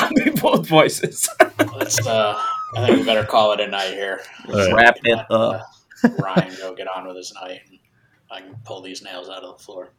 I'll 0.00 0.10
be 0.14 0.30
both 0.30 0.66
voices. 0.68 1.28
Let's 1.74 2.06
uh 2.06 2.40
I 2.76 2.86
think 2.86 2.98
we 3.00 3.04
better 3.04 3.24
call 3.24 3.52
it 3.52 3.60
a 3.60 3.66
night 3.66 3.92
here. 3.94 4.20
All 4.48 4.54
right. 4.54 4.74
Wrap 4.74 4.96
it 5.04 5.18
up. 5.18 5.26
uh, 5.30 5.60
Ryan 6.18 6.54
go 6.58 6.74
get 6.74 6.86
on 6.94 7.06
with 7.06 7.16
his 7.16 7.32
night 7.34 7.60
and 7.70 7.78
I 8.30 8.40
can 8.42 8.56
pull 8.64 8.82
these 8.82 9.02
nails 9.02 9.28
out 9.28 9.42
of 9.42 9.58
the 9.58 9.64
floor. 9.64 9.92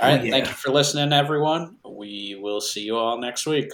All 0.00 0.08
right, 0.08 0.20
Oh, 0.20 0.24
yeah. 0.24 0.30
thank 0.30 0.46
you 0.46 0.52
for 0.52 0.70
listening, 0.70 1.12
everyone. 1.12 1.76
We 1.88 2.36
will 2.40 2.60
see 2.60 2.82
you 2.82 2.96
all 2.96 3.18
next 3.18 3.46
week. 3.46 3.70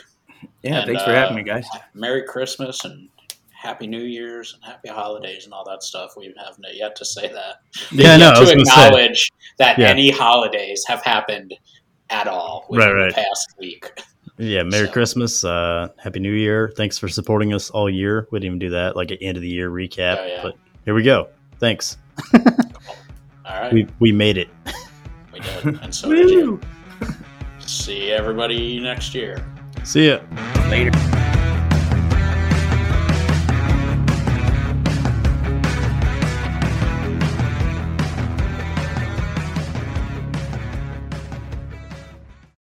Yeah, 0.63 0.79
And, 0.81 0.87
thanks 0.87 1.03
for 1.03 1.11
uh, 1.11 1.15
having 1.15 1.37
me, 1.37 1.43
guys. 1.43 1.67
Merry 1.95 2.23
Christmas 2.25 2.85
and 2.85 3.09
Happy 3.51 3.87
New 3.87 4.03
Year's 4.03 4.55
and 4.55 4.65
Happy 4.65 4.89
Holidays 4.89 5.45
and 5.45 5.53
all 5.55 5.65
that 5.65 5.83
stuff. 5.83 6.13
We 6.17 6.35
haven't 6.39 6.65
yet 6.75 6.95
to 6.97 7.05
say 7.05 7.29
that. 7.29 7.57
Yeah, 7.93 8.17
know. 8.17 8.31
I 8.35 8.41
was 8.41 8.51
to 8.53 8.59
acknowledge 8.59 9.31
that 9.59 9.79
Yeah. 9.79 9.89
any 9.89 10.11
holidays 10.11 10.85
have 10.87 11.03
happened 11.03 11.55
at 12.11 12.27
all 12.27 12.67
within 12.69 12.89
Right, 12.89 12.95
right. 13.05 13.15
the 13.15 13.23
past 13.23 13.55
week. 13.59 13.91
Yeah, 14.39 14.63
Merry 14.63 14.87
So- 14.87 14.93
Christmas, 14.93 15.45
uh, 15.45 15.89
Happy 15.99 16.21
New 16.21 16.33
Year. 16.33 16.73
Thanks 16.77 16.97
for 16.99 17.09
supporting 17.09 17.53
us 17.55 17.71
all 17.71 17.89
year. 17.91 18.27
We 18.31 18.39
didn't 18.41 18.47
even 18.47 18.59
do 18.59 18.71
that, 18.71 18.97
like 18.97 19.11
an 19.11 19.19
end 19.21 19.37
of 19.37 19.43
the 19.43 19.49
year 19.49 19.71
recap. 19.71 20.19
Oh, 20.21 20.27
yeah. 20.27 20.43
But 20.43 20.55
here 20.85 20.95
we 20.95 21.03
go. 21.03 21.29
Thanks. 21.59 21.99
All 22.35 22.41
right, 23.45 23.73
We 23.73 23.87
we 23.99 24.13
made 24.13 24.39
it. 24.39 24.49
we 25.65 25.73
did, 25.73 25.83
and 25.83 25.95
so 25.95 26.13
did 26.13 26.31
you. 26.31 26.61
Woo! 27.01 27.09
See 27.61 28.11
everybody 28.11 28.81
next 28.81 29.15
year. 29.15 29.45
See 29.85 30.09
ya. 30.09 30.21
Later. 30.69 31.40